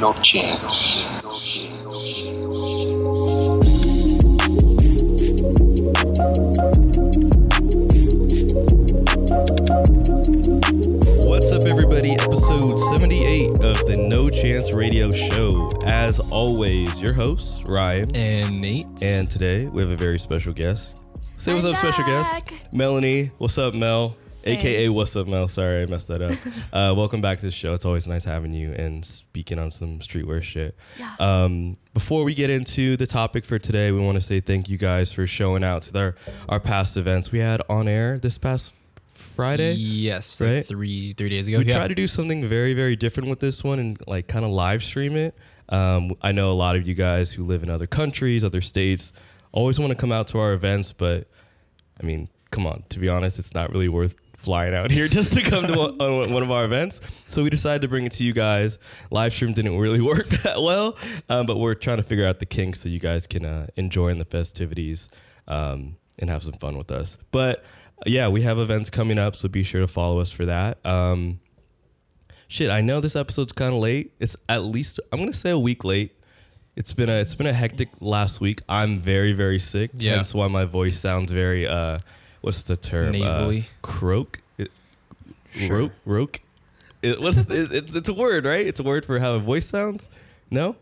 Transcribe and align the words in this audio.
No 0.00 0.12
chance. 0.22 1.08
What's 11.24 11.52
up, 11.52 11.64
everybody? 11.64 12.12
Episode 12.12 12.76
78 12.78 13.60
of 13.60 13.76
the 13.86 13.96
No 14.08 14.28
Chance 14.28 14.74
Radio 14.74 15.10
Show. 15.12 15.70
As 15.84 16.18
always, 16.18 17.00
your 17.00 17.12
host, 17.12 17.68
Ryan. 17.68 18.14
and 18.16 18.60
Nate. 18.60 18.86
And 19.00 19.30
today 19.30 19.66
we 19.66 19.80
have 19.82 19.90
a 19.92 19.96
very 19.96 20.18
special 20.18 20.52
guest. 20.52 21.00
Say 21.36 21.54
what's 21.54 21.64
I'm 21.64 21.72
up, 21.72 21.76
special 21.76 22.04
guest. 22.04 22.50
Melanie. 22.72 23.30
What's 23.38 23.56
up, 23.58 23.74
Mel? 23.74 24.16
AKA 24.44 24.88
What's 24.88 25.14
Up, 25.16 25.26
Mel? 25.26 25.48
Sorry, 25.48 25.82
I 25.82 25.86
messed 25.86 26.08
that 26.08 26.22
up. 26.22 26.38
uh, 26.72 26.94
welcome 26.96 27.20
back 27.20 27.38
to 27.38 27.44
the 27.44 27.50
show. 27.50 27.74
It's 27.74 27.84
always 27.84 28.06
nice 28.06 28.24
having 28.24 28.52
you 28.52 28.72
and 28.72 29.04
speaking 29.04 29.58
on 29.58 29.70
some 29.70 29.98
streetwear 29.98 30.42
shit. 30.42 30.76
Yeah. 30.98 31.14
Um, 31.18 31.74
before 31.92 32.24
we 32.24 32.34
get 32.34 32.48
into 32.48 32.96
the 32.96 33.06
topic 33.06 33.44
for 33.44 33.58
today, 33.58 33.92
we 33.92 34.00
want 34.00 34.16
to 34.16 34.22
say 34.22 34.40
thank 34.40 34.68
you 34.68 34.78
guys 34.78 35.12
for 35.12 35.26
showing 35.26 35.64
out 35.64 35.82
to 35.82 35.98
our, 35.98 36.14
our 36.48 36.60
past 36.60 36.96
events 36.96 37.32
we 37.32 37.40
had 37.40 37.62
on 37.68 37.88
air 37.88 38.18
this 38.18 38.38
past 38.38 38.74
Friday. 39.12 39.74
Yes, 39.74 40.40
right? 40.40 40.56
like 40.56 40.66
three 40.66 41.12
three 41.12 41.28
days 41.28 41.48
ago. 41.48 41.58
we 41.58 41.64
yeah. 41.64 41.76
try 41.76 41.88
to 41.88 41.94
do 41.94 42.06
something 42.06 42.48
very 42.48 42.74
very 42.74 42.96
different 42.96 43.28
with 43.28 43.40
this 43.40 43.64
one 43.64 43.78
and 43.78 44.02
like 44.06 44.28
kind 44.28 44.44
of 44.44 44.50
live 44.50 44.82
stream 44.82 45.16
it 45.16 45.36
um, 45.68 46.12
i 46.22 46.32
know 46.32 46.50
a 46.50 46.54
lot 46.54 46.76
of 46.76 46.86
you 46.86 46.94
guys 46.94 47.32
who 47.32 47.44
live 47.44 47.62
in 47.62 47.70
other 47.70 47.86
countries 47.86 48.44
other 48.44 48.60
states 48.60 49.12
always 49.52 49.78
want 49.78 49.90
to 49.90 49.96
come 49.96 50.12
out 50.12 50.28
to 50.28 50.38
our 50.38 50.52
events 50.52 50.92
but 50.92 51.28
i 52.00 52.04
mean 52.04 52.28
come 52.50 52.66
on 52.66 52.82
to 52.88 52.98
be 52.98 53.08
honest 53.08 53.38
it's 53.38 53.54
not 53.54 53.72
really 53.72 53.88
worth 53.88 54.14
flying 54.38 54.74
out 54.74 54.90
here 54.98 55.06
just 55.06 55.32
to 55.34 55.42
come 55.42 55.66
to 55.66 55.76
one, 55.76 56.00
on 56.00 56.32
one 56.32 56.42
of 56.42 56.50
our 56.50 56.64
events 56.64 57.00
so 57.26 57.42
we 57.42 57.50
decided 57.50 57.82
to 57.82 57.88
bring 57.88 58.06
it 58.06 58.12
to 58.12 58.24
you 58.24 58.32
guys 58.32 58.78
live 59.10 59.32
stream 59.32 59.52
didn't 59.52 59.76
really 59.76 60.00
work 60.12 60.28
that 60.28 60.62
well 60.62 60.96
um, 61.28 61.44
but 61.44 61.58
we're 61.58 61.74
trying 61.74 61.98
to 61.98 62.02
figure 62.02 62.26
out 62.26 62.38
the 62.38 62.46
kinks 62.46 62.80
so 62.80 62.88
you 62.88 63.00
guys 63.00 63.26
can 63.26 63.44
uh, 63.44 63.66
enjoy 63.76 64.08
in 64.08 64.18
the 64.18 64.24
festivities 64.24 65.08
um, 65.46 65.96
and 66.18 66.30
have 66.30 66.42
some 66.42 66.54
fun 66.54 66.78
with 66.78 66.90
us 66.90 67.18
but 67.30 67.64
yeah, 68.06 68.28
we 68.28 68.42
have 68.42 68.58
events 68.58 68.90
coming 68.90 69.18
up, 69.18 69.34
so 69.36 69.48
be 69.48 69.62
sure 69.62 69.80
to 69.80 69.88
follow 69.88 70.20
us 70.20 70.30
for 70.30 70.46
that. 70.46 70.84
Um, 70.86 71.40
shit, 72.46 72.70
I 72.70 72.80
know 72.80 73.00
this 73.00 73.16
episode's 73.16 73.52
kind 73.52 73.74
of 73.74 73.80
late. 73.80 74.12
It's 74.20 74.36
at 74.48 74.64
least 74.64 75.00
I'm 75.12 75.18
gonna 75.18 75.34
say 75.34 75.50
a 75.50 75.58
week 75.58 75.84
late. 75.84 76.12
It's 76.76 76.92
been 76.92 77.08
a 77.08 77.20
it's 77.20 77.34
been 77.34 77.46
a 77.46 77.52
hectic 77.52 77.88
last 78.00 78.40
week. 78.40 78.62
I'm 78.68 79.00
very 79.00 79.32
very 79.32 79.58
sick. 79.58 79.90
Yeah. 79.94 80.16
that's 80.16 80.34
why 80.34 80.48
my 80.48 80.64
voice 80.64 81.00
sounds 81.00 81.32
very 81.32 81.66
uh, 81.66 81.98
what's 82.40 82.62
the 82.64 82.76
term? 82.76 83.12
Nasally. 83.12 83.60
Uh, 83.60 83.64
croak. 83.82 84.40
It, 84.58 84.70
Sure. 85.54 85.78
Roke. 85.78 85.92
Roke. 86.04 86.40
It, 87.02 87.20
what's 87.20 87.38
it, 87.38 87.72
it's 87.72 87.94
it's 87.94 88.08
a 88.08 88.14
word, 88.14 88.44
right? 88.44 88.66
It's 88.66 88.80
a 88.80 88.82
word 88.82 89.04
for 89.06 89.18
how 89.18 89.34
a 89.34 89.38
voice 89.38 89.66
sounds. 89.66 90.08
No. 90.50 90.76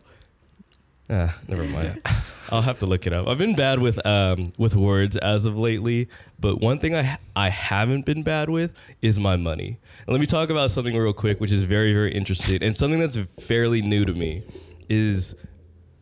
Ah, 1.09 1.37
never 1.47 1.63
mind. 1.63 2.01
I'll 2.51 2.61
have 2.61 2.79
to 2.79 2.85
look 2.85 3.05
it 3.07 3.13
up. 3.13 3.27
I've 3.27 3.37
been 3.37 3.55
bad 3.55 3.79
with 3.79 4.03
um 4.05 4.51
with 4.57 4.75
words 4.75 5.15
as 5.17 5.45
of 5.45 5.57
lately, 5.57 6.09
but 6.39 6.59
one 6.59 6.79
thing 6.79 6.95
I 6.95 7.17
I 7.35 7.49
haven't 7.49 8.05
been 8.05 8.23
bad 8.23 8.49
with 8.49 8.73
is 9.01 9.19
my 9.19 9.35
money. 9.35 9.79
And 10.05 10.09
let 10.13 10.19
me 10.19 10.25
talk 10.27 10.49
about 10.49 10.71
something 10.71 10.95
real 10.95 11.13
quick, 11.13 11.39
which 11.39 11.51
is 11.51 11.63
very 11.63 11.93
very 11.93 12.11
interesting 12.13 12.61
and 12.63 12.75
something 12.75 12.99
that's 12.99 13.17
fairly 13.39 13.81
new 13.81 14.03
to 14.05 14.13
me. 14.13 14.43
Is 14.89 15.35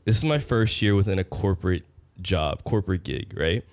this 0.06 0.18
is 0.18 0.24
my 0.24 0.40
first 0.40 0.82
year 0.82 0.96
within 0.96 1.20
a 1.20 1.24
corporate 1.24 1.84
job, 2.22 2.64
corporate 2.64 3.04
gig, 3.04 3.34
right? 3.38 3.64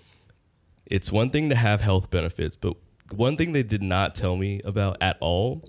It's 0.93 1.11
one 1.11 1.31
thing 1.31 1.49
to 1.49 1.55
have 1.55 1.81
health 1.81 2.11
benefits, 2.11 2.55
but 2.55 2.77
one 3.15 3.39
thing 3.39 3.55
they 3.55 3.63
did 3.63 3.83
not 3.83 4.15
tell 4.15 4.37
me 4.37 4.61
about 4.63 4.99
at 5.01 5.17
all 5.21 5.67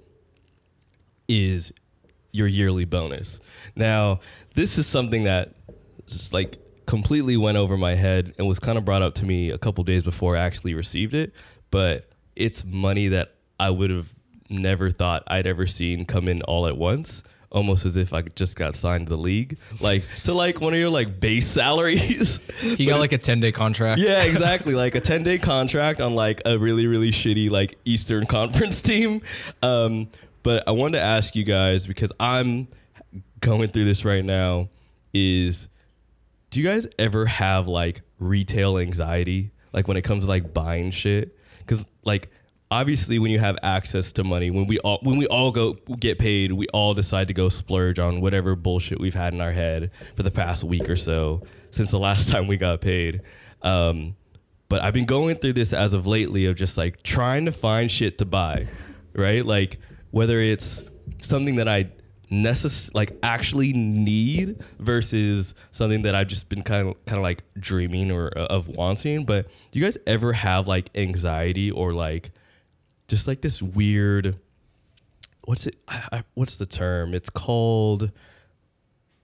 is 1.29 1.71
your 2.33 2.45
yearly 2.45 2.83
bonus. 2.83 3.39
Now, 3.73 4.19
this 4.55 4.77
is 4.77 4.85
something 4.85 5.23
that 5.23 5.55
just 6.07 6.33
like 6.33 6.57
completely 6.85 7.37
went 7.37 7.57
over 7.57 7.77
my 7.77 7.95
head 7.95 8.33
and 8.37 8.49
was 8.49 8.59
kind 8.59 8.77
of 8.77 8.83
brought 8.83 9.01
up 9.01 9.13
to 9.13 9.25
me 9.25 9.49
a 9.49 9.57
couple 9.57 9.85
days 9.85 10.03
before 10.03 10.35
I 10.35 10.41
actually 10.41 10.73
received 10.73 11.13
it, 11.13 11.31
but 11.71 12.09
it's 12.35 12.65
money 12.65 13.07
that 13.07 13.35
I 13.57 13.69
would 13.69 13.91
have 13.91 14.13
never 14.49 14.89
thought 14.89 15.23
I'd 15.27 15.47
ever 15.47 15.65
seen 15.67 16.03
come 16.03 16.27
in 16.27 16.41
all 16.41 16.67
at 16.67 16.75
once. 16.75 17.23
Almost 17.53 17.85
as 17.85 17.95
if 17.95 18.13
I 18.13 18.23
just 18.23 18.55
got 18.55 18.75
signed 18.75 19.05
to 19.05 19.09
the 19.11 19.17
league, 19.17 19.57
like 19.79 20.03
to 20.23 20.33
like 20.33 20.59
one 20.59 20.73
of 20.73 20.79
your 20.79 20.89
like 20.89 21.19
base 21.19 21.47
salaries. 21.47 22.39
He 22.59 22.85
got 22.85 22.99
like 22.99 23.11
a 23.11 23.17
ten 23.17 23.39
day 23.39 23.51
contract. 23.51 24.01
Yeah, 24.01 24.23
exactly. 24.23 24.73
Like 24.73 24.95
a 24.95 25.01
10 25.01 25.23
day 25.23 25.37
contract 25.37 26.01
on 26.01 26.15
like 26.15 26.41
a 26.45 26.57
really, 26.57 26.87
really 26.87 27.11
shitty 27.11 27.49
like 27.51 27.77
Eastern 27.85 28.25
Conference 28.37 28.81
team. 28.81 29.21
Um, 29.61 30.07
but 30.43 30.67
I 30.67 30.71
wanted 30.71 30.97
to 30.97 31.03
ask 31.03 31.35
you 31.35 31.43
guys 31.43 31.85
because 31.87 32.11
I'm 32.19 32.67
going 33.39 33.69
through 33.69 33.85
this 33.85 34.05
right 34.05 34.23
now 34.23 34.69
is 35.13 35.67
do 36.49 36.59
you 36.59 36.65
guys 36.67 36.87
ever 36.97 37.25
have 37.25 37.67
like 37.67 38.01
retail 38.19 38.77
anxiety? 38.77 39.51
Like 39.73 39.87
when 39.87 39.97
it 39.97 40.03
comes 40.03 40.23
to 40.23 40.29
like 40.29 40.53
buying 40.53 40.91
shit? 40.91 41.37
Cause 41.67 41.85
like 42.03 42.29
obviously 42.73 43.19
when 43.19 43.29
you 43.29 43.37
have 43.39 43.55
access 43.61 44.11
to 44.13 44.23
money, 44.23 44.49
when 44.49 44.65
we 44.65 44.79
all 44.79 44.99
when 45.03 45.17
we 45.17 45.27
all 45.27 45.51
go 45.51 45.73
get 45.99 46.17
paid, 46.17 46.51
we 46.51 46.67
all 46.73 46.93
decide 46.93 47.27
to 47.27 47.33
go 47.33 47.47
splurge 47.47 47.99
on 47.99 48.19
whatever 48.19 48.55
bullshit 48.55 48.99
we've 48.99 49.13
had 49.13 49.33
in 49.33 49.41
our 49.41 49.51
head 49.51 49.91
for 50.15 50.23
the 50.23 50.31
past 50.31 50.63
week 50.63 50.89
or 50.89 50.95
so 50.95 51.43
since 51.69 51.91
the 51.91 51.99
last 51.99 52.29
time 52.31 52.47
we 52.47 52.57
got 52.57 52.81
paid. 52.81 53.21
Um, 53.61 54.15
but 54.69 54.81
I've 54.81 54.93
been 54.93 55.05
going 55.05 55.35
through 55.35 55.53
this 55.53 55.71
as 55.71 55.93
of 55.93 56.07
lately 56.07 56.45
of 56.45 56.55
just 56.55 56.77
like 56.77 57.03
trying 57.03 57.45
to 57.45 57.51
find 57.51 57.91
shit 57.91 58.17
to 58.17 58.25
buy, 58.25 58.67
right? 59.13 59.45
Like 59.45 59.77
whether 60.09 60.39
it's 60.39 60.83
something 61.21 61.55
that 61.55 61.67
I 61.67 61.89
necess 62.31 62.89
like 62.95 63.15
actually 63.21 63.73
need 63.73 64.63
versus 64.79 65.53
something 65.71 66.01
that 66.01 66.15
I've 66.15 66.27
just 66.27 66.49
been 66.49 66.63
kind 66.63 66.87
of 66.87 67.05
kind 67.05 67.17
of 67.19 67.23
like 67.23 67.43
dreaming 67.59 68.11
or 68.11 68.35
uh, 68.35 68.45
of 68.45 68.67
wanting. 68.67 69.25
But 69.25 69.47
do 69.71 69.79
you 69.79 69.85
guys 69.85 69.97
ever 70.07 70.33
have 70.33 70.67
like 70.67 70.89
anxiety 70.95 71.69
or 71.69 71.93
like 71.93 72.31
just 73.07 73.27
like 73.27 73.41
this 73.41 73.61
weird 73.61 74.37
what's 75.45 75.67
it 75.67 75.75
I, 75.87 76.01
I, 76.11 76.23
what's 76.35 76.57
the 76.57 76.65
term? 76.65 77.13
It's 77.13 77.29
called 77.29 78.11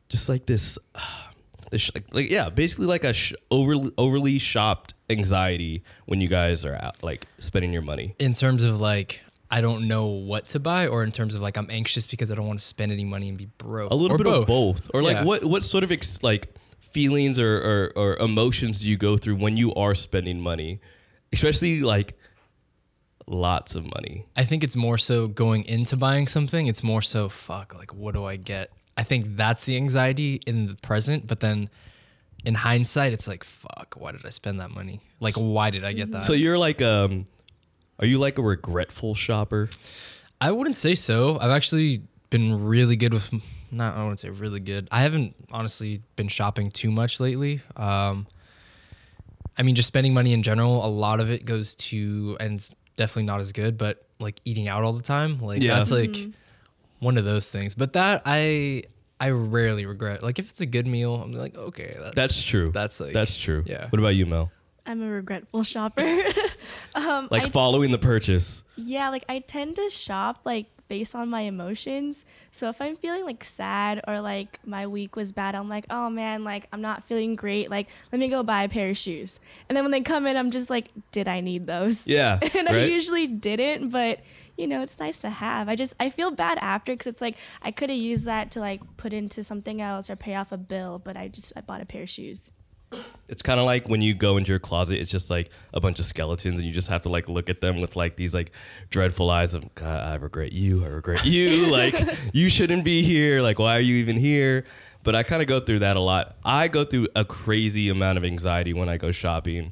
just 0.10 0.28
like 0.30 0.46
this 0.46 0.78
this 1.72 1.82
sh- 1.82 1.92
like 2.12 2.30
yeah, 2.30 2.50
basically 2.50 2.88
like 2.88 3.04
a 3.04 3.14
sh- 3.14 3.34
overly 3.52 3.92
overly 3.98 4.40
shopped 4.40 4.94
anxiety 5.10 5.84
when 6.06 6.20
you 6.22 6.28
guys 6.28 6.66
are 6.66 6.76
out 6.76 7.02
like 7.04 7.26
spending 7.40 7.72
your 7.74 7.82
money. 7.82 8.16
In 8.20 8.34
terms 8.34 8.64
of 8.64 8.80
like, 8.82 9.22
I 9.52 9.62
don't 9.62 9.88
know 9.88 10.08
what 10.08 10.48
to 10.50 10.60
buy, 10.60 10.88
or 10.88 11.04
in 11.04 11.12
terms 11.12 11.36
of 11.36 11.42
like, 11.42 11.58
I'm 11.58 11.70
anxious 11.72 12.06
because 12.08 12.32
I 12.32 12.36
don't 12.36 12.48
want 12.48 12.60
to 12.60 12.66
spend 12.66 12.92
any 12.92 13.06
money 13.06 13.30
and 13.30 13.38
be 13.38 13.48
broke. 13.58 13.92
A 13.92 13.96
little 13.96 14.16
Or 14.16 14.18
bit 14.18 14.28
of 14.28 14.46
both, 14.48 14.90
or 14.94 15.02
like 15.02 15.18
Yeah. 15.18 15.24
what 15.24 15.44
what 15.46 15.64
sort 15.64 15.84
of 15.84 15.92
ex- 15.92 16.22
like 16.24 16.54
feelings 16.82 17.38
or, 17.40 17.58
or 17.58 17.94
or 17.96 18.18
emotions 18.18 18.82
do 18.82 18.90
you 18.90 18.98
go 18.98 19.16
through 19.16 19.36
when 19.36 19.56
you 19.58 19.74
are 19.76 19.96
spending 19.96 20.42
money, 20.42 20.80
especially 21.32 21.82
like 21.82 22.16
lots 23.30 23.76
of 23.76 23.86
money. 23.86 24.26
I 24.36 24.44
think 24.44 24.64
it's 24.64 24.76
more 24.76 24.98
so 24.98 25.28
going 25.28 25.64
into 25.66 25.96
buying 25.96 26.28
something. 26.28 26.68
It's 26.68 26.84
more 26.84 27.02
so 27.02 27.30
fuck. 27.30 27.76
Like, 27.78 27.94
what 27.94 28.14
do 28.16 28.26
I 28.26 28.36
get? 28.36 28.72
I 28.98 29.04
think 29.04 29.38
that's 29.38 29.64
the 29.64 29.78
anxiety 29.78 30.42
in 30.46 30.68
the 30.68 30.76
present, 30.76 31.28
but 31.28 31.40
then. 31.40 31.70
In 32.46 32.56
hindsight, 32.56 33.12
it's 33.12 33.28
like, 33.28 33.44
fuck, 33.44 33.96
why 33.98 34.14
did 34.14 34.26
I 34.26 34.30
spend 34.30 34.62
that 34.62 34.72
money? 34.72 35.02
Like, 35.20 35.36
why 35.36 35.72
did 35.72 35.84
I 35.84 35.92
get 35.92 36.14
that? 36.14 36.24
So 36.24 36.32
you're 36.32 36.58
like 36.58 36.82
um, 36.82 37.26
are 38.00 38.06
you 38.06 38.18
like 38.18 38.38
a 38.38 38.42
regretful 38.42 39.14
shopper? 39.14 39.70
I 40.40 40.52
wouldn't 40.52 40.78
say 40.78 40.96
so. 40.96 41.38
I've 41.40 41.52
actually 41.52 42.04
been 42.30 42.64
really 42.64 42.96
good 42.96 43.14
with 43.14 43.32
not 43.72 43.96
I 43.96 44.00
wouldn't 44.00 44.20
say 44.20 44.30
really 44.30 44.62
good. 44.62 44.88
I 44.92 45.02
haven't 45.02 45.36
honestly 45.52 46.02
been 46.16 46.30
shopping 46.30 46.72
too 46.72 46.92
much 46.92 47.20
lately. 47.20 47.62
Um 47.76 48.26
I 49.58 49.64
mean 49.64 49.76
just 49.76 49.88
spending 49.88 50.14
money 50.14 50.32
in 50.32 50.44
general, 50.44 50.86
a 50.86 50.88
lot 50.88 51.20
of 51.20 51.30
it 51.30 51.44
goes 51.44 51.76
to 51.76 52.38
and 52.40 52.68
definitely 53.00 53.24
not 53.24 53.40
as 53.40 53.52
good, 53.54 53.78
but 53.78 54.06
like 54.20 54.40
eating 54.46 54.68
out 54.68 54.84
all 54.84 54.92
the 54.94 55.02
time, 55.02 55.40
like 55.40 55.62
Yeah. 55.64 55.76
that's 55.76 55.90
like 55.92 56.16
one 57.00 57.18
of 57.18 57.24
those 57.24 57.50
things. 57.50 57.74
But 57.74 57.94
that 57.94 58.22
I 58.26 58.84
I 59.20 59.30
rarely 59.32 59.86
regret. 59.86 60.22
Like 60.22 60.38
if 60.38 60.50
it's 60.50 60.60
a 60.62 60.66
good 60.66 60.86
meal, 60.86 61.16
I'm 61.16 61.32
like, 61.32 61.56
okay, 61.56 61.96
that's 61.98 62.16
That's 62.16 62.44
true. 62.44 62.72
That's 62.72 63.00
like 63.00 63.14
That's 63.14 63.38
true. 63.40 63.64
Yeah. 63.66 63.88
What 63.90 64.00
about 64.00 64.10
you, 64.16 64.26
Mel? 64.26 64.52
I'm 64.86 65.02
a 65.02 65.10
regretful 65.10 65.64
shopper. 65.64 66.02
um, 66.96 67.28
Like 67.32 67.44
I- 67.44 67.50
following 67.50 67.92
the 67.92 67.98
purchase. 67.98 68.64
yeah, 68.76 69.10
like 69.10 69.24
I 69.30 69.40
tend 69.40 69.78
to 69.78 69.90
shop 69.90 70.42
like 70.46 70.66
based 70.90 71.16
on 71.16 71.30
my 71.30 71.42
emotions. 71.42 72.26
So 72.52 72.68
if 72.68 72.82
I'm 72.82 72.98
feeling 72.98 73.24
like 73.24 73.44
sad 73.46 74.02
or 74.08 74.20
like 74.20 74.60
my 74.66 74.88
week 74.88 75.16
was 75.16 75.32
bad, 75.32 75.56
I'm 75.56 75.70
like, 75.70 75.86
oh 75.90 76.10
man, 76.10 76.44
like 76.44 76.68
I'm 76.74 76.82
not 76.82 77.06
feeling 77.06 77.38
great. 77.38 77.70
Like 77.70 77.88
let 78.12 78.20
me 78.20 78.28
go 78.28 78.44
buy 78.44 78.64
a 78.64 78.70
pair 78.70 78.90
of 78.90 78.98
shoes. 78.98 79.40
And 79.70 79.78
then 79.78 79.86
when 79.86 79.92
they 79.92 80.02
come 80.02 80.28
in, 80.28 80.36
I'm 80.36 80.52
just 80.52 80.70
like, 80.70 80.90
did 81.12 81.30
I 81.30 81.40
need 81.40 81.68
those? 81.68 82.06
Yeah. 82.06 82.40
and 82.58 82.68
I 82.68 82.86
usually 82.86 83.28
didn't, 83.28 83.90
but 83.90 84.20
you 84.58 84.68
know, 84.68 84.82
it's 84.82 85.00
nice 85.00 85.20
to 85.20 85.30
have. 85.30 85.70
I 85.70 85.78
just 85.78 85.96
I 86.02 86.10
feel 86.10 86.32
bad 86.32 86.58
after 86.58 86.92
because 86.92 87.08
it's 87.08 87.22
like 87.22 87.38
I 87.62 87.72
could 87.72 87.90
have 87.90 88.00
used 88.00 88.26
that 88.26 88.52
to 88.52 88.60
like 88.60 88.82
put 88.98 89.14
into 89.14 89.42
something 89.44 89.80
else 89.80 90.10
or 90.10 90.18
pay 90.18 90.36
off 90.36 90.52
a 90.52 90.58
bill, 90.58 91.00
but 91.00 91.16
I 91.16 91.30
just 91.30 91.54
I 91.56 91.62
bought 91.62 91.82
a 91.82 91.86
pair 91.86 92.04
of 92.04 92.10
shoes. 92.10 92.52
It's 93.30 93.44
kind 93.44 93.60
of 93.60 93.66
like 93.66 93.88
when 93.88 94.02
you 94.02 94.14
go 94.16 94.38
into 94.38 94.52
your 94.52 94.60
closet, 94.60 95.00
it's 95.00 95.12
just 95.12 95.30
like 95.30 95.52
a 95.74 95.80
bunch 95.80 96.00
of 96.00 96.06
skeletons, 96.06 96.58
and 96.58 96.68
you 96.68 96.74
just 96.74 96.90
have 96.90 97.02
to 97.02 97.10
like 97.10 97.30
look 97.30 97.50
at 97.50 97.62
them 97.62 97.80
with 97.80 97.96
like 97.96 98.16
these 98.16 98.34
like 98.34 98.52
dreadful 98.90 99.30
eyes 99.30 99.54
of 99.54 99.74
God, 99.76 100.04
I 100.04 100.16
regret 100.16 100.52
you, 100.52 100.84
I 100.84 100.88
regret 100.88 101.26
you, 101.26 101.68
like 101.72 101.96
you 102.34 102.50
shouldn't 102.50 102.84
be 102.84 103.04
here, 103.04 103.42
like 103.42 103.60
why 103.60 103.78
are 103.78 103.82
you 103.82 103.96
even 103.98 104.18
here? 104.18 104.66
But 105.04 105.16
I 105.16 105.24
kind 105.24 105.42
of 105.42 105.48
go 105.48 105.60
through 105.60 105.80
that 105.80 105.96
a 105.96 106.00
lot. 106.00 106.36
I 106.44 106.68
go 106.68 106.84
through 106.84 107.08
a 107.16 107.24
crazy 107.24 107.88
amount 107.90 108.18
of 108.18 108.26
anxiety 108.26 108.74
when 108.74 108.90
I 108.90 108.98
go 108.98 109.12
shopping, 109.12 109.72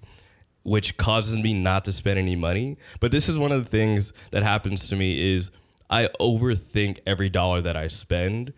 which 0.63 0.95
causes 0.97 1.35
me 1.35 1.53
not 1.53 1.83
to 1.85 1.93
spend 1.93 2.17
any 2.17 2.35
money. 2.35 2.77
But 2.99 3.11
this 3.11 3.27
is 3.27 3.37
one 3.37 3.51
of 3.51 3.63
the 3.63 3.69
things 3.69 4.13
that 4.31 4.43
happens 4.43 4.87
to 4.89 4.95
me 4.95 5.35
is 5.35 5.51
I 5.89 6.09
overthink 6.19 6.99
every 7.05 7.29
dollar 7.29 7.61
that 7.61 7.75
I 7.75 7.87
spend, 7.87 8.53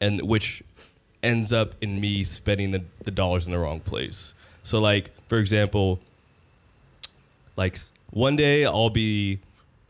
and 0.00 0.22
which 0.22 0.62
ends 1.22 1.52
up 1.52 1.74
in 1.80 2.00
me 2.00 2.24
spending 2.24 2.70
the, 2.70 2.82
the 3.04 3.10
dollars 3.10 3.46
in 3.46 3.52
the 3.52 3.58
wrong 3.58 3.80
place. 3.80 4.34
So 4.62 4.80
like 4.80 5.10
for 5.28 5.38
example, 5.38 6.00
like 7.56 7.78
one 8.10 8.36
day 8.36 8.64
I'll 8.64 8.90
be 8.90 9.40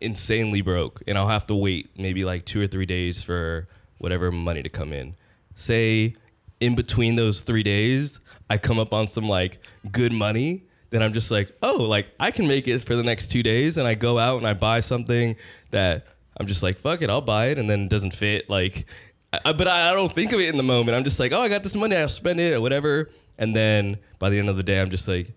insanely 0.00 0.60
broke 0.60 1.02
and 1.06 1.19
I'll 1.19 1.28
have 1.28 1.46
to 1.48 1.54
wait 1.54 1.90
maybe 1.96 2.25
like 2.25 2.44
2 2.44 2.60
or 2.60 2.66
3 2.66 2.86
days 2.86 3.22
for 3.22 3.66
whatever 3.98 4.30
money 4.30 4.62
to 4.62 4.69
come 4.69 4.92
in. 4.92 5.14
Say 5.54 6.14
in 6.60 6.75
between 6.75 7.16
those 7.16 7.42
3 7.42 7.62
days, 7.62 8.20
I 8.50 8.58
come 8.58 8.78
up 8.78 8.92
on 8.92 9.06
some 9.06 9.28
like 9.28 9.60
good 9.90 10.12
money, 10.12 10.62
then 10.90 11.02
I'm 11.02 11.12
just 11.12 11.31
like, 11.31 11.52
"Oh, 11.62 11.76
like 11.84 12.08
I 12.19 12.31
can 12.31 12.48
make 12.48 12.66
it 12.66 12.81
for 12.81 12.96
the 12.96 13.02
next 13.02 13.28
2 13.28 13.42
days." 13.42 13.76
And 13.76 13.86
I 13.86 13.94
go 13.94 14.19
out 14.19 14.38
and 14.38 14.46
I 14.46 14.54
buy 14.54 14.81
something 14.81 15.36
that 15.70 16.06
I'm 16.36 16.46
just 16.46 16.62
like, 16.62 16.78
"Fuck 16.78 17.02
it, 17.02 17.10
I'll 17.10 17.20
buy 17.20 17.48
it." 17.48 17.58
And 17.58 17.69
then 17.69 17.82
it 17.82 17.90
doesn't 17.90 18.14
fit 18.14 18.48
like 18.48 18.86
I, 19.32 19.52
but 19.52 19.69
I, 19.69 19.90
I 19.90 19.92
don't 19.92 20.12
think 20.12 20.32
of 20.32 20.40
it 20.40 20.48
in 20.48 20.56
the 20.56 20.62
moment. 20.62 20.96
I'm 20.96 21.04
just 21.04 21.20
like, 21.20 21.32
"Oh, 21.32 21.40
I 21.40 21.48
got 21.48 21.62
this 21.62 21.76
money, 21.76 21.96
I'll 21.96 22.08
spend 22.08 22.40
it 22.40 22.54
or 22.54 22.60
whatever." 22.60 23.10
And 23.38 23.54
then 23.54 23.98
by 24.19 24.30
the 24.30 24.38
end 24.38 24.48
of 24.48 24.56
the 24.56 24.62
day, 24.62 24.80
I'm 24.80 24.90
just 24.90 25.06
like, 25.06 25.32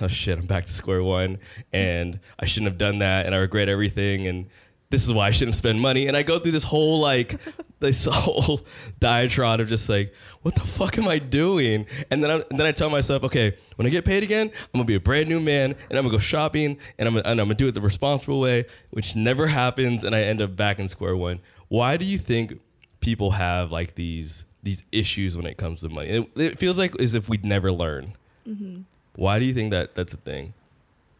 oh 0.00 0.08
shit, 0.08 0.38
I'm 0.38 0.46
back 0.46 0.66
to 0.66 0.72
square 0.72 1.02
one, 1.02 1.38
and 1.72 2.20
I 2.38 2.46
shouldn't 2.46 2.70
have 2.70 2.78
done 2.78 2.98
that, 2.98 3.26
and 3.26 3.34
I 3.34 3.38
regret 3.38 3.68
everything, 3.68 4.26
and 4.26 4.46
this 4.90 5.04
is 5.04 5.12
why 5.12 5.28
I 5.28 5.30
shouldn't 5.30 5.54
spend 5.54 5.80
money. 5.80 6.06
And 6.06 6.16
I 6.16 6.22
go 6.22 6.38
through 6.38 6.52
this 6.52 6.64
whole 6.64 7.00
like 7.00 7.40
this 7.80 8.06
whole 8.06 8.60
diatribe 9.00 9.60
of 9.60 9.68
just 9.68 9.88
like, 9.88 10.12
what 10.42 10.54
the 10.54 10.62
fuck 10.62 10.98
am 10.98 11.06
I 11.06 11.18
doing? 11.18 11.86
And 12.10 12.22
then 12.22 12.30
I, 12.30 12.34
and 12.50 12.58
then 12.58 12.66
I 12.66 12.72
tell 12.72 12.90
myself, 12.90 13.22
okay, 13.24 13.56
when 13.76 13.86
I 13.86 13.90
get 13.90 14.04
paid 14.04 14.22
again, 14.22 14.50
I'm 14.52 14.68
gonna 14.74 14.84
be 14.84 14.94
a 14.94 15.00
brand 15.00 15.28
new 15.28 15.40
man, 15.40 15.74
and 15.88 15.98
I'm 15.98 16.04
gonna 16.04 16.16
go 16.16 16.18
shopping, 16.18 16.78
and 16.98 17.08
I'm 17.08 17.14
gonna, 17.14 17.28
and 17.28 17.40
I'm 17.40 17.46
gonna 17.46 17.54
do 17.54 17.68
it 17.68 17.72
the 17.72 17.80
responsible 17.80 18.40
way, 18.40 18.66
which 18.90 19.16
never 19.16 19.46
happens, 19.46 20.04
and 20.04 20.14
I 20.14 20.22
end 20.22 20.40
up 20.40 20.56
back 20.56 20.78
in 20.78 20.88
square 20.88 21.16
one. 21.16 21.40
Why 21.68 21.96
do 21.96 22.04
you 22.04 22.18
think 22.18 22.60
people 23.00 23.32
have 23.32 23.70
like 23.70 23.94
these 23.94 24.44
these 24.62 24.82
issues 24.92 25.36
when 25.36 25.46
it 25.46 25.56
comes 25.56 25.80
to 25.80 25.88
money? 25.88 26.08
It, 26.08 26.30
it 26.36 26.58
feels 26.58 26.78
like 26.78 27.00
as 27.00 27.14
if 27.14 27.28
we'd 27.28 27.44
never 27.44 27.72
learn. 27.72 28.14
Mm-hmm. 28.46 28.82
Why 29.16 29.38
do 29.38 29.44
you 29.44 29.52
think 29.52 29.70
that 29.72 29.94
that's 29.94 30.12
a 30.14 30.16
thing? 30.16 30.54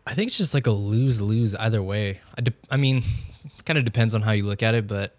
I 0.07 0.15
think 0.15 0.29
it's 0.29 0.39
just 0.39 0.55
like 0.55 0.67
a 0.67 0.73
lose 0.73 1.21
lose 1.21 1.55
either 1.55 1.83
way. 1.83 2.21
I, 2.37 2.41
de- 2.41 2.55
I 2.71 2.77
mean, 2.77 3.03
kind 3.65 3.79
of 3.79 3.85
depends 3.85 4.15
on 4.15 4.23
how 4.23 4.33
you 4.33 4.45
look 4.45 4.63
at 4.63 4.75
it, 4.75 4.87
but 4.87 5.17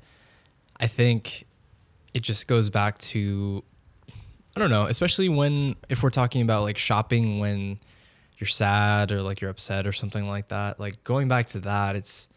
I 0.79 0.87
think 0.87 1.45
it 2.13 2.23
just 2.23 2.47
goes 2.47 2.69
back 2.69 2.97
to 2.99 3.63
I 4.55 4.59
don't 4.59 4.71
know, 4.71 4.87
especially 4.87 5.29
when 5.29 5.75
if 5.89 6.03
we're 6.03 6.09
talking 6.09 6.41
about 6.41 6.63
like 6.63 6.77
shopping 6.77 7.39
when 7.39 7.79
you're 8.39 8.47
sad 8.47 9.11
or 9.11 9.21
like 9.21 9.41
you're 9.41 9.51
upset 9.51 9.85
or 9.85 9.91
something 9.91 10.25
like 10.25 10.47
that. 10.47 10.79
Like 10.79 11.03
going 11.03 11.27
back 11.27 11.47
to 11.47 11.59
that, 11.61 11.95
it's 11.95 12.27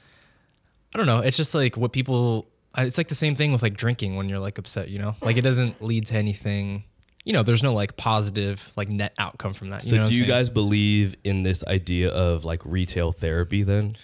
I 0.94 0.98
don't 0.98 1.06
know, 1.06 1.20
it's 1.20 1.36
just 1.36 1.54
like 1.54 1.76
what 1.76 1.92
people 1.92 2.46
it's 2.76 2.98
like 2.98 3.08
the 3.08 3.14
same 3.14 3.34
thing 3.34 3.52
with 3.52 3.62
like 3.62 3.76
drinking 3.76 4.16
when 4.16 4.28
you're 4.28 4.38
like 4.38 4.58
upset, 4.58 4.88
you 4.88 4.98
know? 4.98 5.16
Like 5.20 5.36
it 5.36 5.42
doesn't 5.42 5.82
lead 5.82 6.06
to 6.06 6.14
anything 6.14 6.84
you 7.24 7.32
know, 7.32 7.42
there's 7.42 7.62
no 7.62 7.72
like 7.72 7.96
positive 7.96 8.72
like 8.76 8.90
net 8.90 9.14
outcome 9.18 9.54
from 9.54 9.70
that. 9.70 9.82
So 9.82 9.94
you 9.94 10.00
know 10.00 10.06
do 10.06 10.12
you 10.12 10.20
saying? 10.20 10.28
guys 10.28 10.50
believe 10.50 11.14
in 11.24 11.42
this 11.42 11.64
idea 11.66 12.10
of 12.10 12.44
like 12.44 12.62
retail 12.64 13.12
therapy 13.12 13.62
then? 13.62 13.96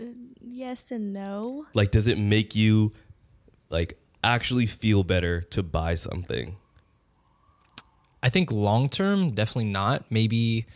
Uh, 0.00 0.04
yes 0.40 0.90
and 0.90 1.12
no. 1.12 1.66
Like 1.74 1.90
does 1.90 2.06
it 2.06 2.18
make 2.18 2.54
you 2.54 2.92
like 3.70 3.98
actually 4.22 4.66
feel 4.66 5.02
better 5.02 5.40
to 5.42 5.62
buy 5.62 5.94
something? 5.94 6.56
I 8.22 8.28
think 8.28 8.50
long 8.50 8.88
term, 8.88 9.30
definitely 9.30 9.70
not. 9.70 10.04
Maybe, 10.10 10.66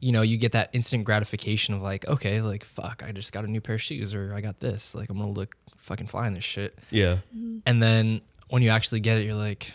you 0.00 0.12
know, 0.12 0.22
you 0.22 0.36
get 0.36 0.52
that 0.52 0.68
instant 0.72 1.04
gratification 1.04 1.74
of 1.74 1.82
like, 1.82 2.06
okay, 2.06 2.40
like 2.42 2.62
fuck, 2.62 3.02
I 3.04 3.10
just 3.10 3.32
got 3.32 3.44
a 3.44 3.50
new 3.50 3.60
pair 3.60 3.76
of 3.76 3.82
shoes 3.82 4.14
or 4.14 4.34
I 4.34 4.40
got 4.40 4.60
this. 4.60 4.94
Like 4.94 5.10
I'm 5.10 5.18
gonna 5.18 5.32
look 5.32 5.56
fucking 5.84 6.06
flying 6.06 6.34
this 6.34 6.44
shit. 6.44 6.78
Yeah. 6.90 7.18
Mm-hmm. 7.36 7.58
And 7.66 7.82
then 7.82 8.22
when 8.48 8.62
you 8.62 8.70
actually 8.70 9.00
get 9.00 9.18
it, 9.18 9.26
you're 9.26 9.34
like, 9.34 9.72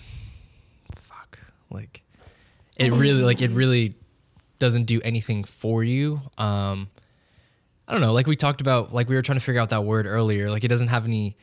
fuck. 0.96 1.40
Like 1.70 2.02
it 2.78 2.92
really 2.92 3.22
like 3.22 3.42
it 3.42 3.50
mm-hmm. 3.50 3.58
really 3.58 3.96
doesn't 4.58 4.86
do 4.86 5.00
anything 5.04 5.44
for 5.44 5.84
you. 5.84 6.22
Um 6.38 6.90
I 7.88 7.94
don't 7.94 8.02
know, 8.02 8.14
like 8.14 8.28
we 8.28 8.36
talked 8.36 8.62
about, 8.62 8.94
like 8.94 9.10
we 9.10 9.16
were 9.16 9.24
trying 9.24 9.40
to 9.40 9.44
figure 9.44 9.60
out 9.60 9.70
that 9.70 9.84
word 9.84 10.06
earlier. 10.06 10.52
Like 10.52 10.64
it 10.64 10.68
doesn't 10.68 10.90
have 10.90 11.06
any 11.06 11.36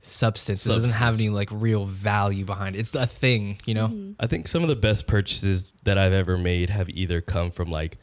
substance. 0.00 0.64
It 0.64 0.70
doesn't 0.70 0.92
have 0.92 1.14
any 1.14 1.28
like 1.28 1.50
real 1.52 1.84
value 1.84 2.46
behind 2.46 2.74
it. 2.74 2.78
It's 2.78 2.94
a 2.94 3.06
thing, 3.06 3.60
you 3.66 3.74
know? 3.74 3.88
Mm-hmm. 3.88 4.12
I 4.18 4.26
think 4.26 4.48
some 4.48 4.62
of 4.62 4.70
the 4.70 4.76
best 4.76 5.06
purchases 5.06 5.70
that 5.84 5.98
I've 5.98 6.14
ever 6.14 6.38
made 6.38 6.70
have 6.70 6.88
either 6.88 7.20
come 7.20 7.50
from 7.50 7.70
like 7.70 7.98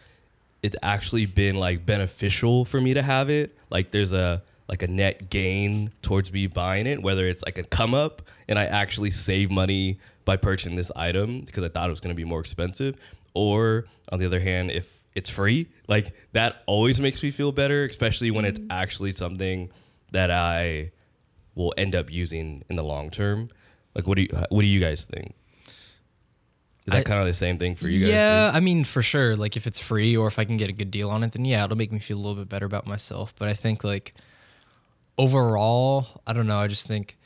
it's 0.62 0.75
actually 0.84 1.25
been 1.25 1.56
like 1.56 1.88
beneficial 1.88 2.66
for 2.66 2.80
me 2.80 2.94
to 2.94 3.02
have 3.02 3.31
it. 3.31 3.58
Like 3.72 3.90
there's 3.90 4.14
a 4.14 4.44
like 4.68 4.81
a 4.81 4.88
net 4.88 5.30
gain 5.30 5.92
towards 6.02 6.31
me 6.31 6.48
buying 6.48 6.88
it, 6.88 7.02
whether 7.02 7.28
it's 7.28 7.44
like 7.44 7.58
a 7.58 7.64
come 7.64 7.94
up 7.94 8.22
and 8.48 8.60
I 8.60 8.66
actually 8.66 9.12
save 9.12 9.50
money 9.50 10.00
by 10.25 10.38
purchasing 10.38 10.75
this 10.75 10.92
item 10.96 11.42
because 11.42 11.64
I 11.64 11.69
thought 11.69 11.88
it 11.88 11.92
was 11.92 12.00
going 12.00 12.14
to 12.14 12.18
be 12.18 12.25
more 12.25 12.42
expensive, 12.42 12.96
or 13.34 13.86
on 14.12 14.19
the 14.19 14.25
other 14.25 14.40
hand, 14.40 14.72
if 14.72 14.98
it's 15.16 15.30
free, 15.30 15.68
like 15.88 16.14
that 16.34 16.64
always 16.66 17.00
makes 17.00 17.24
me 17.24 17.31
feel 17.31 17.52
better, 17.52 17.86
especially 17.86 18.30
when 18.31 18.46
it's 18.46 18.60
mm-hmm. 18.60 18.72
actually 18.72 19.14
something 19.14 19.72
that 20.12 20.31
I 20.31 20.92
will 21.56 21.74
end 21.78 21.96
up 21.96 22.12
using 22.12 22.64
in 22.69 22.75
the 22.75 22.84
long 22.84 23.10
term. 23.10 23.50
Like, 23.96 24.08
what 24.08 24.16
do 24.16 24.24
you 24.24 24.30
what 24.50 24.62
do 24.62 24.68
you 24.68 24.80
guys 24.80 25.06
think? 25.06 25.34
Is 26.86 26.94
that 26.94 27.00
I- 27.00 27.04
kind 27.04 27.19
of 27.19 27.25
the 27.25 27.34
same 27.34 27.58
thing 27.58 27.75
for 27.75 27.90
you 27.90 28.02
guys? 28.02 28.10
Yeah, 28.10 28.52
I 28.54 28.60
mean, 28.60 28.84
for 28.84 29.02
sure. 29.02 29.36
Like, 29.36 29.58
if 29.58 29.68
it's 29.68 29.80
free 29.80 30.16
or 30.16 30.28
if 30.28 30.40
I 30.40 30.46
can 30.46 30.56
get 30.56 30.69
a 30.69 30.74
good 30.74 30.92
deal 30.92 31.10
on 31.10 31.24
it, 31.24 31.34
then 31.34 31.44
yeah, 31.44 31.64
it'll 31.66 31.78
make 31.78 31.92
me 31.92 32.00
feel 32.00 32.18
a 32.18 32.22
little 32.22 32.36
bit 32.36 32.48
better 32.48 32.66
about 32.66 32.88
myself. 32.88 33.34
But 33.36 33.50
I 33.50 33.54
think, 33.54 33.84
like, 33.84 34.14
overall, 35.18 36.22
I 36.25 36.34
don't 36.34 36.48
know. 36.48 36.60
I 36.60 36.68
just 36.68 36.88
think 36.88 37.18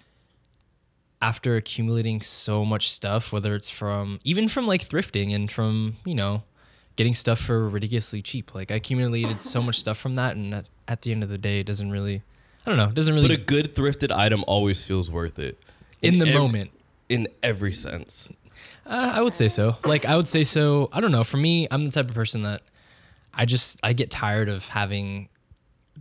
after 1.21 1.55
accumulating 1.55 2.21
so 2.21 2.65
much 2.65 2.91
stuff, 2.91 3.31
whether 3.31 3.53
it's 3.55 3.69
from 3.69 4.19
even 4.23 4.47
from 4.49 4.65
like 4.67 4.87
thrifting 4.87 5.33
and 5.35 5.51
from, 5.51 5.97
you 6.05 6.15
know, 6.15 6.43
getting 6.95 7.13
stuff 7.13 7.39
for 7.39 7.69
ridiculously 7.69 8.21
cheap, 8.21 8.53
like, 8.55 8.71
I 8.71 8.75
accumulated 8.75 9.39
so 9.39 9.61
much 9.61 9.77
stuff 9.77 9.97
from 9.97 10.15
that. 10.15 10.35
And 10.35 10.53
at, 10.53 10.65
at 10.87 11.01
the 11.03 11.11
end 11.11 11.23
of 11.23 11.29
the 11.29 11.37
day, 11.37 11.59
it 11.59 11.65
doesn't 11.65 11.91
really, 11.91 12.23
I 12.65 12.69
don't 12.69 12.77
know, 12.77 12.89
it 12.89 12.95
doesn't 12.95 13.13
really, 13.13 13.27
But 13.27 13.37
a 13.37 13.41
good 13.41 13.75
thrifted 13.75 14.11
item 14.11 14.43
always 14.47 14.83
feels 14.83 15.11
worth 15.11 15.37
it 15.39 15.59
in 16.01 16.17
the 16.17 16.27
ev- 16.27 16.33
moment. 16.33 16.71
in 17.07 17.27
every 17.43 17.73
sense. 17.73 18.29
Uh, 18.85 19.11
I 19.15 19.21
would 19.21 19.35
say 19.35 19.47
so. 19.47 19.77
Like 19.85 20.05
I 20.05 20.15
would 20.15 20.27
say 20.27 20.43
so. 20.43 20.89
I 20.91 21.01
don't 21.01 21.11
know. 21.11 21.23
For 21.23 21.37
me, 21.37 21.67
I'm 21.69 21.85
the 21.85 21.91
type 21.91 22.09
of 22.09 22.15
person 22.15 22.41
that 22.43 22.61
I 23.33 23.45
just 23.45 23.79
I 23.83 23.93
get 23.93 24.09
tired 24.09 24.49
of 24.49 24.67
having 24.67 25.29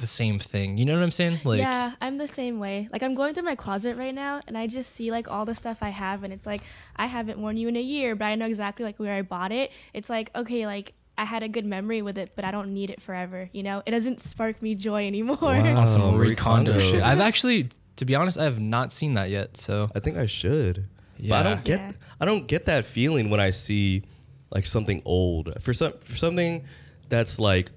the 0.01 0.07
same 0.07 0.39
thing. 0.39 0.77
You 0.77 0.85
know 0.85 0.95
what 0.95 1.03
I'm 1.03 1.11
saying? 1.11 1.41
Like 1.45 1.59
yeah, 1.59 1.93
I'm 2.01 2.17
the 2.17 2.27
same 2.27 2.59
way. 2.59 2.89
Like 2.93 3.03
I'm 3.03 3.15
going 3.15 3.35
through 3.35 3.45
my 3.45 3.55
closet 3.55 3.97
right 3.97 4.15
now 4.15 4.41
and 4.47 4.57
I 4.57 4.67
just 4.67 4.95
see 4.95 5.11
like 5.11 5.31
all 5.31 5.45
the 5.45 5.55
stuff 5.55 5.79
I 5.83 5.91
have 5.91 6.25
and 6.25 6.33
it's 6.33 6.47
like 6.47 6.63
I 6.97 7.07
haven't 7.07 7.39
worn 7.39 7.57
you 7.57 7.69
in 7.69 7.77
a 7.77 7.83
year, 7.83 8.17
but 8.17 8.25
I 8.27 8.35
know 8.35 8.47
exactly 8.47 8.85
like 8.85 8.99
where 8.99 9.15
I 9.15 9.23
bought 9.23 9.53
it. 9.53 9.71
It's 9.95 10.11
like, 10.11 10.31
okay, 10.35 10.67
like 10.67 10.95
I 11.17 11.25
had 11.25 11.43
a 11.43 11.49
good 11.49 11.67
memory 11.67 12.01
with 12.03 12.17
it, 12.19 12.33
but 12.35 12.45
I 12.45 12.51
don't 12.51 12.73
need 12.73 12.89
it 12.91 13.03
forever, 13.03 13.51
you 13.53 13.63
know? 13.63 13.83
It 13.85 13.91
doesn't 13.91 14.21
spark 14.21 14.63
me 14.63 14.75
joy 14.75 15.07
anymore. 15.07 15.37
Wow. 15.41 15.85
some 15.85 16.03
Oh, 16.03 16.11
Marie 16.13 16.29
Marie 16.29 16.35
Kondo 16.37 16.73
Kondo. 16.73 16.87
shit. 16.87 17.03
I've 17.03 17.21
actually, 17.21 17.69
to 17.97 18.05
be 18.07 18.15
honest, 18.15 18.39
I 18.39 18.45
have 18.45 18.59
not 18.59 18.91
seen 18.93 19.15
that 19.15 19.29
yet. 19.29 19.57
So 19.57 19.91
I 19.95 20.01
think 20.01 20.17
I 20.17 20.27
should. 20.27 20.89
But 21.19 21.33
I 21.33 21.43
don't 21.43 21.65
get 21.65 21.81
Yeah. 21.81 21.93
I 22.21 22.25
don't 22.25 22.47
get 22.47 22.65
that 22.65 22.87
feeling 22.87 23.29
when 23.29 23.41
I 23.41 23.51
see 23.51 24.05
like 24.51 24.65
something 24.65 25.03
old. 25.05 25.53
For 25.63 25.75
some 25.75 25.93
for 26.05 26.17
something 26.17 26.65
that's 27.11 27.39
like 27.39 27.71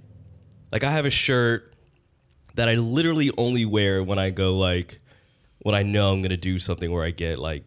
like 0.72 0.84
I 0.86 0.92
have 0.92 1.06
a 1.06 1.10
shirt 1.10 1.73
that 2.55 2.69
I 2.69 2.75
literally 2.75 3.31
only 3.38 3.65
wear 3.65 4.03
when 4.03 4.19
I 4.19 4.29
go 4.29 4.57
like 4.57 5.00
when 5.60 5.75
I 5.75 5.83
know 5.83 6.12
I'm 6.12 6.22
going 6.22 6.31
to 6.31 6.38
do 6.38 6.60
something 6.60 6.91
where 6.91 7.03
I 7.03 7.12
get 7.12 7.39
like 7.39 7.63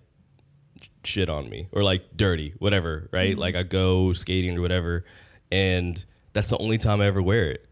shit 1.04 1.28
on 1.28 1.48
me 1.48 1.68
or 1.72 1.82
like 1.82 2.16
dirty, 2.16 2.54
whatever, 2.58 3.08
right? 3.12 3.32
Mm-hmm. 3.32 3.40
Like 3.40 3.54
I 3.54 3.62
go 3.62 4.12
skating 4.12 4.58
or 4.58 4.60
whatever 4.60 5.04
and 5.50 6.04
that's 6.32 6.50
the 6.50 6.58
only 6.58 6.78
time 6.78 7.00
I 7.00 7.06
ever 7.06 7.22
wear 7.22 7.50
it. 7.50 7.68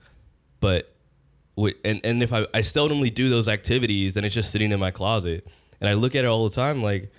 But 0.60 0.90
and 1.56 2.00
and 2.02 2.22
if 2.22 2.32
I 2.32 2.46
I 2.54 2.60
seldomly 2.60 3.12
do 3.12 3.28
those 3.28 3.48
activities 3.48 4.16
and 4.16 4.24
it's 4.24 4.34
just 4.34 4.50
sitting 4.50 4.72
in 4.72 4.80
my 4.80 4.90
closet 4.90 5.46
and 5.80 5.88
I 5.88 5.94
look 5.94 6.14
at 6.14 6.24
it 6.24 6.28
all 6.28 6.48
the 6.48 6.54
time 6.54 6.82
like 6.82 7.12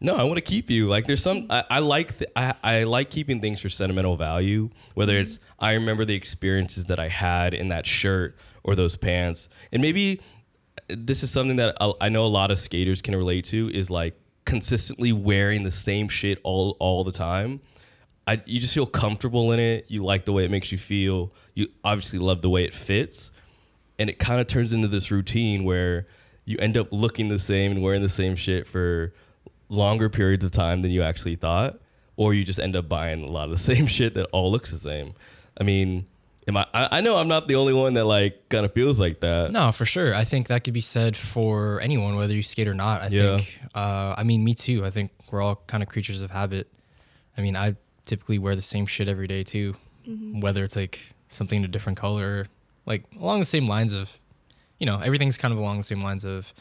no, 0.00 0.14
I 0.14 0.22
want 0.22 0.36
to 0.36 0.42
keep 0.42 0.70
you. 0.70 0.86
Like 0.88 1.06
there's 1.06 1.22
some 1.22 1.46
I, 1.50 1.64
I 1.68 1.78
like 1.80 2.18
th- 2.18 2.30
I 2.36 2.54
I 2.62 2.82
like 2.84 3.10
keeping 3.10 3.40
things 3.40 3.60
for 3.60 3.68
sentimental 3.68 4.16
value. 4.16 4.70
Whether 4.94 5.14
mm-hmm. 5.14 5.22
it's 5.22 5.40
I 5.58 5.74
remember 5.74 6.04
the 6.04 6.14
experiences 6.14 6.86
that 6.86 7.00
I 7.00 7.08
had 7.08 7.52
in 7.52 7.68
that 7.68 7.84
shirt 7.84 8.36
or 8.68 8.74
those 8.74 8.96
pants, 8.96 9.48
and 9.72 9.80
maybe 9.80 10.20
this 10.88 11.22
is 11.22 11.30
something 11.30 11.56
that 11.56 11.74
I 12.00 12.10
know 12.10 12.24
a 12.24 12.28
lot 12.28 12.50
of 12.50 12.58
skaters 12.58 13.00
can 13.00 13.16
relate 13.16 13.44
to 13.46 13.70
is 13.70 13.90
like 13.90 14.14
consistently 14.44 15.10
wearing 15.10 15.62
the 15.62 15.70
same 15.70 16.08
shit 16.08 16.38
all 16.44 16.76
all 16.78 17.02
the 17.02 17.12
time. 17.12 17.60
I 18.26 18.42
you 18.44 18.60
just 18.60 18.74
feel 18.74 18.84
comfortable 18.84 19.52
in 19.52 19.58
it. 19.58 19.86
You 19.88 20.04
like 20.04 20.26
the 20.26 20.32
way 20.32 20.44
it 20.44 20.50
makes 20.50 20.70
you 20.70 20.76
feel. 20.76 21.32
You 21.54 21.68
obviously 21.82 22.18
love 22.18 22.42
the 22.42 22.50
way 22.50 22.64
it 22.64 22.74
fits, 22.74 23.32
and 23.98 24.10
it 24.10 24.18
kind 24.18 24.38
of 24.38 24.46
turns 24.46 24.70
into 24.70 24.86
this 24.86 25.10
routine 25.10 25.64
where 25.64 26.06
you 26.44 26.58
end 26.58 26.76
up 26.76 26.88
looking 26.90 27.28
the 27.28 27.38
same 27.38 27.72
and 27.72 27.82
wearing 27.82 28.02
the 28.02 28.08
same 28.08 28.36
shit 28.36 28.66
for 28.66 29.14
longer 29.70 30.10
periods 30.10 30.44
of 30.44 30.50
time 30.50 30.82
than 30.82 30.90
you 30.90 31.02
actually 31.02 31.36
thought, 31.36 31.80
or 32.16 32.34
you 32.34 32.44
just 32.44 32.60
end 32.60 32.76
up 32.76 32.86
buying 32.86 33.22
a 33.22 33.30
lot 33.30 33.44
of 33.44 33.50
the 33.50 33.58
same 33.74 33.86
shit 33.86 34.12
that 34.12 34.26
all 34.26 34.52
looks 34.52 34.70
the 34.70 34.78
same. 34.78 35.14
I 35.58 35.64
mean, 35.64 36.06
am 36.48 36.56
I? 36.56 36.66
I 36.74 36.88
I 36.98 37.00
know 37.00 37.16
I'm 37.18 37.28
not 37.28 37.46
the 37.48 37.54
only 37.56 37.72
one 37.72 37.94
that 37.94 38.04
like 38.04 38.48
kind 38.48 38.64
of 38.64 38.72
feels 38.72 38.98
like 38.98 39.20
that. 39.20 39.52
No, 39.52 39.70
for 39.72 39.84
sure. 39.84 40.14
I 40.14 40.24
think 40.24 40.48
that 40.48 40.64
could 40.64 40.74
be 40.74 40.80
said 40.80 41.16
for 41.16 41.80
anyone, 41.80 42.16
whether 42.16 42.34
you 42.34 42.42
skate 42.42 42.66
or 42.68 42.74
not. 42.74 43.02
I 43.02 43.08
Yeah. 43.08 43.36
think. 43.36 43.60
Uh, 43.74 44.14
I 44.16 44.24
mean, 44.24 44.42
me 44.44 44.54
too. 44.54 44.84
I 44.84 44.90
think 44.90 45.10
we're 45.30 45.42
all 45.42 45.62
kind 45.66 45.82
of 45.82 45.88
creatures 45.88 46.20
of 46.22 46.30
habit. 46.30 46.68
I 47.36 47.40
mean, 47.42 47.56
I 47.56 47.76
typically 48.06 48.38
wear 48.38 48.56
the 48.56 48.62
same 48.62 48.86
shit 48.86 49.08
every 49.08 49.26
day 49.28 49.44
too, 49.44 49.76
whether 50.40 50.64
it's 50.64 50.74
like 50.76 51.00
something 51.28 51.58
in 51.58 51.64
a 51.64 51.68
different 51.68 51.98
color, 51.98 52.46
like 52.86 53.04
along 53.20 53.40
the 53.40 53.44
same 53.46 53.68
lines 53.68 53.92
of, 53.94 54.18
you 54.78 54.86
know, 54.86 54.98
everything's 54.98 55.36
kind 55.36 55.52
of 55.52 55.58
along 55.58 55.76
the 55.76 55.82
same 55.84 56.02
lines 56.02 56.24
of 56.24 56.52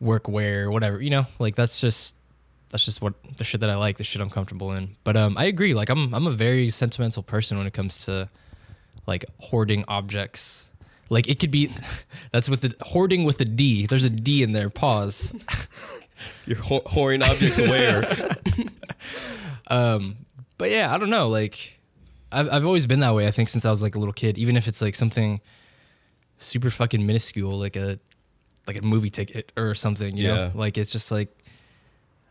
work 0.00 0.28
wear, 0.28 0.70
whatever. 0.70 1.00
You 1.00 1.10
know, 1.10 1.26
like 1.38 1.54
that's 1.54 1.80
just 1.80 2.16
that's 2.70 2.84
just 2.84 3.00
what 3.00 3.14
the 3.36 3.44
shit 3.44 3.60
that 3.60 3.70
I 3.70 3.76
like, 3.76 3.98
the 3.98 4.04
shit 4.04 4.20
I'm 4.20 4.30
comfortable 4.30 4.72
in. 4.72 4.96
But 5.04 5.16
um, 5.16 5.38
I 5.38 5.44
agree. 5.44 5.72
Like 5.74 5.88
I'm 5.88 6.12
I'm 6.14 6.26
a 6.26 6.30
very 6.32 6.68
sentimental 6.70 7.22
person 7.22 7.56
when 7.58 7.66
it 7.68 7.72
comes 7.72 8.04
to 8.06 8.28
like 9.06 9.24
hoarding 9.40 9.84
objects. 9.88 10.68
Like 11.08 11.28
it 11.28 11.38
could 11.38 11.50
be 11.50 11.70
that's 12.32 12.48
with 12.48 12.60
the 12.62 12.74
hoarding 12.80 13.24
with 13.24 13.40
a 13.40 13.44
D. 13.44 13.86
There's 13.86 14.04
a 14.04 14.10
D 14.10 14.42
in 14.42 14.52
there. 14.52 14.70
Pause. 14.70 15.32
You're 16.46 16.56
whoring 16.58 17.26
objects 17.28 17.58
where? 17.58 18.36
Um, 19.68 20.16
but 20.58 20.70
yeah, 20.70 20.92
I 20.94 20.98
don't 20.98 21.10
know. 21.10 21.28
Like 21.28 21.78
I've 22.30 22.50
I've 22.52 22.66
always 22.66 22.86
been 22.86 23.00
that 23.00 23.14
way. 23.14 23.26
I 23.26 23.30
think 23.30 23.48
since 23.48 23.64
I 23.64 23.70
was 23.70 23.82
like 23.82 23.94
a 23.94 23.98
little 23.98 24.12
kid. 24.12 24.38
Even 24.38 24.56
if 24.56 24.68
it's 24.68 24.82
like 24.82 24.94
something 24.94 25.40
super 26.38 26.70
fucking 26.70 27.04
minuscule, 27.06 27.52
like 27.58 27.76
a 27.76 27.98
like 28.66 28.76
a 28.76 28.82
movie 28.82 29.10
ticket 29.10 29.50
or 29.56 29.74
something. 29.74 30.16
You 30.16 30.28
Yeah. 30.28 30.34
know, 30.34 30.50
like 30.54 30.76
it's 30.78 30.92
just 30.92 31.10
like 31.10 31.28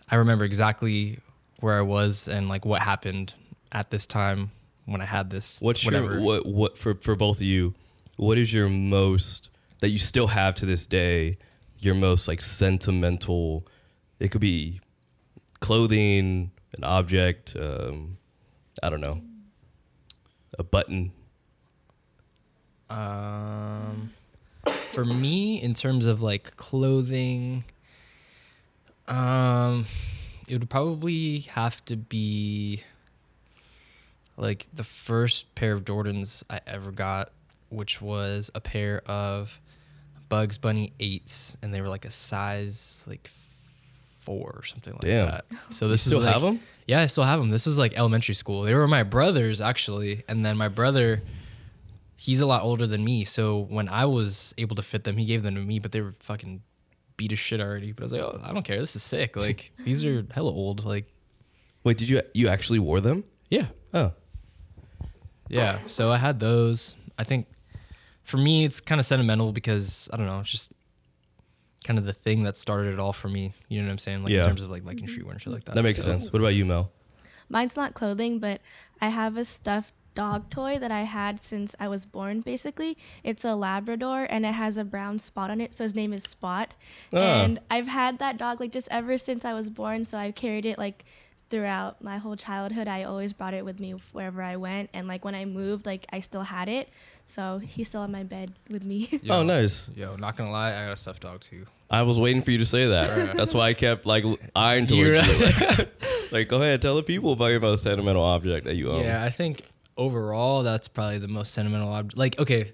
I 0.10 0.16
remember 0.16 0.44
exactly 0.46 1.20
where 1.62 1.78
I 1.78 1.82
was 1.82 2.28
and 2.28 2.48
like 2.50 2.66
what 2.66 2.82
happened 2.82 3.34
at 3.72 3.90
this 3.92 4.06
time 4.06 4.52
when 4.92 5.02
I 5.02 5.06
had 5.06 5.30
this. 5.30 5.62
What's 5.62 5.84
whatever. 5.84 6.14
your 6.14 6.22
what 6.22 6.46
what 6.46 6.78
for 6.78 6.96
for 6.96 7.16
both 7.16 7.38
of 7.38 7.44
you? 7.44 7.74
What 8.18 8.38
is 8.38 8.54
your 8.54 8.70
most 8.70 9.50
that 9.80 9.90
you 9.90 10.00
still 10.00 10.28
have 10.28 10.56
to 10.56 10.66
this 10.66 10.88
day? 10.88 11.38
Your 11.80 11.96
most 11.96 12.28
like 12.28 12.42
sentimental. 12.42 13.66
It 14.20 14.30
could 14.32 14.42
be 14.42 14.82
clothing, 15.60 16.52
an 16.74 16.84
object. 16.84 17.56
Um, 17.60 18.18
I 18.84 18.90
don't 18.90 19.02
know, 19.02 19.22
a 20.58 20.64
button. 20.64 21.12
Um, 22.90 24.12
for 24.92 25.06
me, 25.06 25.62
in 25.62 25.74
terms 25.74 26.06
of 26.06 26.22
like 26.22 26.58
clothing, 26.58 27.64
um, 29.08 29.86
it 30.48 30.60
would 30.60 30.70
probably 30.70 31.40
have 31.40 31.84
to 31.86 31.96
be 31.96 32.84
like 34.42 34.68
the 34.74 34.84
first 34.84 35.54
pair 35.56 35.74
of 35.74 35.86
Jordans 35.86 36.44
I 36.50 36.60
ever 36.66 36.92
got, 36.92 37.32
which 37.70 38.02
was 38.02 38.50
a 38.56 38.60
pair 38.60 39.02
of 39.06 39.60
Bugs 40.30 40.58
Bunny 40.58 40.94
eights, 41.00 41.56
and 41.62 41.72
they 41.74 41.80
were 41.80 41.88
like 41.90 42.06
a 42.06 42.12
size 42.12 43.04
like 43.08 43.30
four 44.22 44.52
or 44.56 44.64
something 44.66 44.94
like 44.94 45.02
Damn. 45.04 45.28
that. 45.28 45.46
So 45.70 45.88
this 45.88 46.06
you 46.06 46.12
still 46.12 46.20
is 46.22 46.26
like, 46.26 46.34
have 46.34 46.42
them? 46.42 46.60
yeah, 46.88 47.02
I 47.02 47.06
still 47.06 47.24
have 47.24 47.40
them. 47.40 47.52
This 47.52 47.68
is 47.68 47.78
like 47.78 47.94
elementary 47.98 48.36
school. 48.36 48.64
They 48.64 48.74
were 48.74 48.88
my 48.88 49.04
brothers 49.04 49.62
actually, 49.62 50.24
and 50.28 50.44
then 50.44 50.58
my 50.58 50.68
brother, 50.70 51.22
he's 52.18 52.42
a 52.42 52.48
lot 52.48 52.64
older 52.64 52.88
than 52.88 53.04
me. 53.04 53.26
So 53.26 53.60
when 53.60 53.88
I 53.90 54.06
was 54.06 54.54
able 54.58 54.76
to 54.76 54.84
fit 54.84 55.04
them, 55.04 55.18
he 55.18 55.26
gave 55.26 55.44
them 55.44 55.54
to 55.56 55.62
me, 55.62 55.80
but 55.80 55.92
they 55.92 56.02
were 56.02 56.14
fucking 56.20 56.62
beat 57.18 57.32
as 57.32 57.40
shit 57.40 57.62
already. 57.62 57.92
But 57.92 58.02
I 58.02 58.06
was 58.06 58.14
like, 58.14 58.22
oh, 58.22 58.42
I 58.44 58.54
don't 58.54 58.64
care. 58.64 58.80
This 58.80 58.96
is 58.96 59.04
sick. 59.04 59.36
Like 59.36 59.72
these 59.84 60.04
are 60.04 60.26
hella 60.34 60.52
old. 60.52 60.84
Like 60.84 61.06
Wait, 61.84 61.98
did 61.98 62.10
you 62.10 62.22
you 62.34 62.48
actually 62.48 62.80
wore 62.80 63.02
them? 63.02 63.24
yeah, 63.50 63.68
Oh, 63.94 64.14
yeah. 65.52 65.80
So 65.88 66.12
I 66.12 66.18
had 66.18 66.40
those. 66.40 66.96
I 67.18 67.24
think 67.24 67.48
for 68.24 68.38
me, 68.38 68.64
it's 68.66 68.80
kind 68.80 69.00
of 69.00 69.06
sentimental 69.06 69.52
because 69.52 70.10
I 70.14 70.18
don't 70.18 70.26
know. 70.26 70.40
It's 70.40 70.50
just 70.52 70.74
kind 71.84 71.98
of 71.98 72.06
the 72.06 72.14
thing 72.14 72.44
that 72.44 72.58
started 72.58 72.94
it 72.94 73.00
all 73.00 73.14
for 73.14 73.28
me. 73.28 73.54
You 73.70 73.82
know 73.82 73.88
what 73.88 73.92
I'm 73.94 73.98
saying? 73.98 74.24
Like 74.24 74.32
Yeah. 74.32 74.42
in 74.42 74.46
terms 74.48 74.64
of 74.64 74.70
like 74.70 74.86
liking 74.86 75.08
streetwear 75.08 75.32
and 75.32 75.42
shit 75.42 75.52
like 75.54 75.66
that. 75.66 75.76
that 75.76 75.84
makes 75.84 75.98
So- 75.98 76.04
sense. 76.04 76.32
What 76.32 76.40
about 76.40 76.54
you, 76.56 76.66
Mel? 76.66 76.92
Mine's 77.50 77.76
not 77.76 77.94
clothing, 77.94 78.40
but 78.40 78.62
I 79.02 79.10
have 79.10 79.36
a 79.36 79.44
stuffed 79.44 79.94
dog 80.14 80.50
toy 80.50 80.78
that 80.78 80.92
I 80.92 81.02
had 81.02 81.40
since 81.40 81.76
I 81.80 81.88
was 81.88 82.06
born, 82.06 82.42
basically. 82.42 82.98
It's 83.24 83.44
a 83.44 83.56
Labrador 83.56 84.28
and 84.30 84.46
it 84.46 84.54
has 84.54 84.78
a 84.78 84.84
brown 84.86 85.20
spot 85.20 85.50
on 85.50 85.60
it, 85.60 85.74
so 85.74 85.84
his 85.84 85.96
name 85.96 86.14
is 86.14 86.24
Spot. 86.24 86.74
Ah. 87.14 87.18
And 87.44 87.60
I've 87.70 87.88
had 87.88 88.20
that 88.20 88.38
dog 88.38 88.60
like 88.60 88.72
just 88.72 88.88
ever 88.92 89.18
since 89.18 89.44
I 89.46 89.54
was 89.54 89.70
born, 89.70 90.04
so 90.06 90.18
I've 90.18 90.36
carried 90.36 90.66
it 90.66 90.78
like 90.78 91.04
throughout 91.52 92.02
my 92.04 92.18
whole 92.18 92.36
childhood. 92.36 92.88
I 92.88 93.04
always 93.04 93.34
brought 93.34 93.54
it 93.54 93.64
with 93.64 93.80
me 93.80 93.92
wherever 94.14 94.42
I 94.42 94.56
went, 94.56 94.90
and 94.94 95.08
like 95.08 95.24
when 95.24 95.36
I 95.36 95.46
moved, 95.46 95.86
like 95.86 96.08
I 96.12 96.20
still 96.22 96.42
had 96.44 96.68
it. 96.68 96.90
So 97.26 97.60
he's 97.60 97.88
still 97.88 98.04
in 98.04 98.12
my 98.12 98.24
bed 98.24 98.54
with 98.70 98.84
me. 98.84 99.08
Oh, 99.14 99.20
yo, 99.22 99.34
Oh, 99.36 99.44
nice. 99.44 99.90
Yo, 99.96 100.16
not 100.16 100.36
gonna 100.36 100.52
lie, 100.52 100.70
I 100.70 100.86
got 100.86 100.94
a 100.94 100.98
stuffed 100.98 101.22
dog 101.22 101.42
too. 101.42 101.66
I 101.90 102.02
was 102.02 102.20
waiting 102.20 102.42
for 102.42 102.50
you 102.52 102.58
to 102.58 102.66
say 102.66 102.88
that. 102.88 103.36
That's 103.38 103.54
why 103.54 103.68
I 103.68 103.74
kept 103.76 104.06
like 104.08 104.24
l- 104.24 104.38
eyeing 104.56 104.88
You're 104.88 105.22
towards 105.22 105.28
you. 105.40 105.46
Like, 105.78 105.90
like, 106.32 106.48
go 106.48 106.58
ahead, 106.58 106.82
tell 106.82 106.96
the 106.96 107.04
people 107.04 107.34
about 107.34 107.48
your 107.48 107.60
most 107.60 107.84
sentimental 107.84 108.24
object 108.24 108.66
that 108.66 108.76
you 108.76 108.90
own. 108.92 109.04
Yeah, 109.04 109.24
I 109.24 109.30
think 109.30 109.62
overall 109.98 110.64
that's 110.64 110.88
probably 110.88 111.20
the 111.20 111.28
most 111.28 111.54
sentimental 111.54 111.90
object. 111.90 112.18
Like, 112.18 112.40
okay, 112.40 112.72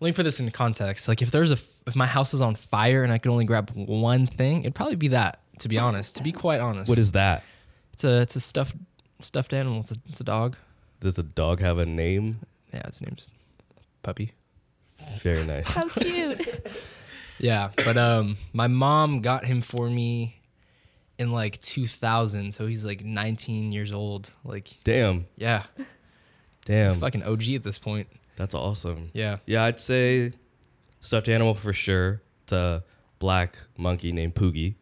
let 0.00 0.08
me 0.08 0.12
put 0.12 0.22
this 0.22 0.40
into 0.40 0.52
context. 0.52 1.08
Like, 1.08 1.20
if 1.20 1.30
there's 1.30 1.50
a 1.52 1.58
if 1.86 1.94
my 1.96 2.06
house 2.06 2.32
is 2.32 2.40
on 2.40 2.54
fire 2.54 3.02
and 3.02 3.12
I 3.12 3.18
could 3.18 3.30
only 3.32 3.44
grab 3.44 3.70
one 3.74 4.26
thing, 4.26 4.60
it'd 4.62 4.74
probably 4.74 4.96
be 4.96 5.08
that. 5.08 5.40
To 5.60 5.68
be 5.68 5.76
honest, 5.78 6.16
to 6.16 6.22
be 6.22 6.32
quite 6.32 6.60
honest, 6.60 6.88
What 6.88 6.96
is 6.96 7.10
that? 7.12 7.42
It's 8.00 8.04
a 8.04 8.20
it's 8.22 8.36
a 8.36 8.40
stuffed 8.40 8.76
stuffed 9.20 9.52
animal. 9.52 9.80
It's 9.80 9.92
a 9.92 9.96
it's 10.08 10.20
a 10.20 10.24
dog. 10.24 10.56
Does 11.00 11.16
the 11.16 11.22
dog 11.22 11.60
have 11.60 11.78
a 11.78 11.84
name? 11.84 12.40
Yeah, 12.72 12.86
his 12.86 13.02
name's 13.02 13.28
Puppy. 14.02 14.32
Very 15.18 15.44
nice. 15.44 15.68
How 15.72 15.88
cute. 15.88 16.66
Yeah, 17.42 17.70
but 17.74 17.96
um, 17.96 18.36
my 18.52 18.66
mom 18.66 19.22
got 19.22 19.46
him 19.46 19.62
for 19.62 19.88
me 19.88 20.42
in 21.18 21.32
like 21.32 21.58
2000, 21.62 22.52
so 22.52 22.66
he's 22.66 22.84
like 22.84 23.02
19 23.02 23.72
years 23.72 23.92
old. 23.92 24.30
Like, 24.44 24.76
Damn. 24.84 25.24
yeah, 25.36 25.62
Damn. 26.66 26.88
it's 26.90 27.00
fucking 27.00 27.22
OG 27.22 27.48
at 27.54 27.62
this 27.62 27.78
point. 27.78 28.08
That's 28.36 28.54
awesome. 28.54 29.08
Yeah. 29.14 29.38
Yeah, 29.46 29.64
I'd 29.64 29.80
say 29.80 30.34
stuffed 31.00 31.30
animal 31.30 31.54
for 31.54 31.72
sure. 31.72 32.20
It's 32.42 32.52
a 32.52 32.84
black 33.18 33.58
monkey 33.78 34.12
named 34.12 34.34
Poogie. 34.34 34.74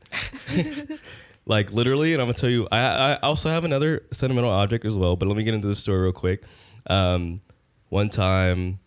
like 1.49 1.73
literally, 1.73 2.13
and 2.13 2.23
I'm 2.23 2.29
gonna 2.29 2.35
tell 2.35 2.51
you, 2.51 2.69
I, 2.71 2.79
I 2.79 3.17
also 3.23 3.49
have 3.49 3.65
another 3.65 4.03
sentimental 4.13 4.51
object 4.51 4.85
as 4.85 4.97
well. 4.97 5.17
But 5.17 5.27
let 5.29 5.37
me 5.37 5.43
get 5.43 5.55
into 5.55 5.67
the 5.67 5.75
story 5.75 6.03
real 6.03 6.13
quick. 6.13 6.45
Um, 6.89 7.41
one 7.89 8.11
time, 8.11 8.79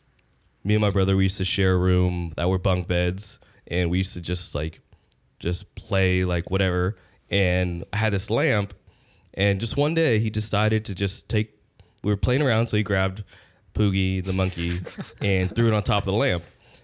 me 0.63 0.75
and 0.75 0.81
my 0.81 0.91
brother 0.91 1.17
we 1.17 1.23
used 1.23 1.39
to 1.39 1.45
share 1.45 1.73
a 1.73 1.77
room 1.77 2.33
that 2.37 2.47
were 2.47 2.59
bunk 2.59 2.87
beds, 2.87 3.39
and 3.67 3.89
we 3.89 3.97
used 3.97 4.13
to 4.13 4.21
just 4.21 4.53
like 4.53 4.79
just 5.39 5.73
play 5.75 6.23
like 6.23 6.51
whatever. 6.51 6.95
And 7.31 7.83
I 7.91 7.97
had 7.97 8.13
this 8.13 8.29
lamp, 8.29 8.75
and 9.33 9.59
just 9.59 9.75
one 9.75 9.95
day 9.95 10.19
he 10.19 10.29
decided 10.29 10.85
to 10.85 10.95
just 10.95 11.27
take. 11.27 11.57
We 12.03 12.11
were 12.11 12.17
playing 12.17 12.43
around, 12.43 12.67
so 12.67 12.77
he 12.77 12.83
grabbed 12.83 13.23
Poogie 13.73 14.23
the 14.23 14.33
monkey 14.33 14.81
and 15.21 15.53
threw 15.55 15.67
it 15.67 15.73
on 15.73 15.81
top 15.81 16.03
of 16.03 16.05
the 16.07 16.13
lamp. 16.13 16.43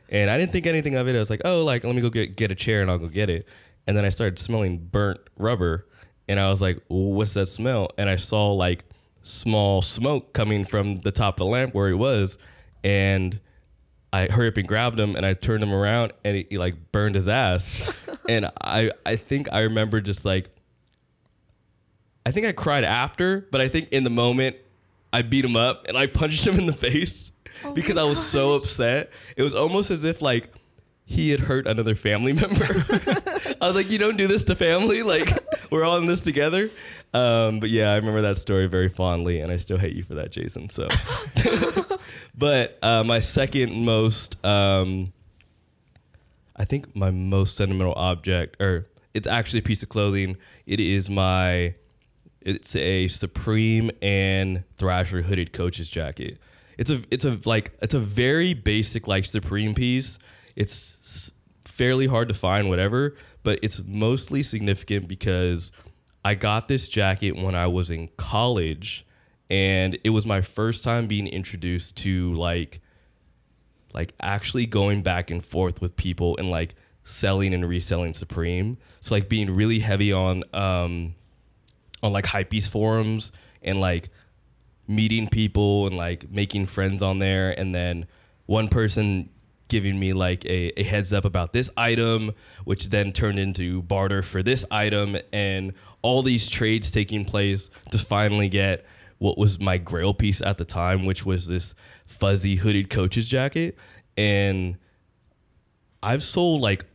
And 0.10 0.30
I 0.30 0.38
didn't 0.38 0.52
think 0.52 0.66
anything 0.66 0.96
of 0.96 1.08
it. 1.08 1.16
I 1.16 1.20
was 1.20 1.30
like, 1.30 1.42
oh, 1.46 1.64
like 1.64 1.84
let 1.84 1.94
me 1.94 2.02
go 2.02 2.10
get 2.10 2.36
get 2.36 2.52
a 2.52 2.56
chair 2.56 2.82
and 2.82 2.90
I'll 2.90 2.98
go 2.98 3.08
get 3.10 3.30
it. 3.30 3.48
And 3.88 3.96
then 3.96 4.06
I 4.06 4.10
started 4.10 4.38
smelling 4.38 4.78
burnt 4.78 5.22
rubber, 5.38 5.88
and 6.28 6.40
I 6.40 6.50
was 6.50 6.62
like, 6.62 6.82
what's 6.88 7.34
that 7.36 7.48
smell? 7.48 7.90
And 7.98 8.10
I 8.10 8.18
saw 8.18 8.52
like 8.52 8.86
small 9.22 9.82
smoke 9.82 10.34
coming 10.34 10.66
from 10.66 10.98
the 10.98 11.12
top 11.12 11.36
of 11.36 11.40
the 11.40 11.46
lamp 11.46 11.74
where 11.74 11.88
he 11.88 11.94
was, 11.94 12.38
and 12.84 13.40
I 14.12 14.28
hurried 14.28 14.50
up 14.50 14.58
and 14.58 14.68
grabbed 14.68 15.00
him 15.00 15.16
and 15.16 15.26
I 15.26 15.34
turned 15.34 15.62
him 15.62 15.74
around 15.74 16.14
and 16.24 16.38
he, 16.38 16.48
he, 16.50 16.58
like 16.58 16.92
burned 16.92 17.16
his 17.16 17.28
ass. 17.28 17.76
and 18.30 18.50
I 18.62 18.92
I 19.06 19.16
think 19.16 19.50
I 19.52 19.62
remember 19.62 20.02
just 20.02 20.26
like 20.26 20.50
I 22.26 22.32
think 22.32 22.46
I 22.46 22.52
cried 22.52 22.84
after, 22.84 23.48
but 23.52 23.62
I 23.62 23.68
think 23.68 23.90
in 23.92 24.04
the 24.04 24.10
moment 24.10 24.56
I 25.12 25.22
beat 25.22 25.44
him 25.46 25.56
up 25.56 25.86
and 25.88 25.98
I 25.98 26.08
punched 26.08 26.46
him 26.46 26.56
in 26.56 26.66
the 26.66 26.74
face 26.74 27.32
Oh 27.64 27.74
because 27.74 27.98
I 27.98 28.04
was 28.04 28.24
so 28.24 28.54
upset. 28.54 29.12
It 29.36 29.44
was 29.44 29.56
almost 29.56 29.92
as 29.92 30.04
if 30.04 30.22
like 30.22 30.52
he 31.06 31.30
had 31.30 31.42
hurt 31.42 31.68
another 31.68 31.96
family 31.96 32.34
member. 32.34 32.66
I 33.62 33.68
was 33.68 33.76
like, 33.76 33.90
you 33.90 33.98
don't 33.98 34.18
do 34.18 34.28
this 34.28 34.44
to 34.46 34.56
family. 34.56 35.04
Like 35.04 35.38
we're 35.72 35.84
all 35.84 35.98
in 35.98 36.06
this 36.06 36.22
together. 36.22 36.70
Um, 37.14 37.60
but 37.60 37.70
yeah, 37.70 37.92
I 37.92 37.96
remember 37.96 38.22
that 38.22 38.38
story 38.38 38.68
very 38.68 38.90
fondly, 38.90 39.40
and 39.40 39.52
I 39.52 39.58
still 39.58 39.78
hate 39.78 39.96
you 39.96 40.04
for 40.04 40.16
that, 40.16 40.32
Jason. 40.32 40.70
So, 40.70 40.88
but 42.38 42.78
uh, 42.82 43.04
my 43.04 43.20
second 43.22 43.74
most, 43.86 44.44
um, 44.46 45.14
I 46.56 46.66
think 46.66 46.96
my 46.96 47.12
most 47.12 47.58
sentimental 47.58 47.94
object, 47.96 48.62
or 48.62 48.88
it's 49.14 49.28
actually 49.28 49.60
a 49.60 49.64
piece 49.64 49.84
of 49.84 49.90
clothing. 49.90 50.38
It 50.66 50.80
is 50.80 51.10
my, 51.10 51.76
It's 52.42 52.76
a 52.76 53.08
Supreme 53.08 53.90
and 54.02 54.64
Thrasher 54.78 55.22
hooded 55.22 55.54
coach's 55.54 55.90
jacket. 55.90 56.40
It's 56.78 56.92
a 56.92 57.02
it's 57.10 57.26
a 57.26 57.40
like 57.46 57.72
it's 57.82 57.96
a 57.96 58.00
very 58.00 58.54
basic 58.54 59.08
like 59.08 59.26
Supreme 59.26 59.74
piece. 59.74 60.20
It's 60.56 61.34
fairly 61.66 62.08
hard 62.08 62.28
to 62.28 62.34
find, 62.34 62.70
whatever, 62.70 63.16
but 63.48 63.60
it's 63.62 63.82
mostly 63.86 64.44
significant 64.44 65.08
because 65.08 65.72
I 66.26 66.36
got 66.36 66.68
this 66.68 66.90
jacket 66.90 67.38
when 67.38 67.56
I 67.56 67.68
was 67.68 67.90
in 67.90 68.10
college, 68.18 69.06
and 69.50 69.98
it 70.04 70.10
was 70.10 70.26
my 70.26 70.42
first 70.42 70.84
time 70.84 71.08
being 71.08 71.28
introduced 71.28 71.96
to 72.00 72.34
like 72.34 72.82
like 73.94 74.14
actually 74.20 74.66
going 74.66 75.02
back 75.02 75.32
and 75.32 75.42
forth 75.42 75.80
with 75.80 75.96
people 75.96 76.36
and 76.36 76.52
like 76.52 76.76
selling 77.06 77.54
and 77.54 77.70
reselling 77.70 78.14
Supreme. 78.14 78.80
So 79.00 79.16
like 79.16 79.30
being 79.30 79.56
really 79.56 79.80
heavy 79.80 80.12
on 80.12 80.44
um 80.54 81.16
on 82.04 82.12
like 82.12 82.26
hypebeast 82.26 82.68
forums 82.68 83.32
and 83.62 83.80
like 83.80 84.10
meeting 84.90 85.30
people 85.30 85.88
and 85.88 85.96
like 85.96 86.30
making 86.30 86.66
friends 86.66 87.02
on 87.02 87.20
there 87.20 87.58
and 87.58 87.74
then 87.74 88.08
one 88.46 88.68
person 88.68 89.30
giving 89.68 90.00
me 90.00 90.14
like 90.14 90.46
a, 90.46 90.80
a 90.80 90.84
heads 90.84 91.12
up 91.14 91.26
about 91.26 91.54
this 91.54 91.70
item 91.78 92.32
which 92.66 92.90
then 92.90 93.12
turned 93.12 93.40
into 93.40 93.82
barter 93.84 94.22
for 94.22 94.42
this 94.42 94.66
item 94.72 95.18
and 95.34 95.74
all 96.02 96.22
these 96.22 96.50
trades 96.50 96.92
taking 96.92 97.26
place 97.26 97.70
to 97.92 97.98
finally 97.98 98.50
get 98.50 98.86
what 99.18 99.38
was 99.38 99.60
my 99.60 99.78
grail 99.78 100.14
piece 100.14 100.42
at 100.42 100.58
the 100.58 100.66
time 100.66 101.06
which 101.06 101.26
was 101.26 101.48
this 101.48 101.74
fuzzy 102.06 102.56
hooded 102.56 102.90
coach's 102.90 103.28
jacket. 103.28 103.78
And 104.16 104.78
I've 106.02 106.24
sold 106.24 106.62
like 106.62 106.86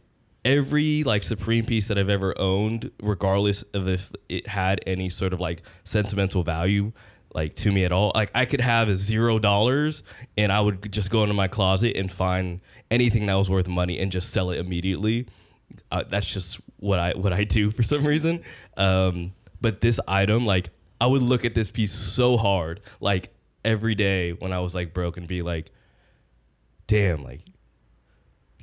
every 0.45 1.05
like 1.05 1.23
Supreme 1.23 1.65
piece 1.65 1.89
that 1.89 1.99
I've 1.99 2.09
ever 2.09 2.39
owned, 2.39 2.91
regardless 3.03 3.63
of 3.75 3.89
if 3.89 4.13
it 4.29 4.49
had 4.49 4.81
any 4.87 5.09
sort 5.11 5.33
of 5.33 5.41
like 5.41 5.63
sentimental 5.85 6.43
value 6.43 6.93
like 7.35 7.55
to 7.55 7.73
me 7.73 7.85
at 7.85 7.93
all. 7.93 8.13
Like 8.15 8.31
I 8.35 8.45
could 8.45 8.61
have 8.61 8.97
zero 8.97 9.39
dollars 9.39 10.03
and 10.37 10.53
I 10.53 10.61
would 10.61 10.93
just 10.93 11.11
go 11.11 11.23
into 11.23 11.35
my 11.35 11.49
closet 11.49 11.97
and 11.97 12.11
find 12.11 12.61
anything 12.91 13.27
that 13.27 13.35
was 13.35 13.49
worth 13.49 13.69
money 13.69 13.99
and 13.99 14.13
just 14.13 14.31
sell 14.31 14.51
it 14.51 14.59
immediately. 14.59 15.27
Uh, 15.91 16.05
that's 16.09 16.33
just 16.33 16.61
what 16.77 16.99
I 16.99 17.13
what 17.13 17.33
I 17.33 17.45
do 17.45 17.71
for 17.73 17.83
some 17.83 18.07
reason. 18.07 18.43
Um, 18.77 19.33
but 19.61 19.81
this 19.81 20.01
item, 20.07 20.45
like 20.45 20.71
I 21.01 21.07
would 21.07 21.23
look 21.23 21.45
at 21.45 21.55
this 21.55 21.71
piece 21.71 21.93
so 21.93 22.37
hard, 22.37 22.81
like 23.01 23.35
every 23.65 23.95
day 23.95 24.33
when 24.33 24.53
I 24.53 24.61
was 24.61 24.75
like 24.75 24.93
broke 24.93 25.17
and 25.17 25.27
be 25.27 25.43
like, 25.43 25.71
damn, 26.87 27.23
like 27.23 27.41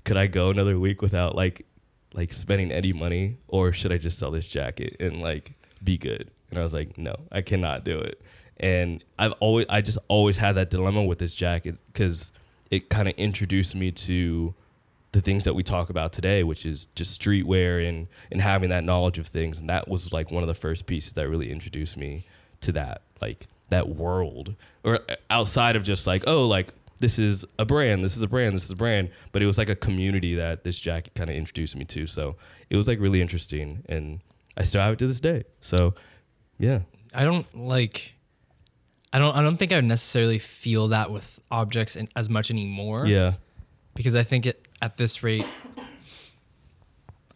could 0.06 0.18
I 0.18 0.28
go 0.28 0.50
another 0.50 0.80
week 0.80 1.02
without 1.02 1.36
like 1.36 1.66
like 2.14 2.34
spending 2.34 2.72
any 2.72 2.94
money 2.94 3.38
or 3.48 3.72
should 3.72 3.92
I 3.92 3.98
just 3.98 4.18
sell 4.18 4.32
this 4.32 4.48
jacket 4.48 4.98
and 5.00 5.22
like 5.22 5.54
be 5.84 5.98
good? 5.98 6.32
And 6.50 6.60
I 6.60 6.64
was 6.64 6.74
like, 6.74 6.98
no, 6.98 7.16
I 7.32 7.42
cannot 7.42 7.84
do 7.84 8.00
it. 8.00 8.22
And 8.60 9.04
I've 9.18 9.34
always 9.34 9.66
I 9.70 9.82
just 9.82 10.00
always 10.08 10.38
had 10.38 10.54
that 10.54 10.70
dilemma 10.70 11.04
with 11.04 11.20
this 11.20 11.36
jacket 11.36 11.78
cuz 11.94 12.32
it 12.72 12.90
kind 12.90 13.08
of 13.08 13.16
introduced 13.16 13.76
me 13.76 13.92
to 13.92 14.54
the 15.12 15.22
things 15.22 15.44
that 15.46 15.56
we 15.56 15.64
talk 15.64 15.90
about 15.90 16.14
today, 16.14 16.44
which 16.44 16.66
is 16.66 16.88
just 16.88 17.20
streetwear 17.20 17.88
and 17.88 18.08
and 18.32 18.42
having 18.42 18.70
that 18.70 18.84
knowledge 18.84 19.18
of 19.18 19.28
things. 19.28 19.60
And 19.60 19.70
that 19.70 19.88
was 19.88 20.14
like 20.14 20.32
one 20.32 20.44
of 20.44 20.48
the 20.48 20.54
first 20.56 20.86
pieces 20.86 21.14
that 21.14 21.28
really 21.28 21.52
introduced 21.52 21.98
me 21.98 22.26
to 22.62 22.72
that, 22.74 23.02
like 23.22 23.48
that 23.70 23.90
world, 23.90 24.56
or 24.84 25.00
uh, 25.10 25.16
outside 25.30 25.76
of 25.76 25.84
just 25.84 26.06
like 26.06 26.24
oh, 26.28 26.48
like 26.48 26.74
this 27.00 27.18
is 27.18 27.46
a 27.58 27.66
brand, 27.66 28.04
this 28.04 28.16
is 28.16 28.22
a 28.22 28.28
brand, 28.28 28.56
this 28.56 28.66
is 28.66 28.72
a 28.72 28.76
brand. 28.76 29.10
But 29.32 29.42
it 29.42 29.46
was 29.46 29.58
like 29.58 29.70
a 29.70 29.76
community 29.76 30.36
that 30.36 30.64
this 30.64 30.80
jacket 30.80 31.16
kind 31.16 31.30
of 31.30 31.36
introduced 31.36 31.76
me 31.76 31.86
to. 31.86 32.06
So 32.06 32.36
it 32.70 32.76
was 32.76 32.88
like 32.88 33.00
really 33.00 33.22
interesting, 33.22 33.84
and 33.88 34.20
I 34.58 34.64
still 34.64 34.82
have 34.82 34.94
it 34.94 35.00
to 35.00 35.08
this 35.08 35.22
day. 35.22 35.46
So 35.62 35.96
yeah, 36.60 36.82
I 37.14 37.24
don't 37.24 37.48
like. 37.58 38.14
I 39.12 39.20
don't. 39.20 39.36
I 39.36 39.42
don't 39.42 39.58
think 39.58 39.72
I 39.72 39.76
would 39.78 39.86
necessarily 39.86 40.40
feel 40.40 40.90
that 40.90 41.10
with 41.12 41.40
objects 41.50 41.96
in, 41.96 42.08
as 42.16 42.30
much 42.30 42.52
anymore. 42.52 43.06
yeah, 43.08 43.34
because 43.96 44.16
I 44.16 44.24
think 44.24 44.46
it 44.46 44.68
at 44.82 44.98
this 44.98 45.24
rate. 45.24 45.46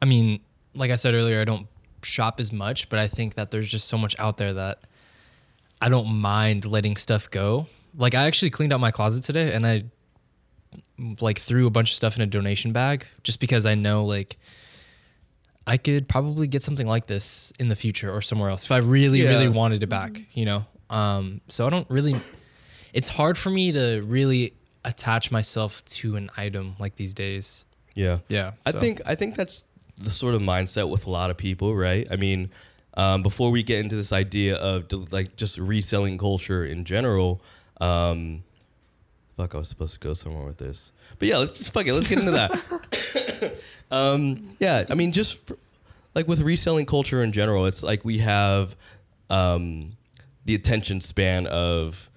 I 0.01 0.05
mean, 0.05 0.41
like 0.75 0.91
I 0.91 0.95
said 0.95 1.13
earlier, 1.13 1.39
I 1.41 1.45
don't 1.45 1.67
shop 2.03 2.39
as 2.39 2.51
much, 2.51 2.89
but 2.89 2.99
I 2.99 3.07
think 3.07 3.35
that 3.35 3.51
there's 3.51 3.69
just 3.71 3.87
so 3.87 3.97
much 3.97 4.15
out 4.19 4.37
there 4.37 4.53
that 4.53 4.81
I 5.81 5.89
don't 5.89 6.07
mind 6.13 6.65
letting 6.65 6.95
stuff 6.97 7.29
go. 7.31 7.67
Like 7.97 8.13
I 8.15 8.25
actually 8.27 8.49
cleaned 8.51 8.73
out 8.73 8.79
my 8.79 8.91
closet 8.91 9.23
today, 9.23 9.53
and 9.53 9.65
I 9.65 9.85
like 11.21 11.39
threw 11.39 11.65
a 11.67 11.69
bunch 11.69 11.91
of 11.91 11.95
stuff 11.95 12.15
in 12.15 12.21
a 12.21 12.25
donation 12.27 12.71
bag 12.71 13.05
just 13.23 13.39
because 13.39 13.65
I 13.65 13.75
know 13.75 14.05
like 14.05 14.37
I 15.65 15.77
could 15.77 16.07
probably 16.07 16.47
get 16.47 16.61
something 16.61 16.87
like 16.87 17.07
this 17.07 17.51
in 17.59 17.67
the 17.69 17.75
future 17.75 18.11
or 18.13 18.21
somewhere 18.21 18.49
else 18.49 18.65
if 18.65 18.71
I 18.71 18.77
really 18.77 19.23
Yeah. 19.23 19.29
really 19.29 19.47
wanted 19.47 19.81
it 19.81 19.87
back, 19.87 20.21
you 20.33 20.45
know. 20.45 20.65
Um 20.93 21.41
so 21.49 21.67
I 21.67 21.69
don't 21.69 21.89
really 21.89 22.15
it's 22.93 23.09
hard 23.09 23.37
for 23.37 23.49
me 23.49 23.71
to 23.71 24.03
really 24.05 24.53
attach 24.85 25.31
myself 25.31 25.83
to 25.85 26.15
an 26.15 26.29
item 26.37 26.75
like 26.79 26.95
these 26.95 27.13
days. 27.13 27.65
yeah. 27.95 28.19
Yeah. 28.27 28.51
I 28.65 28.71
so. 28.71 28.79
think 28.79 29.01
I 29.05 29.15
think 29.15 29.35
that's 29.35 29.65
the 29.95 30.09
sort 30.09 30.35
of 30.35 30.41
mindset 30.41 30.89
with 30.89 31.05
a 31.05 31.09
lot 31.09 31.29
of 31.29 31.37
people, 31.37 31.75
right? 31.75 32.07
I 32.09 32.15
mean, 32.15 32.49
um, 32.95 33.23
before 33.23 33.51
we 33.51 33.63
get 33.63 33.79
into 33.79 33.95
this 33.95 34.11
idea 34.11 34.55
of 34.55 34.85
like 35.11 35.35
just 35.35 35.57
reselling 35.57 36.17
culture 36.17 36.65
in 36.65 36.85
general, 36.85 37.41
um, 37.81 38.43
fuck, 39.37 39.55
I 39.55 39.57
was 39.57 39.69
supposed 39.69 39.93
to 39.93 39.99
go 39.99 40.13
somewhere 40.13 40.45
with 40.45 40.57
this, 40.57 40.91
but 41.19 41.27
yeah, 41.27 41.37
let's 41.37 41.57
just 41.57 41.73
fuck 41.73 41.85
it. 41.85 41.93
Let's 41.93 42.07
get 42.07 42.19
into 42.19 42.31
that. 42.31 43.55
um, 43.91 44.55
yeah, 44.59 44.85
I 44.89 44.95
mean, 44.95 45.11
just 45.11 45.45
for, 45.47 45.57
like 46.15 46.27
with 46.27 46.41
reselling 46.41 46.85
culture 46.85 47.23
in 47.23 47.31
general, 47.31 47.65
it's 47.65 47.81
like 47.81 48.05
we 48.05 48.19
have 48.19 48.75
um, 49.29 49.93
the 50.45 50.55
attention 50.55 51.01
span 51.01 51.47
of 51.47 52.09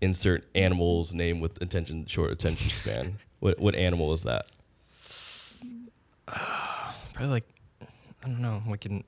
insert 0.00 0.44
animal's 0.54 1.14
name 1.14 1.40
with 1.40 1.60
attention 1.62 2.06
short 2.06 2.30
attention 2.32 2.70
span. 2.70 3.18
what 3.40 3.58
what 3.58 3.74
animal 3.74 4.12
is 4.12 4.22
that? 4.24 4.46
probably 7.12 7.30
like 7.30 7.44
I 8.22 8.28
don't 8.28 8.40
know, 8.40 8.62
like 8.68 8.86
in 8.86 9.04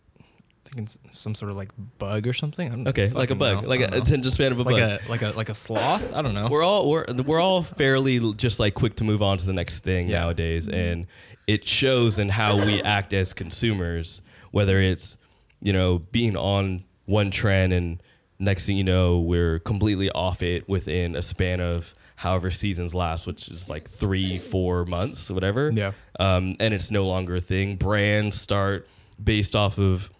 thinking 0.64 0.88
some 1.12 1.34
sort 1.34 1.50
of 1.50 1.56
like 1.56 1.70
bug 1.98 2.26
or 2.26 2.32
something. 2.32 2.68
I 2.70 2.74
don't 2.74 2.88
Okay, 2.88 3.08
like 3.08 3.30
a 3.30 3.34
bug, 3.34 3.62
know. 3.62 3.68
like 3.68 3.80
an 3.80 3.94
attention 3.94 4.30
span 4.30 4.52
of 4.52 4.58
a 4.58 4.62
like 4.64 4.76
bug. 4.76 5.00
a 5.06 5.10
like 5.10 5.22
a 5.22 5.30
like 5.30 5.48
a 5.48 5.54
sloth. 5.54 6.12
I 6.12 6.22
don't 6.22 6.34
know. 6.34 6.48
we're 6.48 6.62
all 6.62 6.90
we're 6.90 7.06
we're 7.24 7.40
all 7.40 7.62
fairly 7.62 8.34
just 8.34 8.60
like 8.60 8.74
quick 8.74 8.96
to 8.96 9.04
move 9.04 9.22
on 9.22 9.38
to 9.38 9.46
the 9.46 9.52
next 9.54 9.80
thing 9.80 10.08
Yeah. 10.08 10.20
nowadays, 10.20 10.68
and 10.68 11.06
it 11.46 11.66
shows 11.66 12.18
in 12.18 12.28
how 12.28 12.64
we 12.64 12.82
act 12.82 13.12
as 13.12 13.32
consumers. 13.32 14.20
Whether 14.50 14.80
it's 14.80 15.16
you 15.62 15.72
know 15.72 15.98
being 15.98 16.36
on 16.36 16.84
one 17.06 17.30
trend 17.30 17.72
and 17.72 18.02
next 18.38 18.66
thing 18.66 18.76
you 18.76 18.84
know 18.84 19.18
we're 19.18 19.58
completely 19.60 20.10
off 20.10 20.42
it 20.42 20.68
within 20.68 21.16
a 21.16 21.22
span 21.22 21.60
of 21.60 21.94
however 22.16 22.50
seasons 22.50 22.94
last, 22.94 23.26
which 23.26 23.48
is 23.48 23.68
like 23.68 23.88
three 23.88 24.38
four 24.38 24.84
months, 24.84 25.30
whatever. 25.30 25.70
Yeah. 25.72 25.92
um, 26.18 26.56
and 26.60 26.72
it's 26.72 26.90
no 26.90 27.06
longer 27.06 27.36
a 27.36 27.40
thing. 27.40 27.76
Brands 27.76 28.40
start 28.40 28.88
based 29.22 29.54
off 29.54 29.78
of 29.78 30.10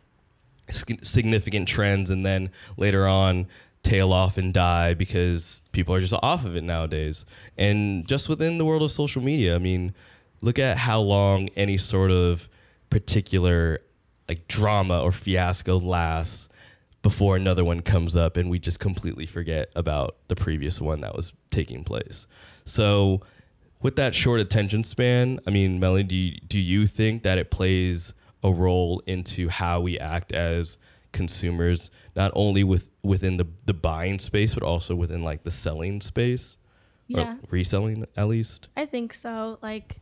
significant 0.71 1.69
trends, 1.69 2.11
and 2.11 2.25
then 2.25 2.51
later 2.77 3.07
on 3.07 3.47
tail 3.83 4.13
off 4.13 4.37
and 4.37 4.53
die 4.53 4.95
because 4.95 5.63
people 5.73 5.95
are 5.95 6.01
just 6.01 6.15
off 6.23 6.45
of 6.45 6.57
it 6.57 6.65
nowadays. 6.65 7.25
And 7.57 8.07
just 8.07 8.29
within 8.29 8.59
the 8.59 8.65
world 8.65 8.83
of 8.83 8.91
social 8.91 9.23
media, 9.23 9.55
I 9.55 9.59
mean, 9.59 9.95
look 10.41 10.59
at 10.59 10.77
how 10.77 11.01
long 11.01 11.49
any 11.57 11.79
sort 11.79 12.11
of 12.11 12.49
particular 12.91 13.81
like 14.29 14.49
drama 14.49 15.01
or 15.01 15.13
fiasco 15.13 15.79
lasts 15.79 16.49
before 17.07 17.37
another 17.37 17.65
one 17.65 17.83
comes 17.83 18.17
up 18.17 18.37
and 18.37 18.51
we 18.51 18.59
just 18.59 18.81
completely 18.81 19.27
forget 19.27 19.71
about 19.77 20.17
the 20.27 20.35
previous 20.35 20.81
one 20.81 21.03
that 21.03 21.15
was 21.15 21.33
taking 21.53 21.85
place. 21.85 22.27
So 22.65 23.21
with 23.81 23.95
that 23.95 24.13
short 24.13 24.41
attention 24.41 24.83
span, 24.83 25.39
I 25.47 25.53
mean, 25.53 25.79
Melanie, 25.79 26.03
do 26.03 26.17
you, 26.17 26.41
do 26.49 26.59
you 26.59 26.85
think 26.85 27.23
that 27.23 27.39
it 27.39 27.49
plays 27.49 28.13
a 28.43 28.51
role 28.51 29.05
into 29.07 29.49
how 29.49 29.81
we 29.81 29.97
act 30.01 30.33
as 30.33 30.79
consumers, 31.13 31.93
not 32.17 32.33
only 32.35 32.65
with 32.65 32.89
within 33.05 33.37
the, 33.37 33.47
the 33.67 33.73
buying 33.73 34.19
space, 34.19 34.55
but 34.55 34.65
also 34.65 34.97
within 34.97 35.23
like 35.23 35.45
the 35.45 35.53
selling 35.53 36.01
space? 36.01 36.57
Yeah. 37.07 37.35
Or 37.35 37.39
reselling 37.51 38.05
at 38.17 38.27
least? 38.27 38.67
I 38.77 38.85
think 38.85 39.13
so. 39.13 39.61
Like, 39.63 40.01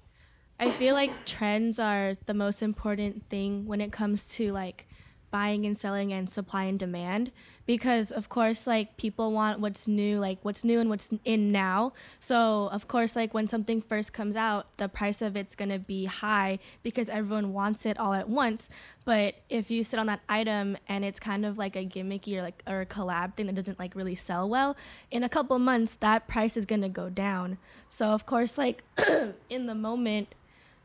I 0.59 0.71
feel 0.71 0.95
like 0.95 1.27
trends 1.27 1.79
are 1.79 2.15
the 2.25 2.33
most 2.33 2.63
important 2.63 3.29
thing 3.29 3.67
when 3.67 3.83
it 3.83 3.93
comes 3.93 4.27
to 4.37 4.53
like 4.53 4.87
buying 5.35 5.67
and 5.67 5.77
selling 5.77 6.13
and 6.13 6.31
supply 6.31 6.63
and 6.63 6.79
demand 6.79 7.33
because 7.67 8.13
of 8.13 8.29
course 8.29 8.69
like 8.69 8.97
people 8.97 9.33
want 9.33 9.59
what's 9.59 9.89
new 9.89 10.21
like 10.21 10.39
what's 10.43 10.63
new 10.63 10.79
and 10.79 10.89
what's 10.89 11.11
in 11.25 11.51
now. 11.51 11.93
So 12.21 12.69
of 12.71 12.87
course 12.87 13.17
like 13.17 13.35
when 13.35 13.49
something 13.49 13.83
first 13.83 14.13
comes 14.13 14.37
out 14.37 14.67
the 14.77 14.89
price 14.89 15.21
of 15.23 15.35
it's 15.35 15.57
going 15.57 15.71
to 15.71 15.81
be 15.81 16.05
high 16.05 16.61
because 16.85 17.09
everyone 17.09 17.53
wants 17.53 17.85
it 17.85 17.99
all 17.99 18.15
at 18.15 18.29
once. 18.29 18.71
But 19.05 19.35
if 19.51 19.73
you 19.73 19.83
sit 19.83 19.99
on 19.99 20.07
that 20.07 20.21
item 20.29 20.77
and 20.89 21.05
it's 21.05 21.19
kind 21.19 21.45
of 21.45 21.59
like 21.59 21.75
a 21.75 21.85
gimmicky 21.85 22.37
or 22.37 22.43
like 22.43 22.63
or 22.65 22.83
a 22.83 22.87
collab 22.87 23.35
thing 23.35 23.47
that 23.47 23.57
doesn't 23.57 23.81
like 23.81 23.97
really 23.97 24.15
sell 24.15 24.49
well 24.49 24.77
in 25.11 25.25
a 25.25 25.29
couple 25.29 25.59
months 25.59 25.97
that 25.97 26.29
price 26.29 26.57
is 26.57 26.65
going 26.65 26.83
to 26.83 26.89
go 26.89 27.11
down. 27.11 27.59
So 27.89 28.11
of 28.11 28.25
course 28.25 28.57
like 28.57 28.85
in 29.51 29.67
the 29.67 29.75
moment 29.75 30.33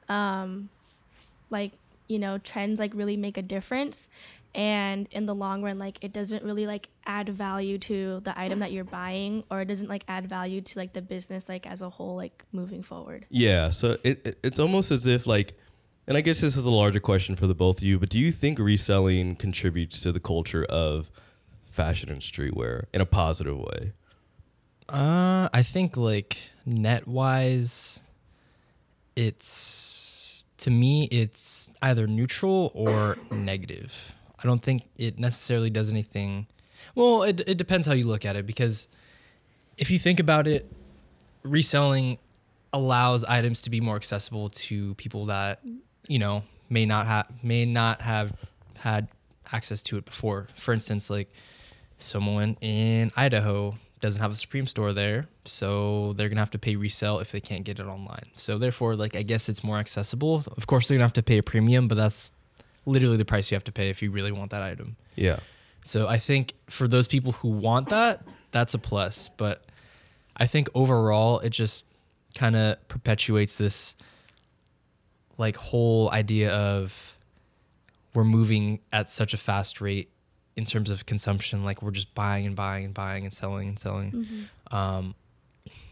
um 0.07 0.69
like 1.51 1.73
you 2.09 2.19
know 2.19 2.37
trends 2.39 2.79
like 2.79 2.91
really 2.93 3.15
make 3.15 3.37
a 3.37 3.41
difference 3.41 4.09
and 4.55 5.07
in 5.11 5.25
the 5.25 5.35
long 5.35 5.61
run 5.61 5.77
like 5.77 5.97
it 6.01 6.11
doesn't 6.11 6.43
really 6.43 6.65
like 6.65 6.89
add 7.05 7.29
value 7.29 7.77
to 7.77 8.19
the 8.21 8.37
item 8.39 8.59
that 8.59 8.71
you're 8.71 8.83
buying 8.83 9.43
or 9.51 9.61
it 9.61 9.65
doesn't 9.65 9.89
like 9.89 10.03
add 10.07 10.27
value 10.27 10.59
to 10.59 10.79
like 10.79 10.93
the 10.93 11.01
business 11.01 11.47
like 11.47 11.67
as 11.67 11.81
a 11.81 11.89
whole 11.89 12.15
like 12.15 12.43
moving 12.51 12.81
forward 12.81 13.25
Yeah, 13.29 13.69
so 13.69 13.97
it, 14.03 14.25
it 14.25 14.39
it's 14.43 14.59
almost 14.59 14.91
as 14.91 15.05
if 15.05 15.27
like, 15.27 15.53
and 16.07 16.17
I 16.17 16.21
guess 16.21 16.41
this 16.41 16.57
is 16.57 16.65
a 16.65 16.71
larger 16.71 16.99
question 16.99 17.35
for 17.35 17.45
the 17.45 17.53
both 17.53 17.77
of 17.77 17.83
you. 17.83 17.99
But 17.99 18.09
do 18.09 18.17
you 18.19 18.31
think 18.31 18.57
reselling 18.57 19.35
contributes 19.35 20.01
to 20.01 20.11
the 20.11 20.19
culture 20.19 20.65
of 20.65 21.11
fashion 21.69 22.09
and 22.09 22.21
streetwear 22.21 22.85
in 22.93 23.01
a 23.01 23.05
positive 23.05 23.57
way? 23.57 23.93
Uh, 24.87 25.49
I 25.53 25.61
think 25.61 25.95
like 25.95 26.37
net 26.65 27.07
wise, 27.07 28.01
it's 29.15 30.45
to 30.57 30.71
me 30.71 31.03
it's 31.05 31.69
either 31.81 32.07
neutral 32.07 32.71
or 32.73 33.17
negative. 33.31 34.13
I 34.41 34.47
don't 34.47 34.61
think 34.61 34.83
it 34.97 35.19
necessarily 35.19 35.69
does 35.69 35.89
anything. 35.89 36.47
Well, 36.95 37.23
it 37.23 37.41
it 37.47 37.57
depends 37.57 37.87
how 37.87 37.93
you 37.93 38.05
look 38.05 38.25
at 38.25 38.35
it 38.35 38.45
because 38.45 38.87
if 39.77 39.91
you 39.91 39.99
think 39.99 40.19
about 40.19 40.47
it, 40.47 40.71
reselling 41.43 42.17
allows 42.71 43.23
items 43.23 43.61
to 43.61 43.69
be 43.69 43.81
more 43.81 43.95
accessible 43.95 44.49
to 44.49 44.93
people 44.95 45.25
that 45.25 45.59
you 46.07 46.19
know 46.19 46.43
may 46.69 46.85
not 46.85 47.07
have 47.07 47.27
may 47.43 47.65
not 47.65 48.01
have 48.01 48.33
had 48.77 49.09
access 49.51 49.81
to 49.83 49.97
it 49.97 50.05
before. 50.05 50.47
For 50.55 50.73
instance, 50.73 51.09
like 51.09 51.31
someone 51.97 52.55
in 52.61 53.11
Idaho 53.15 53.77
doesn't 53.99 54.21
have 54.21 54.31
a 54.31 54.35
Supreme 54.35 54.67
store 54.67 54.93
there, 54.93 55.27
so 55.45 56.13
they're 56.13 56.29
gonna 56.29 56.41
have 56.41 56.51
to 56.51 56.59
pay 56.59 56.75
resale 56.75 57.19
if 57.19 57.31
they 57.31 57.41
can't 57.41 57.65
get 57.65 57.79
it 57.79 57.85
online. 57.85 58.27
So 58.35 58.57
therefore, 58.57 58.95
like 58.95 59.15
I 59.15 59.23
guess 59.23 59.49
it's 59.49 59.63
more 59.63 59.77
accessible. 59.77 60.43
Of 60.55 60.67
course, 60.67 60.87
they're 60.87 60.97
gonna 60.97 61.05
have 61.05 61.13
to 61.13 61.23
pay 61.23 61.37
a 61.37 61.43
premium, 61.43 61.87
but 61.87 61.95
that's 61.95 62.31
literally 62.85 63.17
the 63.17 63.25
price 63.25 63.51
you 63.51 63.55
have 63.55 63.63
to 63.65 63.71
pay 63.71 63.89
if 63.89 64.01
you 64.01 64.11
really 64.11 64.31
want 64.31 64.51
that 64.51 64.61
item. 64.61 64.95
Yeah. 65.15 65.39
So 65.83 66.07
I 66.07 66.17
think 66.17 66.53
for 66.67 66.87
those 66.87 67.07
people 67.07 67.33
who 67.33 67.49
want 67.49 67.89
that, 67.89 68.23
that's 68.51 68.73
a 68.73 68.77
plus. 68.79 69.29
But 69.37 69.63
I 70.37 70.45
think 70.45 70.69
overall, 70.73 71.39
it 71.39 71.49
just 71.49 71.85
kind 72.35 72.55
of 72.55 72.87
perpetuates 72.87 73.57
this 73.57 73.95
like 75.37 75.57
whole 75.57 76.11
idea 76.11 76.51
of 76.53 77.17
we're 78.13 78.23
moving 78.23 78.79
at 78.91 79.09
such 79.09 79.33
a 79.33 79.37
fast 79.37 79.79
rate 79.81 80.09
in 80.55 80.65
terms 80.65 80.91
of 80.91 81.05
consumption. 81.05 81.63
Like 81.63 81.81
we're 81.81 81.91
just 81.91 82.13
buying 82.13 82.45
and 82.45 82.55
buying 82.55 82.85
and 82.85 82.93
buying 82.93 83.23
and 83.23 83.33
selling 83.33 83.69
and 83.69 83.79
selling. 83.79 84.27
Um, 84.71 85.15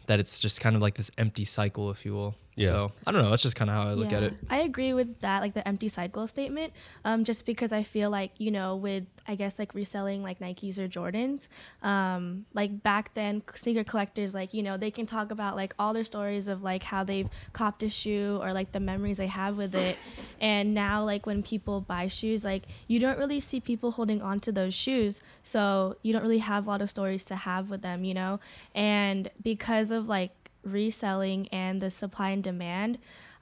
that 0.08 0.20
it's 0.20 0.40
just 0.40 0.62
kind 0.62 0.76
of 0.76 0.82
like 0.82 0.96
this 0.96 1.12
empty 1.18 1.46
cycle, 1.46 1.92
if 1.92 2.06
you 2.06 2.14
will. 2.14 2.36
Yeah. 2.58 2.68
So 2.68 2.92
I 3.06 3.12
don't 3.12 3.22
know. 3.22 3.30
That's 3.30 3.44
just 3.44 3.56
kind 3.56 3.70
of 3.70 3.76
how 3.78 3.90
I 3.90 3.94
look 3.94 4.12
at 4.12 4.22
Yeah. 4.24 4.30
it. 4.30 4.34
I 4.50 4.58
agree 4.60 4.92
with 4.94 5.22
that, 5.22 5.42
like 5.42 5.54
the 5.54 5.66
empty 5.68 5.88
cycle 5.88 6.28
statement. 6.28 6.74
Um, 7.06 7.24
just 7.24 7.46
because 7.46 7.72
I 7.72 7.84
feel 7.84 8.10
like 8.10 8.32
you 8.40 8.52
know, 8.52 8.76
with 8.76 9.06
I 9.28 9.36
guess 9.36 9.60
like 9.60 9.74
reselling 9.76 10.24
like 10.24 10.40
Nikes 10.40 10.78
or 10.80 10.88
Jordans, 10.88 11.48
um, 11.84 12.46
like 12.54 12.82
back 12.84 13.14
then 13.14 13.44
sneaker 13.56 13.84
collectors 13.84 14.34
like 14.34 14.54
you 14.54 14.64
know 14.64 14.76
they 14.78 14.90
can 14.92 15.06
talk 15.06 15.32
about 15.32 15.56
like 15.56 15.74
all 15.78 15.94
their 15.94 16.04
stories 16.04 16.48
of 16.48 16.64
like 16.64 16.84
how 16.84 17.04
they've 17.04 17.30
copped 17.54 17.84
a 17.84 17.90
shoe 17.90 18.40
or 18.42 18.54
like 18.54 18.72
the 18.72 18.80
memories 18.80 19.18
they 19.20 19.28
have 19.28 19.56
with 19.58 19.76
it, 19.76 19.98
and 20.42 20.74
now 20.74 21.04
like 21.04 21.26
when 21.26 21.44
people 21.44 21.80
buy 21.82 22.08
shoes, 22.08 22.44
like 22.44 22.64
you 22.88 23.00
don't 23.00 23.20
really 23.20 23.40
see 23.40 23.60
people 23.60 23.92
holding 23.92 24.22
on 24.22 24.40
to 24.40 24.52
those 24.52 24.74
shoes, 24.74 25.22
so 25.44 25.96
you 26.02 26.12
don't 26.12 26.24
really 26.24 26.40
have 26.40 26.66
a 26.66 26.70
lot 26.70 26.82
of 26.82 26.90
stories 26.90 27.24
to 27.26 27.36
have 27.36 27.70
with 27.70 27.82
them, 27.84 28.04
you 28.04 28.14
know, 28.16 28.40
and 28.74 29.30
because 29.44 29.92
of 29.92 30.08
like 30.08 30.32
reselling 30.68 31.48
and 31.50 31.82
the 31.82 31.90
supply 31.90 32.30
and 32.30 32.44
demand 32.44 32.98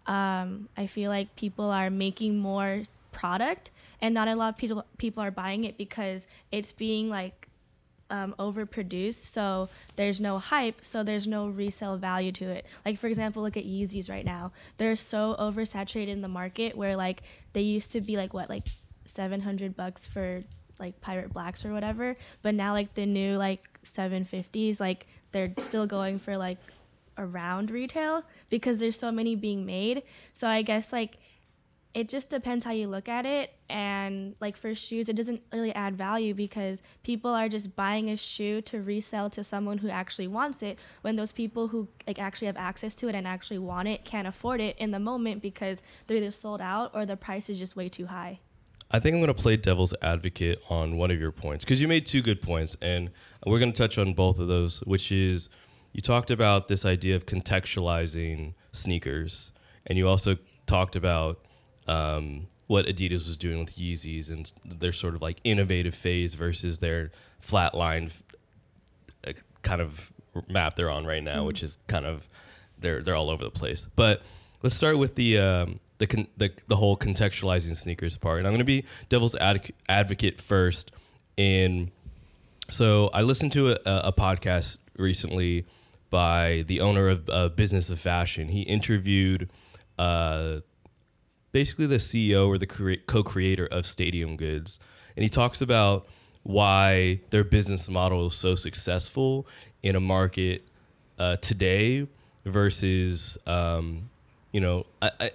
um, 0.08 0.70
I 0.78 0.88
feel 0.88 1.10
like 1.10 1.36
people 1.36 1.72
are 1.72 1.90
making 1.90 2.38
more 2.38 2.84
product, 3.12 3.72
and 4.02 4.14
not 4.14 4.28
a 4.28 4.36
lot 4.36 4.54
of 4.54 4.58
people 4.58 4.86
people 4.98 5.24
are 5.24 5.32
buying 5.32 5.64
it 5.64 5.78
because 5.78 6.28
it's 6.52 6.72
being 6.72 7.10
like 7.10 7.48
um, 8.10 8.36
overproduced. 8.38 9.24
So 9.24 9.70
there's 9.96 10.22
no 10.22 10.38
hype, 10.38 10.86
so 10.86 11.04
there's 11.04 11.26
no 11.26 11.48
resale 11.48 11.98
value 11.98 12.32
to 12.34 12.46
it. 12.46 12.66
Like 12.86 13.00
for 13.00 13.08
example, 13.08 13.42
look 13.42 13.58
at 13.58 13.66
Yeezys 13.66 14.10
right 14.10 14.26
now. 14.26 14.52
They're 14.78 14.96
so 14.96 15.36
oversaturated 15.40 16.10
in 16.10 16.22
the 16.22 16.28
market 16.28 16.78
where 16.78 16.96
like 16.96 17.24
they 17.54 17.62
used 17.62 17.92
to 17.94 18.02
be 18.02 18.16
like 18.16 18.34
what 18.34 18.50
like 18.50 18.68
700 19.06 19.76
bucks 19.76 20.06
for 20.06 20.44
like 20.78 21.02
pirate 21.02 21.34
blacks 21.34 21.66
or 21.66 21.72
whatever, 21.74 22.16
but 22.44 22.54
now 22.54 22.74
like 22.74 22.94
the 22.94 23.06
new 23.06 23.38
like 23.38 23.64
750s 23.84 24.80
like 24.80 25.06
they're 25.32 25.54
still 25.60 25.86
going 25.86 26.18
for 26.18 26.38
like 26.38 26.58
around 27.18 27.72
retail 27.72 28.24
because 28.50 28.80
there's 28.80 28.98
so 28.98 29.12
many 29.12 29.36
being 29.36 29.66
made. 29.66 30.04
So 30.34 30.48
I 30.48 30.62
guess 30.62 30.92
like 30.94 31.18
it 31.96 32.10
just 32.10 32.30
depends 32.30 32.66
how 32.66 32.72
you 32.72 32.88
look 32.88 33.08
at 33.08 33.26
it 33.26 33.54
and 33.70 34.36
like 34.42 34.58
for 34.58 34.76
shoes 34.76 35.08
it 35.08 35.16
doesn't 35.16 35.42
really 35.54 35.74
add 35.74 35.96
value 35.96 36.34
because 36.34 36.84
people 37.04 37.32
are 37.32 37.48
just 37.48 37.74
buying 37.74 38.10
a 38.10 38.18
shoe 38.18 38.62
to 38.62 38.82
resell 38.82 39.30
to 39.30 39.44
someone 39.44 39.78
who 39.78 39.90
actually 39.90 40.28
wants 40.28 40.62
it 40.62 40.78
when 41.02 41.16
those 41.16 41.32
people 41.32 41.70
who 41.70 41.88
like 42.06 42.20
actually 42.20 42.48
have 42.48 42.58
access 42.58 42.94
to 42.96 43.08
it 43.08 43.16
and 43.16 43.26
actually 43.26 43.58
want 43.58 43.88
it 43.88 44.04
can't 44.04 44.28
afford 44.28 44.60
it 44.60 44.78
in 44.78 44.92
the 44.92 45.00
moment 45.00 45.42
because 45.42 45.82
they're 46.06 46.18
either 46.18 46.32
sold 46.32 46.60
out 46.60 46.92
or 46.94 47.06
the 47.06 47.16
price 47.16 47.50
is 47.50 47.58
just 47.58 47.78
way 47.78 47.88
too 47.88 48.08
high. 48.08 48.40
I 48.92 49.00
think 49.00 49.16
I'm 49.16 49.20
going 49.20 49.34
to 49.34 49.42
play 49.42 49.58
devil's 49.58 49.96
advocate 50.02 50.62
on 50.70 50.98
one 50.98 51.10
of 51.10 51.20
your 51.20 51.32
points 51.32 51.66
because 51.66 51.82
you 51.82 51.88
made 51.88 52.06
two 52.06 52.22
good 52.22 52.42
points, 52.42 52.78
and 52.82 53.10
we're 53.46 53.60
going 53.60 53.74
to 53.74 53.78
touch 53.78 53.98
on 53.98 54.14
both 54.14 54.38
of 54.38 54.48
those. 54.48 54.80
Which 54.82 55.12
is, 55.12 55.50
you 55.96 56.02
talked 56.02 56.30
about 56.30 56.68
this 56.68 56.84
idea 56.84 57.16
of 57.16 57.26
contextualizing 57.26 58.54
sneakers, 58.74 59.54
and 59.88 59.98
you 59.98 60.10
also 60.10 60.36
talked 60.66 60.98
about 60.98 61.40
um, 61.88 62.48
what 62.68 62.86
Adidas 62.86 63.30
was 63.30 63.38
doing 63.38 63.60
with 63.60 63.78
Yeezys 63.78 64.30
and 64.30 64.52
their 64.66 64.92
sort 64.92 65.16
of 65.16 65.22
like 65.22 65.40
innovative 65.46 65.96
phase 65.96 66.36
versus 66.36 66.80
their 66.80 67.12
flatline 67.42 68.14
uh, 69.26 69.32
kind 69.62 69.80
of 69.80 70.12
map 70.50 70.76
they're 70.76 70.90
on 70.90 71.06
right 71.06 71.24
now, 71.24 71.46
which 71.46 71.64
is 71.64 71.78
kind 71.88 72.06
of 72.06 72.28
they're 72.78 73.02
they're 73.02 73.16
all 73.16 73.30
over 73.30 73.46
the 73.46 73.50
place. 73.50 73.88
But 73.96 74.22
let's 74.64 74.76
start 74.76 74.98
with 74.98 75.16
the 75.16 75.40
um, 75.40 75.80
the, 76.00 76.08
con- 76.08 76.28
the 76.36 76.52
the 76.68 76.76
whole 76.76 76.98
contextualizing 76.98 77.78
sneakers 77.78 78.18
part. 78.18 78.40
And 78.40 78.48
I'm 78.48 78.52
going 78.52 78.60
to 78.60 78.66
be 78.66 78.84
devil's 79.08 79.38
ad- 79.38 79.72
advocate 79.88 80.42
first. 80.42 80.92
In 81.38 81.90
so 82.70 83.10
I 83.14 83.22
listened 83.22 83.54
to 83.54 83.72
a, 83.72 83.78
a 83.86 84.12
podcast 84.12 84.78
recently 84.98 85.66
by 86.16 86.64
the 86.68 86.80
owner 86.80 87.10
of 87.10 87.30
uh, 87.30 87.50
Business 87.50 87.90
of 87.90 88.00
Fashion. 88.00 88.48
He 88.48 88.62
interviewed. 88.62 89.50
Uh, 90.00 90.62
basically 91.52 91.86
the 91.86 91.96
CEO 91.96 92.50
or 92.50 92.58
the 92.58 92.66
crea- 92.66 92.98
co-creator 92.98 93.66
of 93.66 93.86
Stadium 93.86 94.36
Goods, 94.36 94.78
and 95.16 95.24
he 95.24 95.30
talks 95.30 95.62
about 95.62 96.06
why 96.44 97.22
their 97.30 97.46
business 97.46 97.90
model 97.90 98.28
is 98.28 98.34
so 98.34 98.56
successful 98.56 99.48
in 99.82 99.96
a 99.96 100.02
market 100.02 100.68
uh, 101.18 101.38
today 101.38 102.08
versus, 102.44 103.38
um, 103.48 104.10
you 104.52 104.60
know, 104.60 104.86
I, 105.02 105.12
I, 105.20 105.32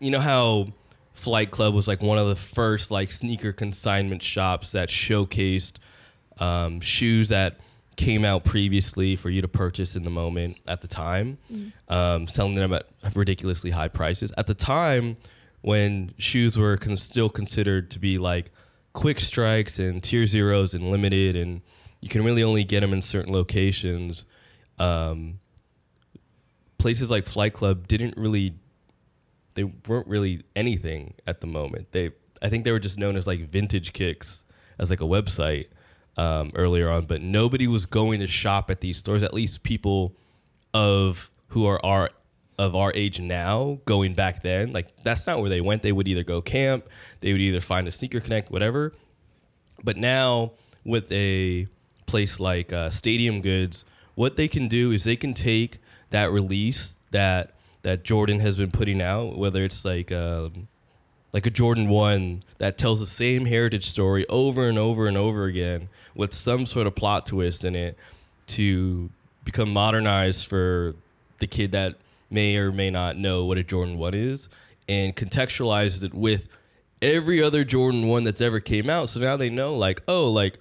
you 0.00 0.10
know 0.10 0.20
how 0.20 0.68
Flight 1.12 1.50
Club 1.50 1.74
was 1.74 1.86
like 1.86 2.00
one 2.00 2.16
of 2.16 2.28
the 2.28 2.36
first 2.36 2.90
like 2.90 3.12
sneaker 3.12 3.52
consignment 3.52 4.22
shops 4.22 4.72
that 4.72 4.88
showcased 4.88 5.76
um, 6.38 6.80
shoes 6.80 7.28
that 7.28 7.60
came 7.98 8.24
out 8.24 8.44
previously 8.44 9.16
for 9.16 9.28
you 9.28 9.42
to 9.42 9.48
purchase 9.48 9.96
in 9.96 10.04
the 10.04 10.10
moment 10.10 10.56
at 10.68 10.82
the 10.82 10.86
time, 10.88 11.36
um, 11.88 12.28
selling 12.28 12.54
them 12.54 12.72
at 12.72 12.86
ridiculously 13.14 13.72
high 13.72 13.88
prices. 13.88 14.32
At 14.38 14.46
the 14.46 14.54
time, 14.54 15.16
when 15.62 16.14
shoes 16.16 16.56
were 16.56 16.76
con- 16.76 16.96
still 16.96 17.28
considered 17.28 17.90
to 17.90 17.98
be 17.98 18.16
like 18.16 18.52
quick 18.92 19.18
strikes 19.18 19.80
and 19.80 20.00
tier 20.00 20.28
zeros 20.28 20.74
and 20.74 20.90
limited, 20.92 21.34
and 21.34 21.60
you 22.00 22.08
can 22.08 22.22
really 22.22 22.44
only 22.44 22.62
get 22.62 22.80
them 22.80 22.92
in 22.92 23.02
certain 23.02 23.32
locations. 23.32 24.24
Um, 24.78 25.40
places 26.78 27.10
like 27.10 27.26
Flight 27.26 27.52
Club 27.52 27.88
didn't 27.88 28.16
really, 28.16 28.54
they 29.56 29.64
weren't 29.64 30.06
really 30.06 30.44
anything 30.54 31.14
at 31.26 31.40
the 31.40 31.48
moment. 31.48 31.90
They, 31.90 32.12
I 32.40 32.48
think 32.48 32.62
they 32.62 32.70
were 32.70 32.78
just 32.78 32.96
known 32.96 33.16
as 33.16 33.26
like 33.26 33.48
Vintage 33.48 33.92
Kicks 33.92 34.44
as 34.78 34.88
like 34.88 35.00
a 35.00 35.04
website 35.04 35.66
um, 36.18 36.50
earlier 36.54 36.90
on, 36.90 37.06
but 37.06 37.22
nobody 37.22 37.66
was 37.66 37.86
going 37.86 38.20
to 38.20 38.26
shop 38.26 38.70
at 38.70 38.80
these 38.80 38.98
stores. 38.98 39.22
At 39.22 39.32
least 39.32 39.62
people 39.62 40.14
of 40.74 41.30
who 41.48 41.64
are 41.66 41.84
our 41.84 42.10
of 42.58 42.74
our 42.74 42.92
age 42.94 43.20
now 43.20 43.78
going 43.84 44.14
back 44.14 44.42
then 44.42 44.72
like 44.72 44.88
that's 45.04 45.26
not 45.28 45.40
where 45.40 45.48
they 45.48 45.60
went 45.60 45.80
they 45.82 45.92
would 45.92 46.08
either 46.08 46.24
go 46.24 46.42
camp 46.42 46.88
they 47.20 47.30
would 47.30 47.40
either 47.40 47.60
find 47.60 47.86
a 47.86 47.90
sneaker 47.90 48.18
connect 48.18 48.50
whatever 48.50 48.92
but 49.84 49.96
now 49.96 50.50
with 50.84 51.10
a 51.12 51.68
place 52.06 52.40
like 52.40 52.72
uh, 52.72 52.90
stadium 52.90 53.40
goods 53.40 53.84
what 54.16 54.36
they 54.36 54.48
can 54.48 54.66
do 54.66 54.90
is 54.90 55.04
they 55.04 55.14
can 55.14 55.32
take 55.32 55.78
that 56.10 56.32
release 56.32 56.96
that 57.12 57.54
that 57.82 58.02
jordan 58.02 58.40
has 58.40 58.56
been 58.56 58.72
putting 58.72 59.00
out 59.00 59.38
whether 59.38 59.62
it's 59.62 59.84
like 59.84 60.10
um, 60.10 60.66
like 61.32 61.46
a 61.46 61.50
jordan 61.50 61.88
1 61.88 62.42
that 62.58 62.78
tells 62.78 63.00
the 63.00 63.06
same 63.06 63.44
heritage 63.44 63.86
story 63.86 64.26
over 64.28 64.68
and 64.68 64.78
over 64.78 65.06
and 65.06 65.16
over 65.16 65.44
again 65.44 65.88
with 66.14 66.32
some 66.32 66.66
sort 66.66 66.86
of 66.86 66.94
plot 66.94 67.26
twist 67.26 67.64
in 67.64 67.74
it 67.74 67.96
to 68.46 69.10
become 69.44 69.72
modernized 69.72 70.46
for 70.46 70.94
the 71.38 71.46
kid 71.46 71.72
that 71.72 71.94
may 72.30 72.56
or 72.56 72.72
may 72.72 72.90
not 72.90 73.16
know 73.16 73.44
what 73.44 73.58
a 73.58 73.62
Jordan 73.62 73.96
1 73.96 74.14
is 74.14 74.48
and 74.88 75.16
contextualizes 75.16 76.04
it 76.04 76.14
with 76.14 76.48
every 77.00 77.42
other 77.42 77.64
Jordan 77.64 78.08
1 78.08 78.24
that's 78.24 78.40
ever 78.40 78.60
came 78.60 78.90
out. 78.90 79.08
So 79.08 79.20
now 79.20 79.36
they 79.36 79.50
know 79.50 79.76
like, 79.76 80.02
oh, 80.08 80.30
like 80.30 80.58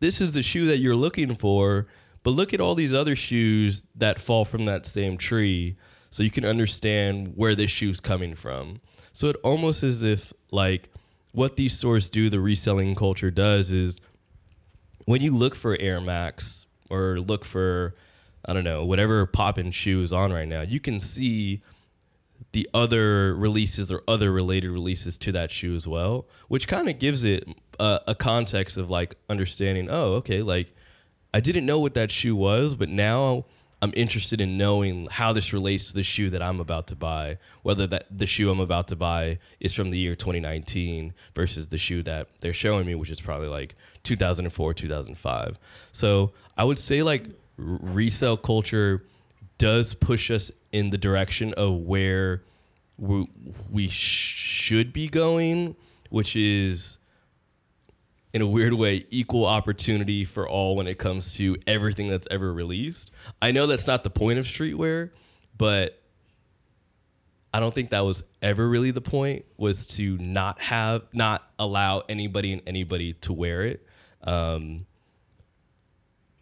this 0.00 0.20
is 0.20 0.34
the 0.34 0.42
shoe 0.42 0.66
that 0.66 0.78
you're 0.78 0.96
looking 0.96 1.34
for, 1.36 1.86
but 2.22 2.30
look 2.30 2.54
at 2.54 2.60
all 2.60 2.74
these 2.74 2.92
other 2.92 3.14
shoes 3.14 3.84
that 3.94 4.20
fall 4.20 4.44
from 4.44 4.64
that 4.64 4.86
same 4.86 5.16
tree 5.16 5.76
so 6.10 6.22
you 6.22 6.30
can 6.30 6.44
understand 6.44 7.34
where 7.36 7.54
this 7.54 7.70
shoe's 7.70 8.00
coming 8.00 8.34
from. 8.34 8.80
So 9.12 9.28
it 9.28 9.36
almost 9.42 9.82
as 9.82 10.02
if 10.02 10.32
like 10.50 10.88
what 11.32 11.56
these 11.56 11.76
stores 11.76 12.10
do, 12.10 12.30
the 12.30 12.40
reselling 12.40 12.94
culture 12.94 13.30
does 13.30 13.70
is 13.70 14.00
when 15.06 15.22
you 15.22 15.34
look 15.34 15.54
for 15.54 15.76
Air 15.78 16.00
Max 16.00 16.66
or 16.90 17.20
look 17.20 17.44
for 17.44 17.94
I 18.44 18.52
don't 18.52 18.64
know, 18.64 18.84
whatever 18.84 19.26
poppin' 19.26 19.70
shoe 19.70 20.02
is 20.02 20.12
on 20.12 20.32
right 20.32 20.48
now, 20.48 20.62
you 20.62 20.80
can 20.80 20.98
see 20.98 21.62
the 22.52 22.68
other 22.72 23.34
releases 23.34 23.92
or 23.92 24.02
other 24.08 24.32
related 24.32 24.70
releases 24.70 25.18
to 25.18 25.32
that 25.32 25.50
shoe 25.50 25.74
as 25.76 25.86
well, 25.86 26.26
which 26.48 26.66
kind 26.66 26.88
of 26.88 26.98
gives 26.98 27.22
it 27.22 27.46
a, 27.78 28.00
a, 28.08 28.14
context 28.14 28.76
of 28.76 28.90
like 28.90 29.14
understanding, 29.28 29.88
oh, 29.90 30.14
okay, 30.14 30.42
like 30.42 30.72
I 31.34 31.40
didn't 31.40 31.66
know 31.66 31.78
what 31.78 31.94
that 31.94 32.10
shoe 32.10 32.34
was, 32.34 32.74
but 32.74 32.88
now 32.88 33.44
I'm 33.82 33.92
interested 33.96 34.40
in 34.40 34.58
knowing 34.58 35.08
how 35.10 35.32
this 35.32 35.52
relates 35.52 35.86
to 35.88 35.94
the 35.94 36.02
shoe 36.02 36.28
that 36.30 36.42
I'm 36.42 36.60
about 36.60 36.86
to 36.88 36.96
buy, 36.96 37.38
whether 37.62 37.86
that 37.86 38.06
the 38.10 38.26
shoe 38.26 38.50
I'm 38.50 38.60
about 38.60 38.88
to 38.88 38.96
buy 38.96 39.38
is 39.58 39.74
from 39.74 39.90
the 39.90 39.98
year 39.98 40.14
2019 40.14 41.14
versus 41.34 41.68
the 41.68 41.78
shoe 41.78 42.02
that 42.02 42.28
they're 42.40 42.52
showing 42.52 42.86
me, 42.86 42.94
which 42.94 43.10
is 43.10 43.20
probably 43.20 43.48
like 43.48 43.74
2004, 44.02 44.74
2005. 44.74 45.58
So 45.92 46.32
I 46.56 46.64
would 46.64 46.78
say 46.78 47.02
like 47.02 47.24
resale 47.56 48.36
culture 48.36 49.04
does 49.56 49.94
push 49.94 50.30
us 50.30 50.52
in 50.72 50.90
the 50.90 50.98
direction 50.98 51.54
of 51.54 51.74
where 51.74 52.42
we, 52.98 53.28
we 53.70 53.88
should 53.88 54.92
be 54.92 55.08
going, 55.08 55.74
which 56.10 56.36
is 56.36 56.98
in 58.32 58.42
a 58.42 58.46
weird 58.46 58.74
way, 58.74 59.06
equal 59.10 59.44
opportunity 59.44 60.24
for 60.24 60.48
all 60.48 60.76
when 60.76 60.86
it 60.86 60.98
comes 60.98 61.34
to 61.36 61.56
everything 61.66 62.08
that's 62.08 62.28
ever 62.30 62.52
released. 62.52 63.10
I 63.42 63.50
know 63.50 63.66
that's 63.66 63.86
not 63.86 64.04
the 64.04 64.10
point 64.10 64.38
of 64.38 64.44
streetwear, 64.44 65.10
but 65.56 66.00
I 67.52 67.58
don't 67.58 67.74
think 67.74 67.90
that 67.90 68.00
was 68.00 68.22
ever 68.40 68.68
really 68.68 68.92
the 68.92 69.00
point 69.00 69.44
was 69.56 69.86
to 69.96 70.16
not 70.18 70.60
have 70.60 71.02
not 71.12 71.42
allow 71.58 72.02
anybody 72.08 72.52
and 72.52 72.62
anybody 72.66 73.14
to 73.14 73.32
wear 73.32 73.62
it. 73.62 73.84
Um, 74.22 74.86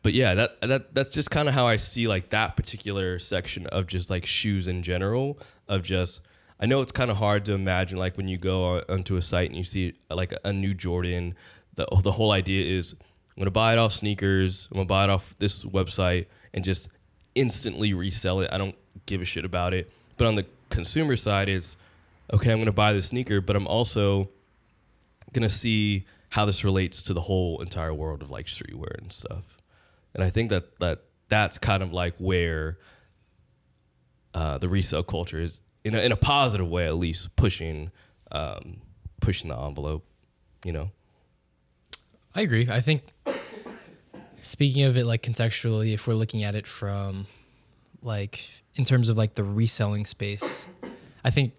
but 0.03 0.12
yeah, 0.12 0.35
that 0.35 0.61
that 0.61 0.94
that's 0.94 1.09
just 1.09 1.31
kind 1.31 1.48
of 1.48 1.55
how 1.55 1.66
I 1.66 1.79
see 1.79 2.07
like 2.07 2.31
that 2.31 2.57
particular 2.57 3.18
section 3.18 3.66
of 3.68 3.87
just 3.87 4.11
like 4.11 4.27
shoes 4.27 4.68
in 4.68 4.83
general 4.83 5.38
of 5.66 5.83
just 5.83 6.20
I 6.61 6.66
know 6.66 6.81
it's 6.83 6.92
kind 6.92 7.11
of 7.11 7.16
hard 7.16 7.44
to 7.46 7.53
imagine 7.53 7.98
like 7.98 8.16
when 8.16 8.29
you 8.29 8.37
go 8.37 8.83
onto 8.88 9.16
a 9.16 9.22
site 9.22 9.48
and 9.48 9.57
you 9.57 9.62
see 9.62 9.94
like 10.11 10.35
a 10.44 10.53
new 10.53 10.74
Jordan 10.74 11.35
the 11.79 11.87
the 12.03 12.12
whole 12.12 12.33
idea 12.33 12.79
is 12.79 12.93
I'm 12.93 13.41
gonna 13.41 13.51
buy 13.51 13.73
it 13.73 13.79
off 13.79 13.93
sneakers. 13.93 14.69
I'm 14.71 14.77
gonna 14.77 14.87
buy 14.87 15.05
it 15.05 15.11
off 15.11 15.35
this 15.38 15.64
website 15.64 16.27
and 16.53 16.64
just 16.64 16.88
instantly 17.35 17.95
resell 17.95 18.41
it. 18.41 18.51
I 18.53 18.59
don't 18.59 18.75
give 19.07 19.23
a 19.23 19.25
shit 19.25 19.45
about 19.45 19.73
it. 19.73 19.91
But 20.17 20.27
on 20.27 20.35
the 20.35 20.45
consumer 20.71 21.17
side, 21.17 21.49
it's 21.49 21.77
okay. 22.33 22.53
I'm 22.53 22.59
gonna 22.59 22.73
buy 22.73 22.93
the 22.93 23.01
sneaker, 23.01 23.41
but 23.41 23.57
I'm 23.57 23.67
also 23.67 24.29
gonna 25.33 25.49
see 25.49 26.05
how 26.31 26.45
this 26.45 26.64
relates 26.64 27.03
to 27.05 27.14
the 27.14 27.23
whole 27.23 27.62
entire 27.62 27.95
world 27.95 28.23
of 28.23 28.31
like 28.31 28.47
streetwear 28.47 28.99
and 28.99 29.12
stuff. 29.12 29.57
And 30.14 30.23
I 30.23 30.31
think 30.31 30.51
that 30.51 30.79
that 30.81 31.05
that's 31.29 31.59
kind 31.59 31.83
of 31.83 31.93
like 31.93 32.17
where 32.19 32.79
uh, 34.35 34.59
the 34.59 34.69
resale 34.69 35.03
culture 35.03 35.38
is 35.38 35.61
in 35.85 35.95
a, 35.95 35.99
in 35.99 36.12
a 36.12 36.17
positive 36.17 36.69
way, 36.69 36.87
at 36.87 36.97
least 36.97 37.37
pushing 37.37 37.93
um, 38.33 38.81
pushing 39.21 39.51
the 39.51 39.57
envelope. 39.57 40.05
You 40.64 40.73
know. 40.73 40.91
I 42.38 42.42
agree. 42.42 42.68
I 42.70 42.81
think 42.81 43.03
speaking 44.40 44.85
of 44.85 44.96
it 44.96 45.07
like 45.07 45.24
contextually, 45.24 45.92
if 45.92 46.07
we're 46.07 46.14
looking 46.14 46.44
at 46.44 46.55
it 46.55 46.68
from 46.68 47.27
like 48.01 48.48
in 48.77 48.85
terms 48.85 49.09
of 49.09 49.18
like 49.18 49.35
the 49.35 49.42
reselling 49.42 50.07
space, 50.07 50.68
I 51.24 51.31
think 51.31 51.53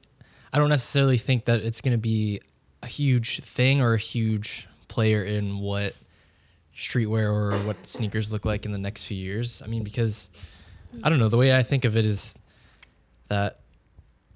I 0.54 0.58
don't 0.58 0.70
necessarily 0.70 1.18
think 1.18 1.44
that 1.46 1.60
it's 1.60 1.82
going 1.82 1.92
to 1.92 1.98
be 1.98 2.40
a 2.82 2.88
huge 2.88 3.42
thing 3.42 3.82
or 3.82 3.96
a 3.96 3.98
huge 3.98 4.70
player 4.88 5.22
in 5.22 5.60
what 5.60 5.96
streetwear 6.74 7.28
or 7.28 7.60
what 7.66 7.86
sneakers 7.86 8.32
look 8.32 8.46
like 8.46 8.66
in 8.66 8.72
the 8.72 8.78
next 8.78 9.04
few 9.04 9.18
years. 9.18 9.62
I 9.62 9.68
mean, 9.68 9.84
because 9.84 10.30
I 11.04 11.10
don't 11.10 11.20
know, 11.20 11.28
the 11.28 11.36
way 11.36 11.54
I 11.54 11.62
think 11.62 11.84
of 11.84 11.98
it 11.98 12.06
is 12.06 12.36
that 13.28 13.60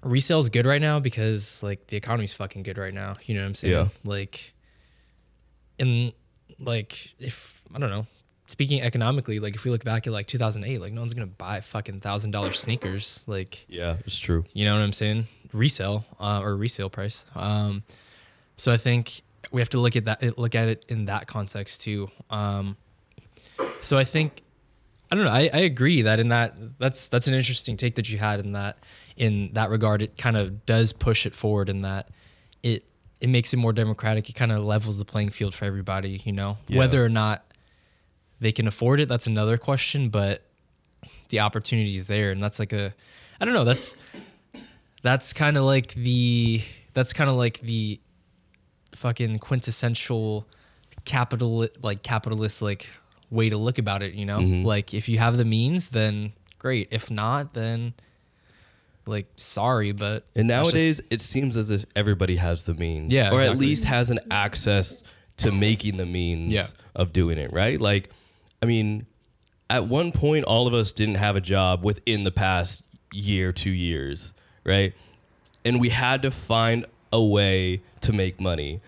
resale 0.02 0.40
is 0.40 0.50
good 0.50 0.66
right 0.66 0.82
now 0.82 1.00
because 1.00 1.64
like 1.64 1.88
the 1.88 1.96
economy's 1.96 2.34
fucking 2.34 2.64
good 2.64 2.78
right 2.78 2.94
now. 2.94 3.16
You 3.24 3.36
know 3.36 3.44
what 3.44 3.48
I'm 3.48 3.56
saying? 3.56 3.74
Yeah. 3.74 3.88
Like, 4.04 4.54
in 5.80 6.12
like 6.60 7.14
if 7.20 7.62
I 7.74 7.80
don't 7.80 7.90
know, 7.90 8.08
speaking 8.48 8.82
economically, 8.82 9.40
like 9.40 9.56
if 9.56 9.64
we 9.64 9.72
look 9.72 9.84
back 9.84 10.08
at 10.08 10.14
like 10.14 10.28
2008, 10.28 10.80
like 10.80 10.94
no 10.94 11.02
one's 11.02 11.14
gonna 11.14 11.28
buy 11.28 11.62
fucking 11.62 12.00
thousand 12.00 12.32
dollar 12.32 12.54
sneakers. 12.64 13.22
Like 13.28 13.66
yeah, 13.68 13.98
it's 14.06 14.20
true. 14.20 14.46
You 14.54 14.66
know 14.66 14.76
what 14.76 14.84
I'm 14.84 14.94
saying? 14.94 15.28
Resale 15.52 16.06
uh, 16.20 16.42
or 16.42 16.56
resale 16.56 16.90
price. 16.90 17.26
Um, 17.36 17.84
so 18.58 18.72
I 18.72 18.78
think 18.78 19.22
we 19.52 19.62
have 19.62 19.70
to 19.70 19.80
look 19.80 19.96
at 19.96 20.06
that, 20.06 20.38
look 20.38 20.56
at 20.56 20.68
it 20.68 20.86
in 20.88 21.06
that 21.06 21.28
context 21.28 21.82
too. 21.82 22.10
Um, 22.30 22.78
so 23.82 23.98
I 23.98 24.04
think 24.04 24.44
I 25.12 25.16
don't 25.16 25.26
know. 25.26 25.32
I, 25.32 25.50
I 25.54 25.60
agree 25.60 26.02
that 26.02 26.20
in 26.20 26.30
that 26.30 26.56
that's 26.80 27.08
that's 27.08 27.28
an 27.28 27.36
interesting 27.36 27.78
take 27.78 27.96
that 27.96 28.10
you 28.10 28.18
had 28.18 28.40
in 28.40 28.54
that 28.54 28.78
in 29.16 29.52
that 29.54 29.70
regard. 29.70 30.02
It 30.02 30.18
kind 30.18 30.38
of 30.38 30.66
does 30.66 30.92
push 30.92 31.26
it 31.26 31.36
forward 31.36 31.70
in 31.70 31.82
that 31.82 32.10
it 32.64 32.86
it 33.24 33.30
makes 33.30 33.54
it 33.54 33.58
more 33.58 33.72
democratic. 33.72 34.30
It 34.30 34.34
kind 34.34 34.52
of 34.52 34.66
levels 34.66 34.98
the 34.98 35.06
playing 35.06 35.30
field 35.30 35.56
for 35.56 35.64
everybody, 35.64 36.22
you 36.26 36.34
know. 36.34 36.58
Yeah. 36.68 36.80
Whether 36.80 37.04
or 37.04 37.08
not 37.08 37.46
they 38.42 38.52
can 38.52 38.68
afford 38.68 39.00
it, 39.00 39.08
that's 39.08 39.28
another 39.28 39.58
question, 39.58 40.10
but 40.10 40.44
the 41.30 41.40
opportunity 41.40 41.96
is 41.96 42.08
there 42.08 42.32
and 42.32 42.44
that's 42.44 42.60
like 42.60 42.74
a 42.74 42.94
I 43.40 43.46
don't 43.46 43.54
know, 43.54 43.64
that's 43.64 43.96
that's 45.04 45.32
kind 45.32 45.56
of 45.56 45.64
like 45.64 45.94
the 45.94 46.64
that's 46.94 47.14
kind 47.14 47.30
of 47.30 47.38
like 47.38 47.62
the 47.62 48.02
fucking 48.94 49.40
quintessential 49.40 50.46
capital 51.06 51.66
like 51.82 52.04
capitalist 52.04 52.62
like 52.62 52.90
way 53.30 53.50
to 53.50 53.56
look 53.56 53.78
about 53.78 54.04
it, 54.04 54.16
you 54.16 54.26
know? 54.26 54.40
Mm-hmm. 54.40 54.66
Like 54.66 54.94
if 54.94 55.08
you 55.08 55.20
have 55.20 55.38
the 55.38 55.46
means, 55.46 55.92
then 55.92 56.34
great. 56.60 56.90
If 56.92 57.10
not, 57.10 57.54
then 57.54 57.94
like 59.06 59.28
sorry 59.36 59.92
but 59.92 60.26
and 60.36 60.48
nowadays 60.48 61.02
it 61.10 61.22
seems 61.22 61.58
as 61.58 61.70
if 61.70 61.86
everybody 61.96 62.38
has 62.38 62.64
the 62.64 62.74
means 62.74 63.12
yeah 63.12 63.32
or 63.32 63.36
exactly. 63.36 63.50
at 63.50 63.58
least 63.58 63.86
has 63.86 64.10
an 64.10 64.20
access 64.32 65.04
to 65.38 65.52
making 65.52 65.98
the 65.98 66.06
means 66.06 66.54
yeah. 66.54 66.66
of 66.96 67.12
doing 67.12 67.38
it 67.38 67.52
right 67.52 67.82
like 67.82 68.10
i 68.62 68.66
mean 68.66 69.06
at 69.70 69.88
one 69.88 70.12
point 70.12 70.46
all 70.46 70.68
of 70.68 70.74
us 70.74 70.92
didn't 70.92 71.16
have 71.16 71.36
a 71.36 71.42
job 71.42 71.84
within 71.84 72.24
the 72.24 72.32
past 72.32 72.82
year 73.12 73.52
two 73.52 73.72
years 73.72 74.34
right 74.64 74.94
and 75.66 75.80
we 75.80 75.90
had 75.90 76.22
to 76.22 76.32
find 76.32 76.86
a 77.12 77.22
way 77.22 77.82
to 78.00 78.14
make 78.14 78.40
money 78.40 78.80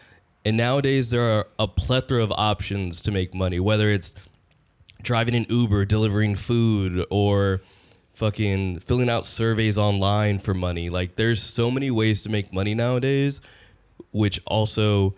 and 0.46 0.56
nowadays 0.56 1.10
there 1.10 1.24
are 1.24 1.48
a 1.60 1.68
plethora 1.68 2.24
of 2.24 2.32
options 2.32 3.02
to 3.02 3.12
make 3.12 3.34
money 3.34 3.60
whether 3.60 3.90
it's 3.90 4.16
driving 5.02 5.36
an 5.36 5.46
uber 5.50 5.84
delivering 5.84 6.36
food 6.36 7.06
or 7.10 7.62
fucking 8.16 8.80
filling 8.80 9.10
out 9.10 9.26
surveys 9.26 9.78
online 9.78 10.40
for 10.40 10.54
money. 10.54 10.90
Like 10.90 11.16
there's 11.16 11.42
so 11.44 11.70
many 11.70 11.92
ways 11.92 12.24
to 12.24 12.30
make 12.30 12.54
money 12.54 12.74
nowadays, 12.74 13.42
which 14.12 14.40
also 14.46 15.16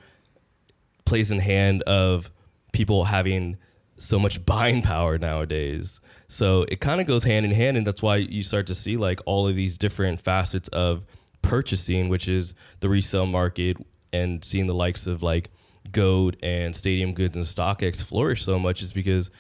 plays 1.05 1.31
in 1.31 1.39
hand 1.39 1.83
of 1.83 2.31
people 2.73 3.05
having 3.05 3.57
so 3.97 4.19
much 4.19 4.45
buying 4.45 4.81
power 4.81 5.17
nowadays. 5.17 6.01
So 6.27 6.65
it 6.69 6.81
kind 6.81 6.99
of 6.99 7.07
goes 7.07 7.23
hand 7.23 7.45
in 7.45 7.51
hand, 7.51 7.77
and 7.77 7.87
that's 7.87 8.03
why 8.03 8.17
you 8.17 8.43
start 8.43 8.67
to 8.67 8.75
see 8.75 8.97
like 8.97 9.21
all 9.25 9.47
of 9.47 9.55
these 9.55 9.77
different 9.77 10.19
facets 10.19 10.67
of 10.69 11.05
purchasing, 11.41 12.09
which 12.09 12.27
is 12.27 12.53
the 12.81 12.89
resale 12.89 13.25
market, 13.25 13.77
and 14.11 14.43
seeing 14.43 14.67
the 14.67 14.75
likes 14.75 15.07
of 15.07 15.23
like 15.23 15.49
Goat 15.91 16.35
and 16.43 16.75
Stadium 16.75 17.13
Goods 17.13 17.35
and 17.35 17.45
StockX 17.45 18.03
flourish 18.03 18.43
so 18.43 18.59
much 18.59 18.81
is 18.81 18.91
because 18.91 19.31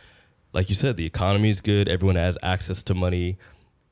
like 0.53 0.69
you 0.69 0.75
said, 0.75 0.97
the 0.97 1.05
economy 1.05 1.49
is 1.49 1.61
good. 1.61 1.87
Everyone 1.87 2.15
has 2.15 2.37
access 2.41 2.83
to 2.83 2.93
money, 2.93 3.37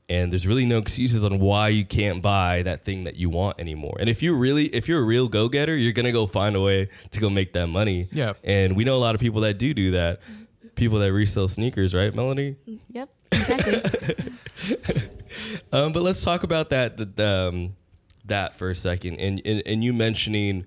and 0.08 0.32
there's 0.32 0.46
really 0.46 0.64
no 0.64 0.78
excuses 0.78 1.24
on 1.24 1.38
why 1.38 1.68
you 1.68 1.84
can't 1.84 2.22
buy 2.22 2.62
that 2.62 2.84
thing 2.84 3.04
that 3.04 3.16
you 3.16 3.28
want 3.30 3.60
anymore. 3.60 3.96
And 3.98 4.08
if 4.08 4.22
you 4.22 4.34
really, 4.34 4.66
if 4.66 4.88
you're 4.88 5.00
a 5.00 5.04
real 5.04 5.28
go 5.28 5.48
getter, 5.48 5.76
you're 5.76 5.92
gonna 5.92 6.12
go 6.12 6.26
find 6.26 6.56
a 6.56 6.60
way 6.60 6.88
to 7.10 7.20
go 7.20 7.30
make 7.30 7.52
that 7.54 7.66
money. 7.68 8.08
Yeah. 8.12 8.34
And 8.44 8.76
we 8.76 8.84
know 8.84 8.96
a 8.96 8.98
lot 8.98 9.14
of 9.14 9.20
people 9.20 9.42
that 9.42 9.58
do 9.58 9.74
do 9.74 9.92
that. 9.92 10.20
People 10.74 10.98
that 10.98 11.12
resell 11.12 11.48
sneakers, 11.48 11.94
right, 11.94 12.14
Melanie? 12.14 12.56
Yep, 12.90 13.08
exactly. 13.32 13.82
um, 15.72 15.92
but 15.92 16.02
let's 16.02 16.22
talk 16.22 16.42
about 16.42 16.68
that. 16.68 16.98
The, 16.98 17.26
um, 17.26 17.76
that 18.26 18.54
for 18.54 18.70
a 18.70 18.74
second, 18.74 19.18
and, 19.18 19.40
and 19.44 19.62
and 19.64 19.82
you 19.82 19.92
mentioning 19.92 20.66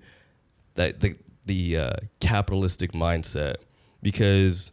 that 0.74 1.00
the 1.00 1.16
the 1.46 1.76
uh, 1.76 1.92
capitalistic 2.20 2.92
mindset 2.92 3.56
because 4.02 4.72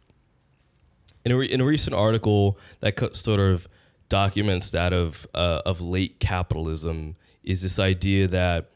in 1.28 1.32
a, 1.34 1.36
re- 1.38 1.46
in 1.46 1.60
a 1.60 1.64
recent 1.64 1.94
article 1.94 2.58
that 2.80 2.96
co- 2.96 3.12
sort 3.12 3.38
of 3.40 3.68
documents 4.08 4.70
that 4.70 4.92
of 4.94 5.26
uh, 5.34 5.60
of 5.66 5.80
late 5.80 6.18
capitalism 6.20 7.16
is 7.44 7.60
this 7.62 7.78
idea 7.78 8.26
that 8.28 8.70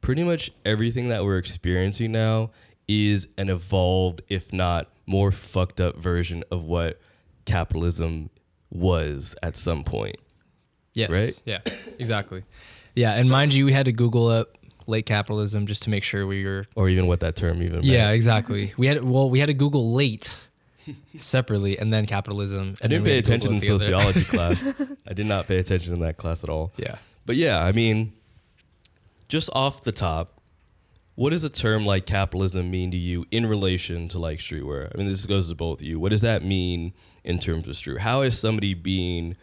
pretty 0.00 0.24
much 0.24 0.50
everything 0.64 1.08
that 1.08 1.24
we're 1.24 1.38
experiencing 1.38 2.10
now 2.12 2.50
is 2.88 3.28
an 3.38 3.48
evolved, 3.48 4.22
if 4.28 4.52
not 4.52 4.88
more 5.06 5.30
fucked 5.32 5.80
up 5.80 5.96
version 5.96 6.42
of 6.50 6.64
what 6.64 7.00
capitalism 7.44 8.30
was 8.70 9.34
at 9.42 9.56
some 9.56 9.84
point. 9.84 10.16
Yes. 10.94 11.10
Right? 11.10 11.42
Yeah. 11.44 11.60
Exactly. 11.98 12.42
Yeah, 12.94 13.12
and 13.12 13.28
mind 13.30 13.52
you, 13.54 13.66
we 13.66 13.72
had 13.72 13.84
to 13.86 13.92
Google 13.92 14.28
up 14.28 14.56
late 14.86 15.04
capitalism 15.06 15.66
just 15.66 15.82
to 15.82 15.90
make 15.90 16.02
sure 16.02 16.26
we 16.26 16.44
were. 16.44 16.64
Or 16.74 16.88
even 16.88 17.06
what 17.06 17.20
that 17.20 17.36
term 17.36 17.62
even 17.62 17.82
Yeah, 17.82 18.04
meant. 18.06 18.14
exactly. 18.16 18.72
We 18.78 18.86
had 18.86 19.04
well, 19.04 19.28
we 19.30 19.38
had 19.38 19.46
to 19.46 19.54
Google 19.54 19.92
late 19.92 20.40
separately, 21.16 21.78
and 21.78 21.92
then 21.92 22.06
capitalism. 22.06 22.76
I 22.82 22.88
didn't 22.88 23.04
pay 23.04 23.18
attention 23.18 23.54
in 23.54 23.60
together. 23.60 23.78
sociology 23.84 24.24
class. 24.24 24.82
I 25.06 25.12
did 25.12 25.26
not 25.26 25.46
pay 25.48 25.58
attention 25.58 25.92
in 25.94 26.00
that 26.00 26.16
class 26.16 26.42
at 26.44 26.50
all. 26.50 26.72
Yeah. 26.76 26.96
But 27.24 27.36
yeah, 27.36 27.62
I 27.62 27.72
mean, 27.72 28.12
just 29.28 29.50
off 29.52 29.82
the 29.82 29.92
top, 29.92 30.40
what 31.16 31.30
does 31.30 31.44
a 31.44 31.50
term 31.50 31.84
like 31.86 32.06
capitalism 32.06 32.70
mean 32.70 32.90
to 32.90 32.96
you 32.96 33.24
in 33.30 33.46
relation 33.46 34.08
to 34.08 34.18
like 34.18 34.38
streetwear? 34.38 34.90
I 34.94 34.98
mean, 34.98 35.08
this 35.08 35.24
goes 35.26 35.48
to 35.48 35.54
both 35.54 35.80
of 35.80 35.86
you. 35.86 35.98
What 35.98 36.12
does 36.12 36.20
that 36.22 36.44
mean 36.44 36.92
in 37.24 37.38
terms 37.38 37.66
of 37.66 37.76
street? 37.76 38.00
How 38.00 38.22
is 38.22 38.38
somebody 38.38 38.74
being 38.74 39.36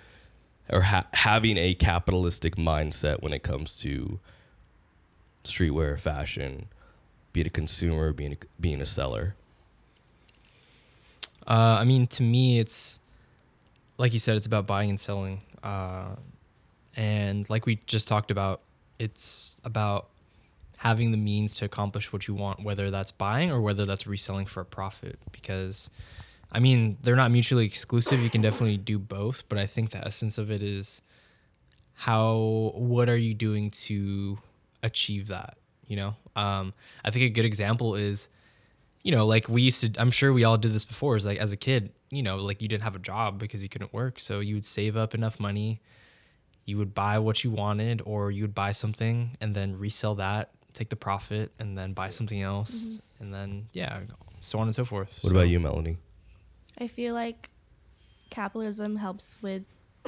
or 0.69 0.81
ha- 0.81 1.07
having 1.13 1.57
a 1.57 1.73
capitalistic 1.73 2.55
mindset 2.55 3.21
when 3.21 3.33
it 3.33 3.43
comes 3.43 3.75
to 3.77 4.19
streetwear, 5.43 5.99
fashion, 5.99 6.67
be 7.33 7.41
it 7.41 7.47
a 7.47 7.49
consumer, 7.49 8.13
being 8.13 8.33
a, 8.33 8.37
being 8.61 8.79
a 8.81 8.85
seller? 8.85 9.35
Uh, 11.47 11.77
I 11.79 11.83
mean, 11.83 12.07
to 12.07 12.23
me, 12.23 12.59
it's 12.59 12.99
like 13.97 14.13
you 14.13 14.19
said, 14.19 14.37
it's 14.37 14.45
about 14.45 14.67
buying 14.67 14.89
and 14.89 14.99
selling. 14.99 15.41
Uh, 15.61 16.15
and 16.95 17.49
like 17.49 17.65
we 17.65 17.79
just 17.85 18.07
talked 18.07 18.31
about, 18.31 18.61
it's 18.99 19.55
about 19.63 20.07
having 20.77 21.11
the 21.11 21.17
means 21.17 21.55
to 21.55 21.65
accomplish 21.65 22.11
what 22.11 22.27
you 22.27 22.33
want, 22.33 22.63
whether 22.63 22.91
that's 22.91 23.11
buying 23.11 23.51
or 23.51 23.61
whether 23.61 23.85
that's 23.85 24.05
reselling 24.05 24.45
for 24.45 24.61
a 24.61 24.65
profit. 24.65 25.17
Because, 25.31 25.89
I 26.51 26.59
mean, 26.59 26.97
they're 27.01 27.15
not 27.15 27.31
mutually 27.31 27.65
exclusive. 27.65 28.19
You 28.19 28.29
can 28.29 28.41
definitely 28.41 28.77
do 28.77 28.99
both, 28.99 29.47
but 29.49 29.57
I 29.57 29.65
think 29.65 29.91
the 29.91 30.05
essence 30.05 30.37
of 30.37 30.51
it 30.51 30.61
is 30.61 31.01
how, 31.93 32.73
what 32.75 33.09
are 33.09 33.17
you 33.17 33.33
doing 33.33 33.71
to 33.71 34.39
achieve 34.81 35.27
that? 35.27 35.57
You 35.87 35.97
know, 35.97 36.15
um, 36.35 36.73
I 37.03 37.11
think 37.11 37.23
a 37.23 37.29
good 37.29 37.45
example 37.45 37.95
is 37.95 38.27
you 39.03 39.11
know, 39.11 39.25
like 39.25 39.47
we 39.49 39.61
used 39.61 39.81
to, 39.81 40.01
I'm 40.01 40.11
sure 40.11 40.31
we 40.33 40.43
all 40.43 40.57
did 40.57 40.71
this 40.73 40.85
before. 40.85 41.15
Is 41.15 41.25
like 41.25 41.37
as 41.37 41.51
a 41.51 41.57
kid, 41.57 41.91
you 42.09 42.23
know, 42.23 42.37
like 42.37 42.61
you 42.61 42.67
didn't 42.67 42.83
have 42.83 42.95
a 42.95 42.99
job 42.99 43.37
because 43.37 43.61
you 43.61 43.69
couldn't 43.69 43.93
work. 43.93 44.19
So 44.19 44.39
you 44.39 44.55
would 44.55 44.65
save 44.65 44.95
up 44.97 45.13
enough 45.13 45.39
money, 45.39 45.81
you 46.65 46.77
would 46.77 46.95
buy 46.95 47.19
what 47.19 47.43
you 47.43 47.51
wanted, 47.51 48.01
or 48.05 48.31
you 48.31 48.43
would 48.43 48.55
buy 48.55 48.71
something 48.71 49.37
and 49.41 49.53
then 49.55 49.77
resell 49.77 50.15
that, 50.15 50.51
take 50.73 50.89
the 50.89 50.95
profit, 50.95 51.51
and 51.59 51.77
then 51.77 51.93
buy 51.93 52.09
something 52.09 52.41
else. 52.41 52.85
Mm-hmm. 52.85 52.97
And 53.23 53.33
then, 53.33 53.67
yeah, 53.73 53.99
so 54.41 54.59
on 54.59 54.67
and 54.67 54.75
so 54.75 54.85
forth. 54.85 55.19
What 55.21 55.31
So- 55.31 55.35
about 55.37 55.49
you, 55.49 55.59
Melanie? 55.59 55.97
I 56.79 56.87
feel 56.87 57.13
like 57.13 57.51
capitalism 58.31 58.95
helps 58.95 59.35
with 59.41 59.63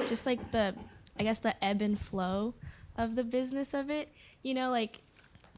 just 0.06 0.26
like 0.26 0.50
the, 0.50 0.74
I 1.18 1.22
guess 1.22 1.38
the 1.38 1.62
ebb 1.64 1.80
and 1.80 1.98
flow 1.98 2.54
of 2.96 3.14
the 3.14 3.22
business 3.24 3.72
of 3.72 3.88
it. 3.88 4.12
You 4.42 4.54
know, 4.54 4.70
like, 4.70 5.00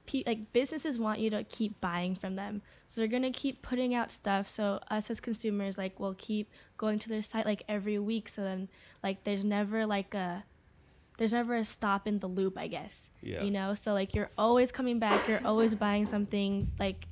pe- 0.09 0.25
like 0.27 0.53
businesses 0.53 0.99
want 0.99 1.21
you 1.21 1.31
to 1.31 1.45
keep 1.45 1.81
buying 1.81 2.17
from 2.17 2.35
them, 2.35 2.63
so 2.87 3.01
they're 3.01 3.09
gonna 3.09 3.31
keep 3.31 3.63
putting 3.63 3.95
out 3.95 4.11
stuff. 4.11 4.49
So 4.49 4.81
us 4.91 5.11
as 5.11 5.21
consumers, 5.21 5.79
like, 5.79 6.01
will 6.01 6.15
keep 6.19 6.51
going 6.77 6.99
to 7.01 7.09
their 7.09 7.23
site 7.23 7.47
like 7.47 7.63
every 7.69 7.99
week. 7.99 8.29
So 8.29 8.43
then, 8.43 8.69
like, 9.03 9.23
there's 9.25 9.45
never 9.45 9.87
like 9.87 10.15
a, 10.15 10.45
there's 11.19 11.33
never 11.33 11.55
a 11.57 11.65
stop 11.65 12.09
in 12.09 12.19
the 12.19 12.27
loop. 12.27 12.59
I 12.59 12.67
guess. 12.67 13.11
Yeah. 13.23 13.45
You 13.45 13.51
know, 13.53 13.75
so 13.75 13.93
like 13.93 14.15
you're 14.15 14.31
always 14.37 14.73
coming 14.73 14.99
back. 14.99 15.29
You're 15.29 15.45
always 15.45 15.75
buying 15.75 16.07
something. 16.07 16.73
Like, 16.81 17.07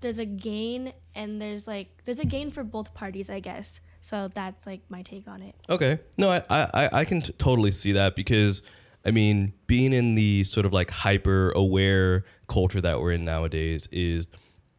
there's 0.00 0.18
a 0.18 0.24
gain 0.24 0.92
and 1.14 1.40
there's 1.40 1.66
like 1.68 1.88
there's 2.04 2.20
a 2.20 2.24
gain 2.24 2.50
for 2.50 2.64
both 2.64 2.94
parties 2.94 3.28
i 3.28 3.40
guess 3.40 3.78
so 4.00 4.26
that's 4.28 4.66
like 4.66 4.80
my 4.88 5.02
take 5.02 5.28
on 5.28 5.42
it 5.42 5.54
Okay. 5.68 5.98
No, 6.16 6.30
I 6.30 6.42
I, 6.48 6.88
I 7.00 7.04
can 7.04 7.20
t- 7.20 7.34
totally 7.36 7.72
see 7.72 7.92
that 7.92 8.16
because 8.16 8.62
I 9.06 9.12
mean, 9.12 9.52
being 9.68 9.92
in 9.92 10.16
the 10.16 10.42
sort 10.42 10.66
of 10.66 10.72
like 10.72 10.90
hyper 10.90 11.52
aware 11.52 12.24
culture 12.48 12.80
that 12.80 13.00
we're 13.00 13.12
in 13.12 13.24
nowadays 13.24 13.88
is 13.92 14.26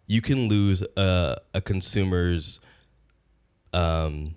you 0.06 0.22
can 0.22 0.50
lose 0.50 0.84
a, 0.98 1.38
a 1.54 1.62
consumer's 1.62 2.60
um 3.74 4.36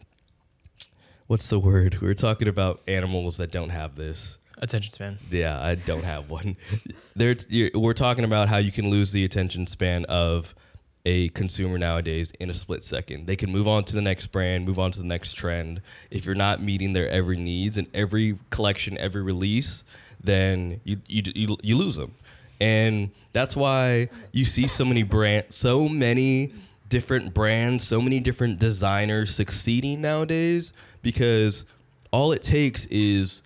what's 1.27 1.49
the 1.49 1.59
word? 1.59 2.01
We 2.01 2.07
were 2.07 2.15
talking 2.15 2.47
about 2.47 2.81
animals 2.87 3.37
that 3.39 3.51
don't 3.51 3.71
have 3.71 3.97
this. 3.97 4.39
attention 4.63 4.93
span. 4.93 5.19
Yeah, 5.31 5.61
I 5.61 5.75
don't 5.75 6.05
have 6.05 6.31
one. 6.31 6.57
There 7.17 7.35
we're 7.75 7.93
talking 7.93 8.25
about 8.25 8.49
how 8.49 8.59
you 8.59 8.71
can 8.73 8.91
lose 8.91 9.11
the 9.13 9.25
attention 9.25 9.67
span 9.67 10.05
of 10.07 10.55
a 11.05 11.29
consumer 11.31 11.79
nowadays 11.79 12.33
in 12.41 12.51
a 12.51 12.55
split 12.55 12.85
second. 12.85 13.27
They 13.27 13.37
can 13.37 13.51
move 13.51 13.67
on 13.67 13.85
to 13.85 13.95
the 13.95 14.03
next 14.03 14.29
brand, 14.29 14.67
move 14.67 14.79
on 14.79 14.93
to 14.93 14.99
the 14.99 15.07
next 15.07 15.35
trend. 15.35 15.81
If 16.11 16.27
you're 16.27 16.35
not 16.35 16.63
meeting 16.63 16.93
their 16.93 17.09
every 17.09 17.37
needs 17.37 17.79
and 17.79 17.87
every 17.95 18.39
collection, 18.51 18.99
every 18.99 19.23
release, 19.23 19.85
then 20.23 20.81
you 20.85 21.01
you 21.07 21.23
you, 21.35 21.57
you 21.63 21.77
lose 21.77 21.97
them. 21.97 22.15
And 22.61 23.11
that's 23.33 23.57
why 23.57 24.11
you 24.33 24.45
see 24.45 24.67
so 24.67 24.85
many 24.85 25.03
brand, 25.03 25.47
so 25.49 25.89
many 25.89 26.53
different 26.89 27.33
brands, 27.33 27.87
so 27.87 28.03
many 28.03 28.21
different 28.21 28.59
designers 28.59 29.35
succeeding 29.35 30.03
nowadays 30.03 30.73
because 31.01 31.65
all 32.11 32.33
it 32.33 32.43
takes 32.43 32.85
is 32.87 33.43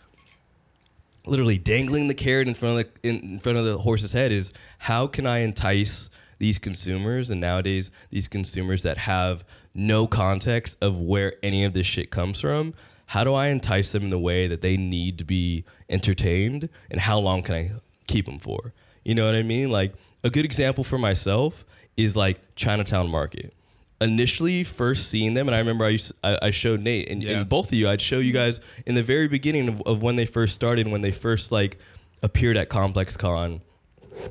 literally 1.26 1.58
dangling 1.58 2.08
the 2.08 2.14
carrot 2.14 2.48
in 2.48 2.54
front 2.54 2.78
of 2.78 2.86
the 3.02 3.08
in, 3.08 3.16
in 3.20 3.40
front 3.40 3.56
of 3.56 3.64
the 3.64 3.78
horse's 3.78 4.12
head 4.12 4.32
is 4.32 4.52
how 4.78 5.06
can 5.06 5.26
I 5.26 5.38
entice 5.38 6.10
these 6.38 6.58
consumers 6.58 7.30
and 7.30 7.40
nowadays 7.40 7.90
these 8.10 8.28
consumers 8.28 8.82
that 8.82 8.98
have 8.98 9.44
no 9.74 10.06
context 10.06 10.76
of 10.80 11.00
where 11.00 11.34
any 11.42 11.64
of 11.64 11.72
this 11.74 11.86
shit 11.86 12.10
comes 12.10 12.40
from 12.40 12.74
how 13.08 13.22
do 13.22 13.34
I 13.34 13.48
entice 13.48 13.92
them 13.92 14.04
in 14.04 14.10
the 14.10 14.18
way 14.18 14.46
that 14.46 14.62
they 14.62 14.78
need 14.78 15.18
to 15.18 15.24
be 15.24 15.64
entertained? 15.90 16.70
And 16.90 17.00
how 17.00 17.18
long 17.18 17.42
can 17.42 17.54
I 17.54 17.72
keep 18.06 18.24
them 18.24 18.38
for? 18.38 18.72
You 19.04 19.14
know 19.14 19.26
what 19.26 19.34
I 19.34 19.42
mean? 19.42 19.70
Like 19.70 19.92
a 20.24 20.30
good 20.30 20.46
example 20.46 20.84
for 20.84 20.96
myself 20.96 21.66
is 21.98 22.16
like 22.16 22.40
Chinatown 22.56 23.10
Market. 23.10 23.52
Initially 24.00 24.64
first 24.64 25.08
seeing 25.08 25.34
them 25.34 25.48
and 25.48 25.54
I 25.54 25.58
remember 25.58 25.84
I 25.84 25.90
used, 25.90 26.12
I, 26.24 26.38
I 26.42 26.50
showed 26.50 26.80
Nate 26.80 27.08
and, 27.10 27.22
Yeah. 27.22 27.38
and 27.40 27.48
both 27.48 27.66
of 27.68 27.74
you 27.74 27.88
I'd 27.88 28.00
show 28.00 28.18
you 28.18 28.32
guys 28.32 28.58
in 28.86 28.94
the 28.94 29.02
very 29.02 29.28
beginning 29.28 29.68
of, 29.68 29.82
of 29.82 30.02
when 30.02 30.16
they 30.16 30.26
first 30.26 30.54
started 30.54 30.88
when 30.88 31.00
they 31.02 31.12
first 31.12 31.52
like 31.52 31.78
appeared 32.22 32.56
at 32.56 32.68
Complex 32.70 33.16
Con 33.16 33.60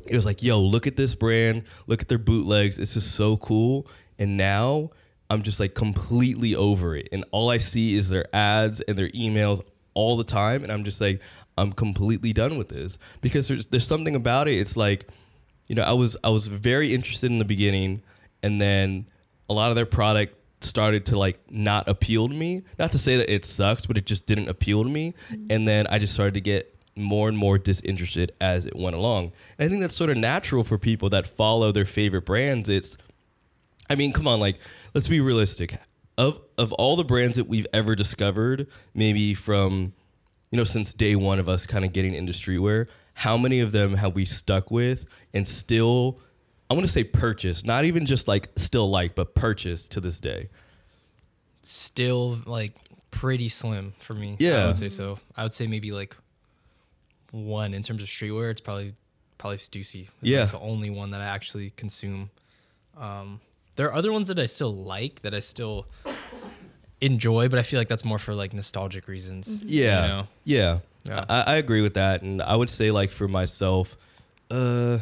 it 0.05 0.15
was 0.15 0.25
like 0.25 0.41
yo 0.43 0.61
look 0.61 0.87
at 0.87 0.95
this 0.95 1.15
brand 1.15 1.63
look 1.87 2.01
at 2.01 2.07
their 2.07 2.17
bootlegs 2.17 2.77
this 2.77 2.95
is 2.95 3.03
so 3.03 3.37
cool 3.37 3.87
and 4.19 4.37
now 4.37 4.89
I'm 5.29 5.41
just 5.41 5.59
like 5.59 5.73
completely 5.73 6.55
over 6.55 6.95
it 6.95 7.09
and 7.11 7.25
all 7.31 7.49
I 7.49 7.57
see 7.57 7.95
is 7.95 8.09
their 8.09 8.25
ads 8.35 8.81
and 8.81 8.97
their 8.97 9.09
emails 9.09 9.63
all 9.93 10.17
the 10.17 10.23
time 10.23 10.63
and 10.63 10.71
I'm 10.71 10.83
just 10.83 11.01
like 11.01 11.21
I'm 11.57 11.71
completely 11.71 12.33
done 12.33 12.57
with 12.57 12.69
this 12.69 12.97
because 13.21 13.47
there's 13.47 13.67
there's 13.67 13.87
something 13.87 14.15
about 14.15 14.47
it 14.47 14.59
it's 14.59 14.75
like 14.75 15.07
you 15.67 15.75
know, 15.75 15.83
I 15.83 15.93
was 15.93 16.17
I 16.23 16.29
was 16.29 16.47
very 16.47 16.93
interested 16.93 17.31
in 17.31 17.39
the 17.39 17.45
beginning, 17.45 18.03
and 18.41 18.61
then 18.61 19.07
a 19.49 19.53
lot 19.53 19.69
of 19.69 19.75
their 19.75 19.85
product 19.85 20.35
started 20.61 21.05
to 21.07 21.17
like 21.17 21.39
not 21.49 21.87
appeal 21.87 22.27
to 22.27 22.33
me. 22.33 22.63
Not 22.77 22.91
to 22.91 22.99
say 22.99 23.17
that 23.17 23.33
it 23.33 23.45
sucks, 23.45 23.85
but 23.85 23.97
it 23.97 24.05
just 24.05 24.27
didn't 24.27 24.49
appeal 24.49 24.83
to 24.83 24.89
me. 24.89 25.13
Mm-hmm. 25.29 25.47
And 25.49 25.67
then 25.67 25.87
I 25.87 25.99
just 25.99 26.13
started 26.13 26.35
to 26.35 26.41
get 26.41 26.72
more 26.95 27.27
and 27.27 27.37
more 27.37 27.57
disinterested 27.57 28.31
as 28.39 28.65
it 28.65 28.75
went 28.75 28.95
along. 28.95 29.31
And 29.57 29.65
I 29.65 29.69
think 29.69 29.81
that's 29.81 29.95
sort 29.95 30.09
of 30.09 30.17
natural 30.17 30.63
for 30.63 30.77
people 30.77 31.09
that 31.09 31.25
follow 31.25 31.71
their 31.71 31.85
favorite 31.85 32.25
brands. 32.25 32.69
It's 32.69 32.97
I 33.89 33.95
mean, 33.95 34.13
come 34.13 34.27
on, 34.27 34.39
like 34.39 34.59
let's 34.93 35.07
be 35.07 35.19
realistic. 35.19 35.79
Of 36.17 36.39
of 36.57 36.71
all 36.73 36.95
the 36.95 37.03
brands 37.03 37.37
that 37.37 37.47
we've 37.47 37.67
ever 37.73 37.95
discovered, 37.95 38.67
maybe 38.93 39.33
from 39.33 39.93
you 40.51 40.57
know, 40.57 40.63
since 40.63 40.93
day 40.93 41.15
one 41.15 41.39
of 41.39 41.49
us 41.49 41.65
kind 41.65 41.83
of 41.83 41.93
getting 41.93 42.13
into 42.13 42.31
streetwear, 42.31 42.85
how 43.15 43.37
many 43.37 43.59
of 43.59 43.71
them 43.71 43.95
have 43.95 44.13
we 44.13 44.23
stuck 44.23 44.69
with 44.69 45.05
and 45.33 45.47
still, 45.47 46.19
I 46.69 46.75
want 46.75 46.85
to 46.85 46.91
say 46.91 47.03
purchase, 47.03 47.65
not 47.65 47.85
even 47.85 48.05
just 48.05 48.27
like 48.27 48.49
still 48.55 48.87
like, 48.87 49.15
but 49.15 49.33
purchase 49.33 49.87
to 49.89 49.99
this 49.99 50.19
day? 50.19 50.49
Still 51.63 52.39
like 52.45 52.75
pretty 53.09 53.49
slim 53.49 53.93
for 53.97 54.13
me. 54.13 54.35
Yeah. 54.39 54.63
I 54.63 54.67
would 54.67 54.75
say 54.75 54.89
so. 54.89 55.17
I 55.35 55.41
would 55.41 55.55
say 55.55 55.65
maybe 55.65 55.91
like 55.91 56.15
one 57.33 57.73
in 57.73 57.81
terms 57.83 58.01
of 58.01 58.07
streetwear. 58.07 58.49
It's 58.51 58.61
probably 58.61 58.93
probably 59.37 59.57
Stussy. 59.57 60.03
It's 60.03 60.11
Yeah. 60.21 60.43
like 60.43 60.51
the 60.51 60.59
only 60.59 60.89
one 60.89 61.11
that 61.11 61.19
I 61.19 61.25
actually 61.25 61.71
consume. 61.75 62.29
Um, 62.95 63.41
there 63.75 63.87
are 63.87 63.93
other 63.93 64.13
ones 64.13 64.27
that 64.29 64.39
I 64.39 64.45
still 64.45 64.73
like 64.73 65.21
that 65.23 65.33
I 65.33 65.39
still 65.41 65.87
enjoy, 67.01 67.49
but 67.49 67.59
I 67.59 67.63
feel 67.63 67.79
like 67.79 67.87
that's 67.89 68.05
more 68.05 68.19
for 68.19 68.33
like 68.33 68.53
nostalgic 68.53 69.07
reasons. 69.07 69.61
Yeah. 69.63 70.01
You 70.01 70.07
know? 70.07 70.27
Yeah. 70.45 70.79
Yeah. 71.05 71.25
I, 71.27 71.41
I 71.41 71.55
agree 71.57 71.81
with 71.81 71.95
that. 71.95 72.21
And 72.21 72.41
I 72.41 72.55
would 72.55 72.69
say, 72.69 72.89
like, 72.91 73.11
for 73.11 73.27
myself, 73.27 73.97
uh, 74.49 74.99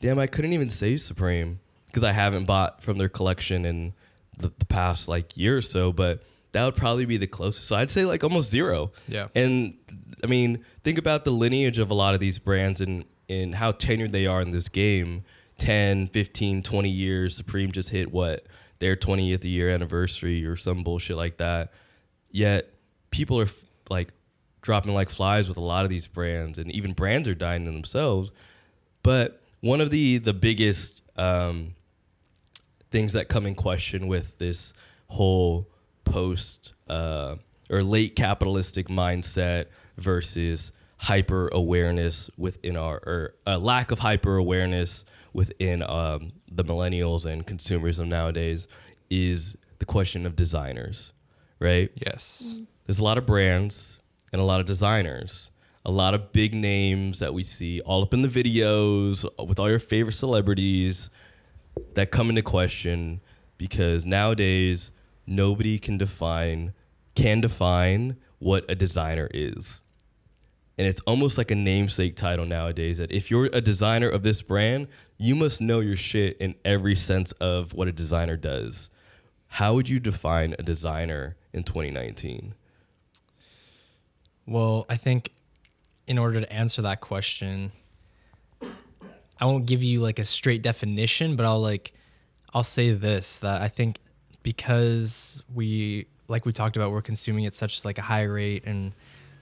damn, 0.00 0.18
I 0.18 0.26
couldn't 0.26 0.52
even 0.52 0.68
say 0.68 0.98
Supreme 0.98 1.60
because 1.86 2.04
I 2.04 2.12
haven't 2.12 2.44
bought 2.44 2.82
from 2.82 2.98
their 2.98 3.08
collection 3.08 3.64
in 3.64 3.94
the, 4.36 4.52
the 4.58 4.66
past, 4.66 5.08
like, 5.08 5.34
year 5.34 5.56
or 5.56 5.62
so, 5.62 5.90
but 5.90 6.22
that 6.52 6.66
would 6.66 6.76
probably 6.76 7.06
be 7.06 7.16
the 7.16 7.26
closest. 7.26 7.66
So 7.66 7.76
I'd 7.76 7.90
say, 7.90 8.04
like, 8.04 8.22
almost 8.22 8.50
zero. 8.50 8.92
Yeah. 9.08 9.28
And 9.34 9.74
I 10.22 10.26
mean, 10.26 10.64
think 10.84 10.98
about 10.98 11.24
the 11.24 11.30
lineage 11.30 11.78
of 11.78 11.90
a 11.90 11.94
lot 11.94 12.14
of 12.14 12.20
these 12.20 12.38
brands 12.38 12.80
and 12.80 13.04
in 13.28 13.54
how 13.54 13.72
tenured 13.72 14.12
they 14.12 14.26
are 14.26 14.42
in 14.42 14.50
this 14.50 14.68
game. 14.68 15.24
10 15.58 16.08
15 16.08 16.62
20 16.62 16.88
years 16.88 17.36
supreme 17.36 17.70
just 17.70 17.90
hit 17.90 18.10
what 18.10 18.46
their 18.80 18.96
20th 18.96 19.44
year 19.44 19.70
anniversary 19.70 20.44
or 20.44 20.56
some 20.56 20.82
bullshit 20.82 21.16
like 21.16 21.36
that. 21.36 21.72
Yet 22.30 22.72
people 23.10 23.38
are 23.38 23.44
f- 23.44 23.62
like 23.88 24.08
dropping 24.62 24.92
like 24.92 25.10
flies 25.10 25.48
with 25.48 25.56
a 25.58 25.62
lot 25.62 25.84
of 25.84 25.90
these 25.90 26.08
brands 26.08 26.58
and 26.58 26.72
even 26.72 26.94
brands 26.94 27.28
are 27.28 27.34
dying 27.34 27.66
in 27.66 27.74
themselves. 27.74 28.32
But 29.04 29.40
one 29.60 29.80
of 29.80 29.90
the 29.90 30.18
the 30.18 30.34
biggest 30.34 31.02
um, 31.16 31.74
things 32.90 33.12
that 33.12 33.28
come 33.28 33.46
in 33.46 33.54
question 33.54 34.08
with 34.08 34.38
this 34.38 34.74
whole 35.08 35.68
post 36.04 36.72
uh, 36.88 37.36
or 37.70 37.82
late 37.82 38.16
capitalistic 38.16 38.88
mindset 38.88 39.66
versus 40.02 40.72
hyper 40.98 41.48
awareness 41.48 42.30
within 42.36 42.76
our 42.76 42.96
or 43.06 43.34
a 43.46 43.58
lack 43.58 43.90
of 43.90 43.98
hyper 43.98 44.36
awareness 44.36 45.04
within 45.32 45.82
um, 45.82 46.32
the 46.50 46.64
millennials 46.64 47.24
and 47.24 47.46
consumerism 47.46 48.06
nowadays 48.08 48.68
is 49.10 49.56
the 49.78 49.84
question 49.84 50.26
of 50.26 50.36
designers, 50.36 51.12
right? 51.58 51.90
Yes. 51.94 52.58
There's 52.86 53.00
a 53.00 53.04
lot 53.04 53.18
of 53.18 53.26
brands 53.26 53.98
and 54.32 54.40
a 54.40 54.44
lot 54.44 54.60
of 54.60 54.66
designers, 54.66 55.50
a 55.84 55.90
lot 55.90 56.14
of 56.14 56.32
big 56.32 56.54
names 56.54 57.18
that 57.18 57.34
we 57.34 57.42
see 57.42 57.80
all 57.80 58.02
up 58.02 58.14
in 58.14 58.22
the 58.22 58.28
videos 58.28 59.26
with 59.44 59.58
all 59.58 59.68
your 59.68 59.78
favorite 59.78 60.14
celebrities 60.14 61.10
that 61.94 62.10
come 62.10 62.28
into 62.28 62.42
question 62.42 63.20
because 63.58 64.06
nowadays 64.06 64.92
nobody 65.26 65.78
can 65.78 65.98
define 65.98 66.72
can 67.14 67.40
define 67.40 68.16
what 68.38 68.64
a 68.68 68.74
designer 68.74 69.28
is. 69.34 69.81
And 70.78 70.86
it's 70.86 71.00
almost 71.02 71.36
like 71.36 71.50
a 71.50 71.54
namesake 71.54 72.16
title 72.16 72.46
nowadays 72.46 72.98
that 72.98 73.12
if 73.12 73.30
you're 73.30 73.50
a 73.52 73.60
designer 73.60 74.08
of 74.08 74.22
this 74.22 74.42
brand, 74.42 74.88
you 75.18 75.34
must 75.34 75.60
know 75.60 75.80
your 75.80 75.96
shit 75.96 76.36
in 76.38 76.54
every 76.64 76.96
sense 76.96 77.32
of 77.32 77.74
what 77.74 77.88
a 77.88 77.92
designer 77.92 78.36
does. 78.36 78.90
How 79.48 79.74
would 79.74 79.88
you 79.88 80.00
define 80.00 80.54
a 80.58 80.62
designer 80.62 81.36
in 81.52 81.62
2019? 81.62 82.54
Well, 84.46 84.86
I 84.88 84.96
think 84.96 85.32
in 86.06 86.18
order 86.18 86.40
to 86.40 86.52
answer 86.52 86.82
that 86.82 87.00
question, 87.00 87.72
I 89.38 89.44
won't 89.44 89.66
give 89.66 89.82
you 89.82 90.00
like 90.00 90.18
a 90.18 90.24
straight 90.24 90.62
definition, 90.62 91.36
but 91.36 91.44
I'll 91.44 91.60
like 91.60 91.92
I'll 92.54 92.64
say 92.64 92.92
this 92.92 93.36
that 93.38 93.60
I 93.60 93.68
think 93.68 93.98
because 94.42 95.42
we 95.52 96.06
like 96.28 96.46
we 96.46 96.52
talked 96.52 96.76
about 96.76 96.90
we're 96.90 97.02
consuming 97.02 97.46
at 97.46 97.54
such 97.54 97.84
like 97.84 97.98
a 97.98 98.02
high 98.02 98.22
rate 98.22 98.64
and 98.66 98.94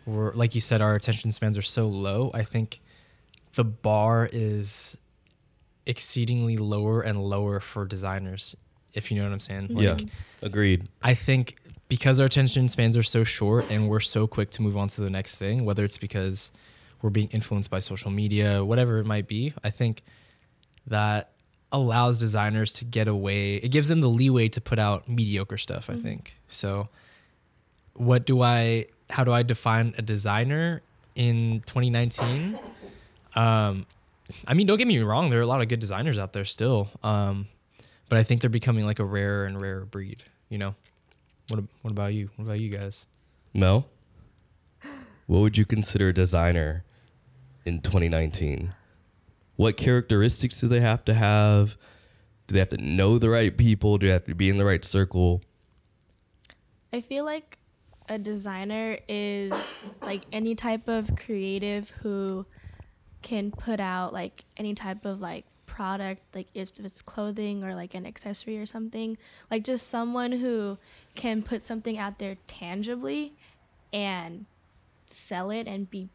we're 0.06 0.32
like 0.32 0.54
you 0.54 0.60
said 0.60 0.80
our 0.80 0.94
attention 0.94 1.32
spans 1.32 1.56
are 1.56 1.62
so 1.62 1.88
low, 1.88 2.30
I 2.34 2.42
think 2.42 2.80
the 3.54 3.64
bar 3.64 4.28
is 4.30 4.96
exceedingly 5.86 6.56
lower 6.56 7.00
and 7.02 7.22
lower 7.22 7.60
for 7.60 7.84
designers 7.84 8.54
if 8.92 9.10
you 9.10 9.16
know 9.16 9.24
what 9.24 9.32
I'm 9.32 9.40
saying. 9.40 9.68
yeah, 9.70 9.96
agreed. 10.42 10.88
I 11.02 11.14
think 11.14 11.56
because 11.88 12.20
our 12.20 12.26
attention 12.26 12.68
spans 12.68 12.96
are 12.96 13.02
so 13.02 13.24
short 13.24 13.70
and 13.70 13.88
we're 13.88 14.00
so 14.00 14.26
quick 14.26 14.50
to 14.52 14.62
move 14.62 14.76
on 14.76 14.88
to 14.88 15.00
the 15.00 15.10
next 15.10 15.36
thing, 15.36 15.64
whether 15.64 15.84
it's 15.84 15.98
because 15.98 16.50
we're 17.02 17.10
being 17.10 17.28
influenced 17.28 17.70
by 17.70 17.80
social 17.80 18.10
media, 18.10 18.64
whatever 18.64 18.98
it 18.98 19.06
might 19.06 19.26
be, 19.26 19.52
I 19.64 19.70
think 19.70 20.02
that 20.86 21.32
allows 21.72 22.18
designers 22.18 22.72
to 22.74 22.84
get 22.84 23.08
away. 23.08 23.56
It 23.56 23.68
gives 23.68 23.88
them 23.88 24.00
the 24.00 24.08
leeway 24.08 24.48
to 24.48 24.60
put 24.60 24.78
out 24.78 25.08
mediocre 25.08 25.58
stuff, 25.58 25.88
I 25.88 25.94
mm-hmm. 25.94 26.02
think. 26.02 26.36
So 26.48 26.88
what 27.94 28.26
do 28.26 28.42
I 28.42 28.86
how 29.10 29.24
do 29.24 29.32
I 29.32 29.42
define 29.42 29.94
a 29.98 30.02
designer 30.02 30.82
in 31.14 31.62
2019? 31.66 32.58
Um 33.34 33.86
I 34.46 34.54
mean, 34.54 34.66
don't 34.66 34.78
get 34.78 34.86
me 34.86 34.98
wrong, 35.00 35.30
there 35.30 35.40
are 35.40 35.42
a 35.42 35.46
lot 35.46 35.60
of 35.60 35.68
good 35.68 35.80
designers 35.80 36.18
out 36.18 36.32
there 36.32 36.44
still. 36.44 36.88
Um 37.02 37.48
but 38.08 38.18
I 38.18 38.22
think 38.22 38.40
they're 38.40 38.50
becoming 38.50 38.86
like 38.86 38.98
a 38.98 39.04
rarer 39.04 39.44
and 39.44 39.60
rarer 39.60 39.84
breed, 39.84 40.24
you 40.48 40.58
know. 40.58 40.74
What 41.48 41.64
what 41.82 41.90
about 41.90 42.14
you? 42.14 42.30
What 42.36 42.44
about 42.44 42.60
you 42.60 42.70
guys? 42.70 43.06
Mel, 43.52 43.86
what 45.26 45.40
would 45.40 45.58
you 45.58 45.64
consider 45.64 46.08
a 46.08 46.14
designer 46.14 46.84
in 47.64 47.80
2019? 47.80 48.74
What 49.56 49.76
characteristics 49.76 50.60
do 50.60 50.68
they 50.68 50.80
have 50.80 51.04
to 51.04 51.14
have? 51.14 51.76
Do 52.46 52.54
they 52.54 52.58
have 52.58 52.70
to 52.70 52.78
know 52.78 53.18
the 53.18 53.28
right 53.30 53.56
people? 53.56 53.98
Do 53.98 54.06
they 54.06 54.12
have 54.12 54.24
to 54.24 54.34
be 54.34 54.48
in 54.48 54.56
the 54.56 54.64
right 54.64 54.84
circle? 54.84 55.42
I 56.92 57.00
feel 57.00 57.24
like 57.24 57.58
a 58.10 58.18
designer 58.18 58.98
is 59.08 59.88
like 60.02 60.22
any 60.32 60.54
type 60.54 60.88
of 60.88 61.16
creative 61.16 61.90
who 62.02 62.44
can 63.22 63.50
put 63.50 63.78
out 63.80 64.12
like 64.12 64.44
any 64.56 64.74
type 64.74 65.04
of 65.04 65.20
like 65.20 65.44
product 65.64 66.20
like 66.34 66.48
if 66.52 66.70
it's 66.80 67.00
clothing 67.00 67.62
or 67.62 67.74
like 67.76 67.94
an 67.94 68.04
accessory 68.04 68.58
or 68.58 68.66
something 68.66 69.16
like 69.50 69.62
just 69.62 69.86
someone 69.86 70.32
who 70.32 70.76
can 71.14 71.40
put 71.40 71.62
something 71.62 71.96
out 71.96 72.18
there 72.18 72.36
tangibly 72.48 73.32
and 73.92 74.44
sell 75.06 75.50
it 75.50 75.68
and 75.68 75.88
be 75.88 76.08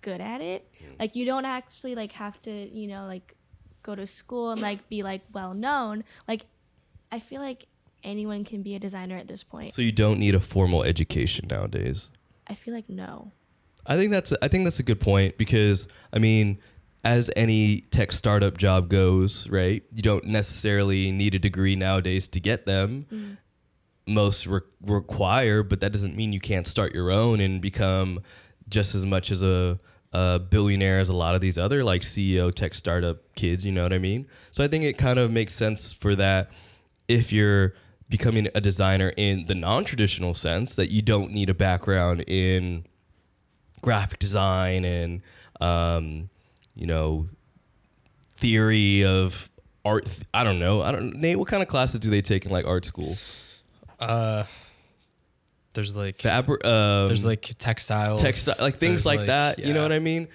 good 0.00 0.20
at 0.20 0.40
it. 0.40 0.68
Hmm. 0.78 0.92
Like 1.00 1.16
you 1.16 1.24
don't 1.24 1.44
actually 1.44 1.94
like 1.94 2.12
have 2.12 2.40
to 2.42 2.50
you 2.50 2.86
know 2.86 3.06
like 3.06 3.34
go 3.82 3.94
to 3.94 4.06
school 4.06 4.52
and 4.52 4.60
like 4.60 4.88
be 4.88 5.02
like 5.02 5.22
well 5.32 5.52
known. 5.54 6.04
Like 6.26 6.46
i 7.12 7.18
feel 7.20 7.40
like 7.40 7.66
anyone 8.04 8.44
can 8.44 8.62
be 8.62 8.74
a 8.74 8.78
designer 8.78 9.16
at 9.16 9.26
this 9.28 9.42
point 9.42 9.72
So 9.72 9.82
you 9.82 9.92
don't 9.92 10.18
need 10.18 10.34
a 10.34 10.40
formal 10.40 10.82
education 10.84 11.46
nowadays. 11.50 12.10
i 12.46 12.54
feel 12.54 12.74
like 12.74 12.88
no 12.88 13.32
I 13.86 13.96
think 13.96 14.10
that's 14.12 14.32
I 14.40 14.48
think 14.48 14.64
that's 14.64 14.78
a 14.78 14.82
good 14.82 14.98
point 15.00 15.36
because 15.36 15.86
I 16.10 16.18
mean, 16.18 16.58
as 17.04 17.30
any 17.36 17.82
tech 17.90 18.12
startup 18.12 18.56
job 18.56 18.88
goes, 18.88 19.46
right? 19.50 19.82
You 19.92 20.00
don't 20.00 20.24
necessarily 20.24 21.12
need 21.12 21.34
a 21.34 21.38
degree 21.38 21.76
nowadays 21.76 22.26
to 22.28 22.40
get 22.40 22.64
them. 22.64 23.04
Mm. 23.12 23.36
Most 24.06 24.46
re- 24.46 24.60
require, 24.80 25.62
but 25.62 25.80
that 25.80 25.92
doesn't 25.92 26.16
mean 26.16 26.32
you 26.32 26.40
can't 26.40 26.66
start 26.66 26.94
your 26.94 27.10
own 27.10 27.40
and 27.40 27.60
become 27.60 28.22
just 28.70 28.94
as 28.94 29.04
much 29.04 29.30
as 29.30 29.42
a, 29.42 29.78
a 30.14 30.38
billionaire 30.38 30.98
as 30.98 31.10
a 31.10 31.16
lot 31.16 31.34
of 31.34 31.42
these 31.42 31.58
other 31.58 31.84
like 31.84 32.00
CEO 32.00 32.50
tech 32.54 32.74
startup 32.74 33.34
kids. 33.34 33.66
You 33.66 33.72
know 33.72 33.82
what 33.82 33.92
I 33.92 33.98
mean? 33.98 34.26
So 34.50 34.64
I 34.64 34.68
think 34.68 34.84
it 34.84 34.96
kind 34.96 35.18
of 35.18 35.30
makes 35.30 35.54
sense 35.54 35.92
for 35.92 36.14
that 36.14 36.50
if 37.06 37.34
you're 37.34 37.74
becoming 38.14 38.46
a 38.54 38.60
designer 38.60 39.12
in 39.16 39.44
the 39.46 39.56
non-traditional 39.56 40.34
sense 40.34 40.76
that 40.76 40.88
you 40.88 41.02
don't 41.02 41.32
need 41.32 41.50
a 41.50 41.54
background 41.54 42.20
in 42.28 42.84
graphic 43.82 44.20
design 44.20 44.84
and 44.84 45.20
um, 45.60 46.30
you 46.76 46.86
know 46.86 47.26
theory 48.36 49.04
of 49.04 49.50
art. 49.84 50.04
th- 50.04 50.22
I 50.32 50.44
don't 50.44 50.60
know. 50.60 50.80
I 50.80 50.92
don't. 50.92 51.16
Nate, 51.16 51.36
what 51.36 51.48
kind 51.48 51.60
of 51.60 51.68
classes 51.68 51.98
do 51.98 52.08
they 52.08 52.22
take 52.22 52.44
in 52.46 52.52
like 52.52 52.64
art 52.66 52.84
school? 52.84 53.16
Uh 53.98 54.44
there's 55.72 55.96
like 55.96 56.18
Fabri- 56.18 56.64
um, 56.64 57.08
there's 57.08 57.26
like 57.26 57.50
textiles, 57.58 58.22
textile, 58.22 58.54
like 58.60 58.78
things 58.78 59.02
there's, 59.02 59.06
like, 59.06 59.26
that. 59.26 59.58
You 59.58 59.74
know 59.74 59.82
what 59.82 59.90
I 59.90 59.98
mean? 59.98 60.28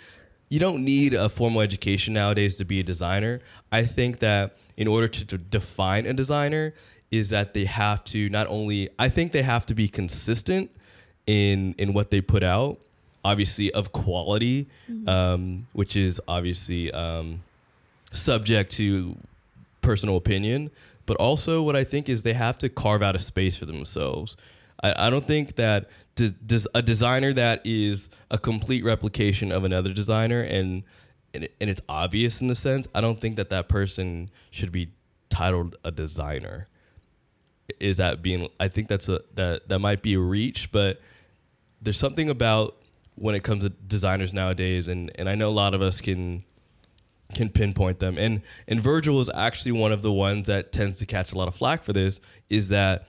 You 0.50 0.60
don't 0.60 0.84
need 0.84 1.14
a 1.14 1.30
formal 1.30 1.62
education 1.62 2.14
nowadays 2.14 2.58
to 2.58 2.66
be 2.66 2.82
a 2.82 2.84
designer. 2.84 3.40
I 3.72 3.86
think 3.86 4.20
that 4.20 4.58
in 4.76 4.86
order 4.90 5.08
to, 5.08 5.26
to 5.28 5.38
define 5.38 6.06
a 6.06 6.14
designer, 6.14 6.74
is 7.12 7.30
that 7.30 7.54
they 7.54 7.66
have 7.66 8.04
to 8.06 8.30
not 8.30 8.48
only. 8.48 8.90
I 9.00 9.10
think 9.10 9.32
they 9.32 9.42
have 9.44 9.66
to 9.68 9.74
be 9.76 9.88
consistent 9.88 10.70
in 11.28 11.76
in 11.78 11.94
what 11.94 12.12
they 12.12 12.22
put 12.22 12.44
out, 12.44 12.80
obviously 13.26 13.72
of 13.74 13.92
quality, 13.92 14.68
um, 15.08 15.68
which 15.74 15.96
is 15.96 16.22
obviously 16.28 16.92
um, 16.92 17.42
subject 18.12 18.72
to 18.74 19.16
personal 19.82 20.18
opinion. 20.18 20.72
But 21.06 21.18
also, 21.18 21.62
what 21.64 21.76
I 21.76 21.84
think 21.84 22.08
is 22.10 22.22
they 22.24 22.34
have 22.34 22.58
to 22.60 22.70
carve 22.70 23.02
out 23.02 23.16
a 23.16 23.20
space 23.20 23.58
for 23.58 23.66
themselves. 23.66 24.38
I, 24.84 25.08
I 25.08 25.10
don't 25.10 25.26
think 25.26 25.56
that 25.56 25.90
de- 26.16 26.30
des- 26.32 26.68
a 26.76 26.82
designer 26.84 27.34
that 27.34 27.62
is 27.66 28.10
a 28.30 28.38
complete 28.38 28.84
replication 28.84 29.52
of 29.52 29.64
another 29.64 29.92
designer 29.94 30.42
and, 30.42 30.84
and 31.34 31.46
it- 31.46 31.56
and 31.60 31.70
it's 31.70 31.82
obvious 31.90 32.42
in 32.42 32.48
the 32.48 32.56
sense. 32.56 32.88
I 32.94 33.02
don't 33.02 33.20
think 33.20 33.38
that 33.38 33.50
that 33.50 33.68
person 33.68 34.30
should 34.52 34.72
be 34.72 34.90
titled 35.30 35.76
a 35.84 35.90
designer. 35.92 36.68
Is 37.80 37.98
that 37.98 38.22
being? 38.22 38.50
I 38.60 38.68
think 38.68 38.88
that's 38.88 39.10
a 39.10 39.22
that 39.36 39.70
that 39.70 39.80
might 39.80 40.02
be 40.02 40.14
a 40.14 40.20
reach, 40.20 40.72
but 40.72 41.02
there's 41.82 41.98
something 41.98 42.30
about 42.30 42.76
when 43.16 43.36
it 43.36 43.44
comes 43.44 43.64
to 43.64 43.70
designers 43.70 44.34
nowadays, 44.34 44.88
and 44.88 45.12
and 45.16 45.30
I 45.30 45.36
know 45.36 45.50
a 45.50 45.52
lot 45.52 45.74
of 45.74 45.82
us 45.82 46.02
can 46.02 46.44
can 47.34 47.50
pinpoint 47.50 48.00
them. 48.00 48.18
And 48.18 48.42
and 48.68 48.82
Virgil 48.82 49.20
is 49.22 49.30
actually 49.34 49.74
one 49.74 49.92
of 49.92 50.02
the 50.02 50.12
ones 50.12 50.48
that 50.48 50.72
tends 50.72 51.00
to 51.00 51.06
catch 51.06 51.32
a 51.32 51.38
lot 51.38 51.48
of 51.48 51.56
flack 51.56 51.84
for 51.84 51.94
this. 51.94 52.20
Is 52.50 52.70
that 52.70 53.08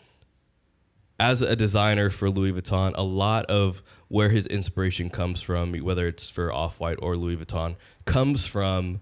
as 1.19 1.43
a 1.43 1.55
designer 1.55 2.09
for 2.09 2.31
Louis 2.31 2.53
Vuitton, 2.53 2.93
a 2.95 3.03
lot 3.03 3.45
of 3.47 3.83
where 4.09 4.31
his 4.31 4.47
inspiration 4.47 5.11
comes 5.11 5.43
from, 5.43 5.75
whether 5.75 6.07
it's 6.09 6.31
for 6.31 6.51
Off 6.51 6.81
White 6.81 6.99
or 7.03 7.17
Louis 7.17 7.37
Vuitton, 7.37 7.77
comes 8.07 8.47
from 8.47 9.01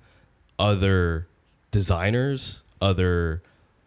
other 0.58 1.28
designers, 1.70 2.64
other 2.80 3.42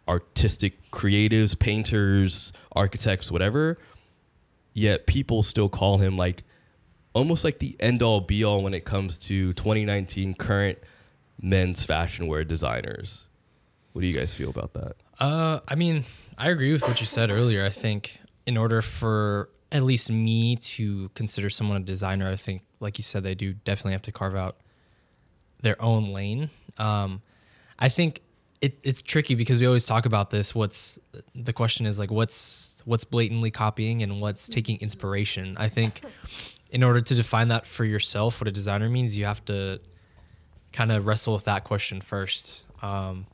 artistic 0.08 0.90
creatives, 0.90 1.58
painters, 1.58 2.52
architects, 2.72 3.30
whatever. 3.30 3.78
Yet 4.74 5.06
people 5.06 5.42
still 5.42 5.68
call 5.68 5.98
him 5.98 6.16
like 6.16 6.42
almost 7.12 7.44
like 7.44 7.58
the 7.58 7.76
end 7.78 8.02
all 8.02 8.20
be 8.20 8.42
all 8.42 8.62
when 8.62 8.74
it 8.74 8.84
comes 8.84 9.18
to 9.18 9.52
2019 9.52 10.34
current 10.34 10.78
men's 11.40 11.84
fashion 11.84 12.26
wear 12.26 12.44
designers. 12.44 13.26
What 13.92 14.02
do 14.02 14.06
you 14.06 14.14
guys 14.14 14.34
feel 14.34 14.50
about 14.50 14.72
that? 14.72 14.96
Uh, 15.20 15.60
I 15.68 15.74
mean, 15.74 16.04
I 16.38 16.48
agree 16.48 16.72
with 16.72 16.82
what 16.82 17.00
you 17.00 17.06
said 17.06 17.30
earlier. 17.30 17.64
I 17.64 17.68
think 17.68 18.20
in 18.46 18.56
order 18.56 18.80
for 18.80 19.50
at 19.70 19.82
least 19.82 20.10
me 20.10 20.56
to 20.56 21.10
consider 21.10 21.50
someone 21.50 21.76
a 21.76 21.84
designer, 21.84 22.30
I 22.30 22.36
think, 22.36 22.62
like 22.80 22.98
you 22.98 23.04
said, 23.04 23.22
they 23.22 23.34
do 23.34 23.52
definitely 23.52 23.92
have 23.92 24.02
to 24.02 24.12
carve 24.12 24.34
out 24.34 24.56
their 25.60 25.80
own 25.80 26.08
lane. 26.08 26.50
Um, 26.78 27.22
I 27.78 27.88
think 27.88 28.22
it, 28.62 28.78
it's 28.82 29.02
tricky 29.02 29.34
because 29.34 29.58
we 29.58 29.66
always 29.66 29.84
talk 29.86 30.06
about 30.06 30.30
this. 30.30 30.54
What's 30.54 30.98
the 31.34 31.52
question 31.52 31.84
is 31.84 31.98
like, 31.98 32.10
what's 32.10 32.80
what's 32.86 33.04
blatantly 33.04 33.50
copying 33.50 34.02
and 34.02 34.20
what's 34.20 34.48
taking 34.48 34.78
inspiration? 34.80 35.56
I 35.58 35.68
think 35.68 36.00
in 36.70 36.82
order 36.82 37.00
to 37.02 37.14
define 37.14 37.48
that 37.48 37.66
for 37.66 37.84
yourself, 37.84 38.40
what 38.40 38.48
a 38.48 38.52
designer 38.52 38.88
means, 38.88 39.14
you 39.16 39.26
have 39.26 39.44
to 39.44 39.78
kind 40.72 40.90
of 40.90 41.06
wrestle 41.06 41.34
with 41.34 41.44
that 41.44 41.64
question 41.64 42.00
first. 42.00 42.62
Um, 42.80 43.26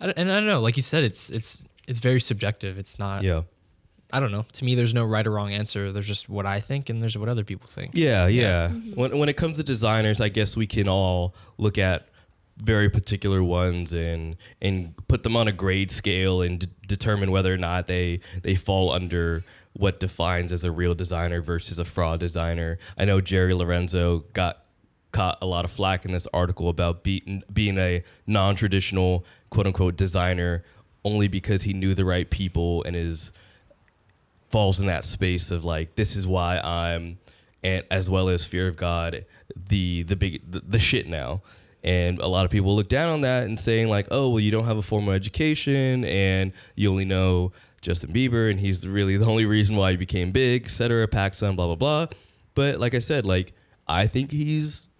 I- 0.00 0.14
and 0.16 0.30
I 0.32 0.36
don't 0.36 0.46
know, 0.46 0.60
like 0.60 0.76
you 0.76 0.82
said, 0.82 1.04
it's 1.04 1.28
it's 1.30 1.60
it's 1.86 1.98
very 1.98 2.20
subjective. 2.20 2.78
It's 2.78 2.98
not. 2.98 3.22
Yeah. 3.24 3.42
I 4.10 4.20
don't 4.20 4.32
know. 4.32 4.46
To 4.54 4.64
me, 4.64 4.74
there's 4.74 4.94
no 4.94 5.04
right 5.04 5.26
or 5.26 5.32
wrong 5.32 5.52
answer. 5.52 5.92
There's 5.92 6.06
just 6.06 6.30
what 6.30 6.46
I 6.46 6.60
think, 6.60 6.88
and 6.88 7.02
there's 7.02 7.18
what 7.18 7.28
other 7.28 7.44
people 7.44 7.68
think. 7.68 7.90
Yeah, 7.94 8.26
yeah. 8.26 8.70
When 8.70 9.18
when 9.18 9.28
it 9.28 9.36
comes 9.36 9.58
to 9.58 9.62
designers, 9.62 10.18
I 10.18 10.30
guess 10.30 10.56
we 10.56 10.66
can 10.66 10.88
all 10.88 11.34
look 11.58 11.76
at 11.76 12.07
very 12.60 12.90
particular 12.90 13.42
ones 13.42 13.92
and 13.92 14.36
and 14.60 14.94
put 15.08 15.22
them 15.22 15.36
on 15.36 15.48
a 15.48 15.52
grade 15.52 15.90
scale 15.90 16.42
and 16.42 16.60
d- 16.60 16.68
determine 16.86 17.30
whether 17.30 17.52
or 17.52 17.58
not 17.58 17.86
they 17.86 18.20
they 18.42 18.54
fall 18.54 18.90
under 18.90 19.44
what 19.74 20.00
defines 20.00 20.50
as 20.50 20.64
a 20.64 20.72
real 20.72 20.94
designer 20.94 21.40
versus 21.40 21.78
a 21.78 21.84
fraud 21.84 22.18
designer. 22.18 22.78
I 22.96 23.04
know 23.04 23.20
Jerry 23.20 23.54
Lorenzo 23.54 24.24
got 24.32 24.64
caught 25.12 25.38
a 25.40 25.46
lot 25.46 25.64
of 25.64 25.70
flack 25.70 26.04
in 26.04 26.12
this 26.12 26.26
article 26.34 26.68
about 26.68 27.02
being 27.02 27.42
being 27.52 27.78
a 27.78 28.02
non-traditional 28.26 29.24
quote 29.50 29.66
unquote 29.66 29.96
designer 29.96 30.64
only 31.04 31.28
because 31.28 31.62
he 31.62 31.72
knew 31.72 31.94
the 31.94 32.04
right 32.04 32.28
people 32.28 32.82
and 32.84 32.94
is 32.94 33.32
falls 34.50 34.80
in 34.80 34.86
that 34.86 35.04
space 35.04 35.50
of 35.50 35.64
like 35.64 35.94
this 35.94 36.16
is 36.16 36.26
why 36.26 36.58
I'm 36.58 37.18
and 37.62 37.84
as 37.90 38.10
well 38.10 38.28
as 38.28 38.46
fear 38.46 38.68
of 38.68 38.76
God 38.76 39.24
the 39.56 40.02
the 40.02 40.16
big 40.16 40.50
the, 40.50 40.60
the 40.60 40.78
shit 40.78 41.06
now 41.06 41.42
and 41.88 42.18
a 42.18 42.26
lot 42.26 42.44
of 42.44 42.50
people 42.50 42.76
look 42.76 42.90
down 42.90 43.08
on 43.08 43.22
that 43.22 43.44
and 43.44 43.58
saying 43.58 43.88
like 43.88 44.06
oh 44.10 44.28
well 44.28 44.40
you 44.40 44.50
don't 44.50 44.66
have 44.66 44.76
a 44.76 44.82
formal 44.82 45.14
education 45.14 46.04
and 46.04 46.52
you 46.76 46.90
only 46.90 47.06
know 47.06 47.50
Justin 47.80 48.12
Bieber 48.12 48.50
and 48.50 48.60
he's 48.60 48.86
really 48.86 49.16
the 49.16 49.24
only 49.24 49.46
reason 49.46 49.74
why 49.74 49.92
he 49.92 49.96
became 49.96 50.30
big 50.30 50.66
etc 50.66 51.08
Paxson 51.08 51.56
blah 51.56 51.66
blah 51.66 51.76
blah. 51.76 52.06
But 52.54 52.78
like 52.78 52.94
I 52.94 52.98
said 52.98 53.24
like 53.24 53.54
I 53.86 54.06
think 54.06 54.30
he's 54.32 54.90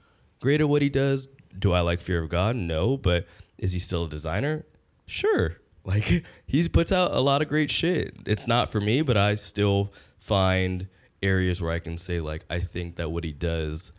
great 0.40 0.62
at 0.62 0.68
what 0.68 0.80
he 0.80 0.88
does. 0.88 1.28
Do 1.58 1.72
I 1.72 1.80
like 1.80 2.00
fear 2.00 2.22
of 2.22 2.30
God? 2.30 2.56
No 2.56 2.96
but 2.96 3.26
is 3.58 3.72
he 3.72 3.78
still 3.78 4.04
a 4.04 4.08
designer? 4.08 4.64
Sure. 5.06 5.56
Like 5.84 6.26
he 6.44 6.68
puts 6.68 6.92
out 6.92 7.12
a 7.12 7.20
lot 7.20 7.40
of 7.40 7.48
great 7.48 7.70
shit. 7.70 8.14
It's 8.26 8.46
not 8.46 8.70
for 8.70 8.78
me 8.78 9.00
but 9.00 9.16
i 9.16 9.36
still 9.36 9.90
find 10.18 10.86
areas 11.22 11.62
where 11.62 11.72
i 11.72 11.78
can 11.78 11.96
say 11.96 12.20
like 12.20 12.44
i 12.50 12.58
think 12.58 12.96
that 12.96 13.10
what 13.10 13.24
he 13.24 13.32
does 13.32 13.92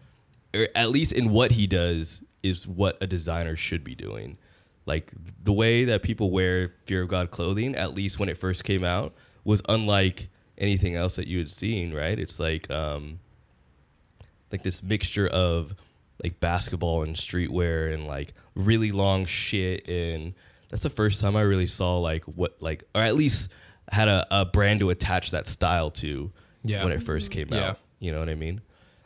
or 0.54 0.68
at 0.76 0.92
least 0.92 1.12
in 1.12 1.32
what 1.32 1.54
he 1.54 1.66
does 1.66 2.24
is 2.44 2.68
what 2.68 2.98
a 3.02 3.08
designer 3.08 3.56
should 3.56 3.84
be 3.84 3.96
doing 3.96 4.38
like 4.86 5.12
the 5.44 5.54
way 5.54 5.86
that 5.86 6.02
people 6.04 6.32
wear 6.32 6.74
fear 6.86 7.02
of 7.04 7.08
god 7.10 7.30
clothing 7.32 7.76
at 7.76 7.94
least 7.94 8.20
when 8.20 8.30
it 8.30 8.38
first 8.38 8.64
came 8.64 8.84
out 8.84 9.14
was 9.44 9.62
unlike 9.70 10.30
anything 10.58 10.96
else 10.96 11.16
that 11.16 11.28
you 11.28 11.38
had 11.38 11.50
seen 11.50 11.94
right 11.94 12.18
it's 12.20 12.40
like 12.40 12.70
um 12.72 13.20
like 14.52 14.64
this 14.64 14.82
mixture 14.82 15.28
of 15.28 15.76
like 16.24 16.40
basketball 16.40 17.04
and 17.04 17.16
streetwear 17.16 17.94
and 17.94 18.08
like 18.08 18.34
really 18.56 18.92
long 18.92 19.26
shit 19.26 19.88
and 19.88 20.34
that's 20.70 20.84
the 20.84 20.90
first 20.90 21.22
time 21.22 21.36
I 21.36 21.42
really 21.42 21.68
saw 21.68 21.98
like 21.98 22.24
what 22.26 22.58
like 22.60 22.84
or 22.94 23.02
at 23.02 23.16
least 23.16 23.50
had 23.92 24.08
a, 24.08 24.28
a 24.32 24.46
brand 24.46 24.80
to 24.82 24.90
attach 24.90 25.32
that 25.32 25.48
style 25.48 25.90
to 25.92 26.32
Yeah. 26.64 26.84
when 26.84 26.94
it 26.94 27.02
first 27.02 27.32
came 27.32 27.48
Yeah. 27.52 27.70
out. 27.70 27.80
You 28.00 28.12
know 28.12 28.20
what 28.20 28.30
I 28.30 28.36
mean? 28.36 28.62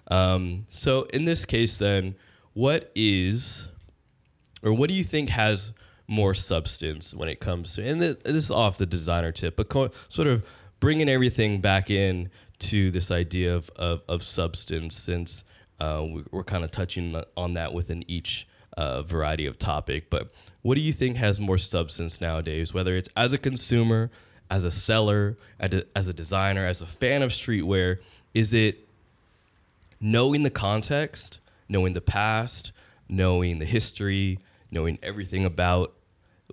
Um, 0.09 0.65
so 0.69 1.03
in 1.13 1.23
this 1.25 1.45
case 1.45 1.77
then, 1.77 2.15
what 2.53 2.91
is 2.95 3.67
or 4.61 4.73
what 4.73 4.87
do 4.89 4.93
you 4.93 5.03
think 5.03 5.29
has 5.29 5.73
more 6.07 6.33
substance 6.33 7.13
when 7.13 7.27
it 7.29 7.39
comes 7.39 7.75
to 7.75 7.83
and 7.83 8.01
this 8.01 8.17
is 8.25 8.51
off 8.51 8.77
the 8.77 8.85
designer 8.85 9.31
tip, 9.31 9.55
but 9.55 9.69
co- 9.69 9.89
sort 10.09 10.27
of 10.27 10.45
bringing 10.79 11.09
everything 11.09 11.61
back 11.61 11.89
in 11.89 12.29
to 12.59 12.91
this 12.91 13.09
idea 13.11 13.55
of, 13.55 13.69
of, 13.75 14.03
of 14.07 14.21
substance 14.23 14.95
since 14.95 15.43
uh, 15.79 16.03
we- 16.05 16.23
we're 16.31 16.43
kind 16.43 16.63
of 16.63 16.71
touching 16.71 17.15
on 17.35 17.53
that 17.55 17.73
within 17.73 18.03
each 18.09 18.47
uh, 18.77 19.01
variety 19.01 19.45
of 19.45 19.57
topic. 19.57 20.09
But 20.09 20.29
what 20.61 20.75
do 20.75 20.81
you 20.81 20.93
think 20.93 21.17
has 21.17 21.39
more 21.39 21.57
substance 21.57 22.21
nowadays, 22.21 22.73
whether 22.73 22.95
it's 22.95 23.09
as 23.15 23.33
a 23.33 23.37
consumer, 23.37 24.09
as 24.49 24.63
a 24.63 24.71
seller, 24.71 25.37
as 25.59 26.07
a 26.07 26.13
designer, 26.13 26.65
as 26.65 26.81
a 26.81 26.85
fan 26.85 27.21
of 27.21 27.31
streetwear? 27.31 27.97
Is 28.33 28.53
it 28.53 28.87
knowing 29.99 30.43
the 30.43 30.49
context, 30.49 31.39
knowing 31.73 31.93
the 31.93 32.01
past, 32.01 32.71
knowing 33.09 33.59
the 33.59 33.65
history, 33.65 34.39
knowing 34.71 34.97
everything 35.03 35.43
about 35.43 35.93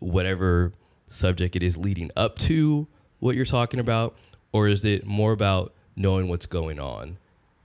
whatever 0.01 0.73
subject 1.07 1.55
it 1.55 1.63
is 1.63 1.77
leading 1.77 2.11
up 2.17 2.39
to 2.39 2.89
what 3.19 3.37
you're 3.37 3.45
talking 3.45 3.79
about? 3.79 4.17
Or 4.51 4.67
is 4.67 4.85
it 4.85 5.07
more 5.07 5.33
about 5.33 5.75
knowing 5.95 6.29
what's 6.29 6.47
going 6.47 6.81
on, 6.81 7.19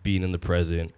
being 0.03 0.21
in 0.21 0.33
the 0.33 0.37
present, 0.37 0.93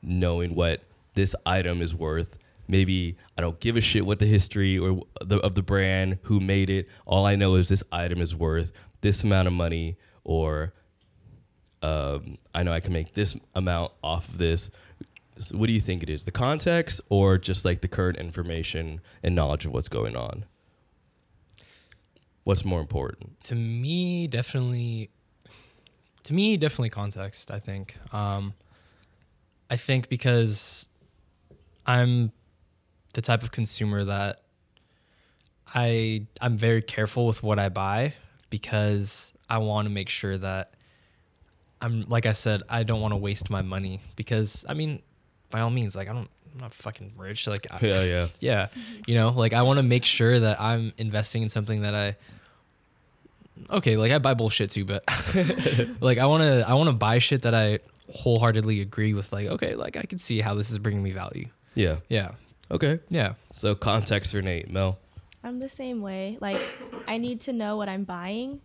knowing 0.00 0.54
what 0.54 0.82
this 1.14 1.34
item 1.44 1.82
is 1.82 1.94
worth? 1.94 2.38
Maybe 2.68 3.16
I 3.36 3.40
don't 3.40 3.58
give 3.58 3.76
a 3.76 3.80
shit 3.80 4.06
what 4.06 4.20
the 4.20 4.26
history 4.26 4.78
or 4.78 5.02
the, 5.20 5.38
of 5.40 5.56
the 5.56 5.62
brand, 5.62 6.18
who 6.22 6.38
made 6.40 6.70
it. 6.70 6.88
All 7.04 7.26
I 7.26 7.34
know 7.34 7.56
is 7.56 7.68
this 7.68 7.82
item 7.90 8.20
is 8.20 8.34
worth 8.34 8.72
this 9.00 9.24
amount 9.24 9.48
of 9.48 9.52
money, 9.52 9.96
or 10.22 10.72
um, 11.82 12.38
I 12.54 12.62
know 12.62 12.72
I 12.72 12.78
can 12.80 12.92
make 12.92 13.14
this 13.14 13.36
amount 13.54 13.92
off 14.02 14.28
of 14.28 14.38
this. 14.38 14.70
So 15.42 15.56
what 15.56 15.66
do 15.66 15.72
you 15.72 15.80
think 15.80 16.02
it 16.02 16.10
is? 16.10 16.24
The 16.24 16.30
context 16.32 17.00
or 17.08 17.38
just 17.38 17.64
like 17.64 17.80
the 17.80 17.88
current 17.88 18.18
information 18.18 19.00
and 19.22 19.34
knowledge 19.34 19.66
of 19.66 19.72
what's 19.72 19.88
going 19.88 20.16
on? 20.16 20.44
What's 22.44 22.64
more 22.64 22.80
important? 22.80 23.40
to 23.42 23.54
me 23.54 24.26
definitely 24.26 25.10
to 26.24 26.32
me 26.32 26.56
definitely 26.56 26.90
context 26.90 27.50
i 27.50 27.58
think 27.58 27.96
um 28.12 28.54
i 29.70 29.76
think 29.76 30.08
because 30.08 30.86
i'm 31.86 32.30
the 33.14 33.20
type 33.20 33.42
of 33.42 33.50
consumer 33.50 34.04
that 34.04 34.42
i 35.74 36.24
i'm 36.40 36.56
very 36.56 36.80
careful 36.82 37.26
with 37.26 37.42
what 37.42 37.58
i 37.58 37.68
buy 37.68 38.14
because 38.50 39.32
i 39.50 39.58
want 39.58 39.86
to 39.86 39.90
make 39.90 40.08
sure 40.08 40.36
that 40.36 40.74
i'm 41.80 42.02
like 42.08 42.24
i 42.26 42.32
said 42.32 42.62
i 42.68 42.84
don't 42.84 43.00
want 43.00 43.12
to 43.12 43.16
waste 43.18 43.50
my 43.50 43.62
money 43.62 44.00
because 44.14 44.64
i 44.68 44.74
mean 44.74 45.02
by 45.52 45.60
all 45.60 45.70
means 45.70 45.94
like 45.94 46.08
i 46.08 46.12
don't 46.12 46.28
i'm 46.54 46.60
not 46.60 46.74
fucking 46.74 47.12
rich 47.16 47.46
like 47.46 47.66
I, 47.70 47.78
Yeah, 47.86 48.02
yeah. 48.02 48.26
yeah 48.40 48.66
mm-hmm. 48.66 49.02
you 49.06 49.14
know 49.14 49.28
like 49.30 49.52
i 49.52 49.62
want 49.62 49.78
to 49.78 49.82
make 49.84 50.04
sure 50.04 50.40
that 50.40 50.60
i'm 50.60 50.92
investing 50.98 51.42
in 51.42 51.48
something 51.48 51.82
that 51.82 51.94
i 51.94 52.16
okay 53.70 53.96
like 53.96 54.10
i 54.12 54.18
buy 54.18 54.34
bullshit 54.34 54.70
too 54.70 54.84
but 54.84 55.04
like 56.00 56.18
i 56.18 56.26
want 56.26 56.42
to 56.42 56.68
i 56.68 56.74
want 56.74 56.88
to 56.88 56.92
buy 56.94 57.18
shit 57.18 57.42
that 57.42 57.54
i 57.54 57.78
wholeheartedly 58.12 58.80
agree 58.80 59.14
with 59.14 59.32
like 59.32 59.46
okay 59.46 59.74
like 59.76 59.96
i 59.96 60.02
can 60.02 60.18
see 60.18 60.40
how 60.40 60.54
this 60.54 60.70
is 60.70 60.78
bringing 60.78 61.02
me 61.02 61.12
value 61.12 61.46
Yeah. 61.74 61.96
yeah 62.08 62.32
Okay. 62.70 63.00
yeah 63.10 63.34
So 63.52 63.74
context 63.74 64.32
for 64.32 64.40
Nate, 64.40 64.70
Mel. 64.70 64.98
I'm 65.44 65.58
the 65.58 65.68
same 65.68 66.00
way. 66.00 66.38
Like, 66.40 66.58
I 67.06 67.18
need 67.18 67.42
to 67.42 67.52
know 67.52 67.76
what 67.76 67.86
I'm 67.90 68.04
buying. 68.04 68.62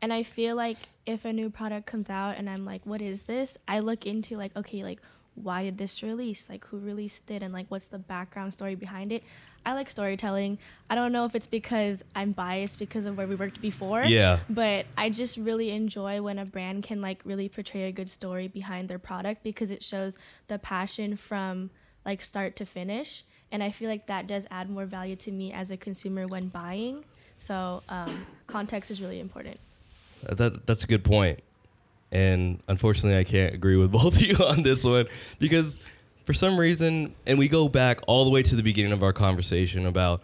And 0.00 0.14
I 0.14 0.22
feel 0.22 0.56
like 0.56 0.78
if 1.04 1.26
a 1.26 1.32
new 1.32 1.50
product 1.50 1.84
comes 1.86 2.08
out 2.08 2.36
and 2.38 2.48
I'm 2.48 2.64
like, 2.64 2.86
what 2.86 3.02
is 3.02 3.24
this? 3.26 3.58
I 3.68 3.80
look 3.80 4.06
into, 4.06 4.38
like, 4.38 4.56
okay, 4.56 4.82
like, 4.82 5.00
why 5.42 5.64
did 5.64 5.78
this 5.78 6.02
release? 6.02 6.48
Like, 6.48 6.64
who 6.66 6.78
released 6.78 7.30
it? 7.30 7.42
And, 7.42 7.52
like, 7.52 7.66
what's 7.68 7.88
the 7.88 7.98
background 7.98 8.52
story 8.52 8.74
behind 8.74 9.12
it? 9.12 9.22
I 9.64 9.74
like 9.74 9.90
storytelling. 9.90 10.58
I 10.88 10.94
don't 10.94 11.12
know 11.12 11.24
if 11.24 11.34
it's 11.34 11.46
because 11.46 12.04
I'm 12.14 12.32
biased 12.32 12.78
because 12.78 13.06
of 13.06 13.16
where 13.16 13.26
we 13.26 13.34
worked 13.34 13.60
before. 13.60 14.04
Yeah. 14.04 14.40
But 14.48 14.86
I 14.96 15.10
just 15.10 15.36
really 15.36 15.70
enjoy 15.70 16.22
when 16.22 16.38
a 16.38 16.46
brand 16.46 16.82
can, 16.82 17.00
like, 17.00 17.22
really 17.24 17.48
portray 17.48 17.84
a 17.84 17.92
good 17.92 18.08
story 18.08 18.48
behind 18.48 18.88
their 18.88 18.98
product 18.98 19.42
because 19.42 19.70
it 19.70 19.82
shows 19.82 20.16
the 20.48 20.58
passion 20.58 21.16
from, 21.16 21.70
like, 22.04 22.22
start 22.22 22.56
to 22.56 22.66
finish 22.66 23.24
and 23.52 23.62
I 23.62 23.70
feel 23.70 23.88
like 23.88 24.06
that 24.06 24.26
does 24.26 24.46
add 24.50 24.70
more 24.70 24.86
value 24.86 25.16
to 25.16 25.32
me 25.32 25.52
as 25.52 25.70
a 25.70 25.76
consumer 25.76 26.26
when 26.26 26.48
buying. 26.48 27.04
So 27.38 27.82
um, 27.88 28.26
context 28.46 28.90
is 28.90 29.00
really 29.00 29.20
important. 29.20 29.58
That 30.22 30.66
that's 30.66 30.84
a 30.84 30.86
good 30.86 31.04
point. 31.04 31.40
And 32.12 32.60
unfortunately, 32.68 33.18
I 33.18 33.24
can't 33.24 33.54
agree 33.54 33.76
with 33.76 33.92
both 33.92 34.16
of 34.16 34.20
you 34.20 34.36
on 34.36 34.62
this 34.62 34.84
one 34.84 35.06
because 35.38 35.80
for 36.24 36.32
some 36.32 36.58
reason, 36.58 37.14
and 37.26 37.38
we 37.38 37.48
go 37.48 37.68
back 37.68 38.00
all 38.06 38.24
the 38.24 38.30
way 38.30 38.42
to 38.42 38.56
the 38.56 38.62
beginning 38.62 38.92
of 38.92 39.02
our 39.02 39.12
conversation 39.12 39.86
about 39.86 40.22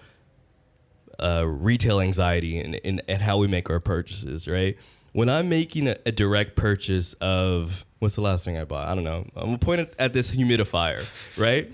uh, 1.18 1.44
retail 1.46 2.00
anxiety 2.00 2.60
and, 2.60 2.80
and, 2.84 3.02
and 3.08 3.22
how 3.22 3.38
we 3.38 3.46
make 3.46 3.70
our 3.70 3.80
purchases, 3.80 4.46
right? 4.46 4.76
When 5.12 5.28
I'm 5.28 5.48
making 5.48 5.88
a, 5.88 5.96
a 6.04 6.12
direct 6.12 6.56
purchase 6.56 7.14
of 7.14 7.84
what's 7.98 8.16
the 8.16 8.20
last 8.20 8.44
thing 8.44 8.58
I 8.58 8.64
bought? 8.64 8.88
I 8.88 8.94
don't 8.94 9.04
know. 9.04 9.26
I'm 9.34 9.46
gonna 9.46 9.58
point 9.58 9.88
at 9.98 10.12
this 10.12 10.34
humidifier, 10.34 11.04
right? 11.36 11.70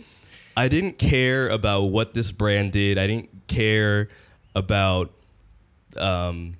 I 0.56 0.68
didn't 0.68 0.98
care 0.98 1.48
about 1.48 1.84
what 1.84 2.14
this 2.14 2.30
brand 2.30 2.72
did. 2.72 2.98
I 2.98 3.06
didn't 3.06 3.48
care 3.48 4.08
about 4.54 5.12
um, 5.96 6.56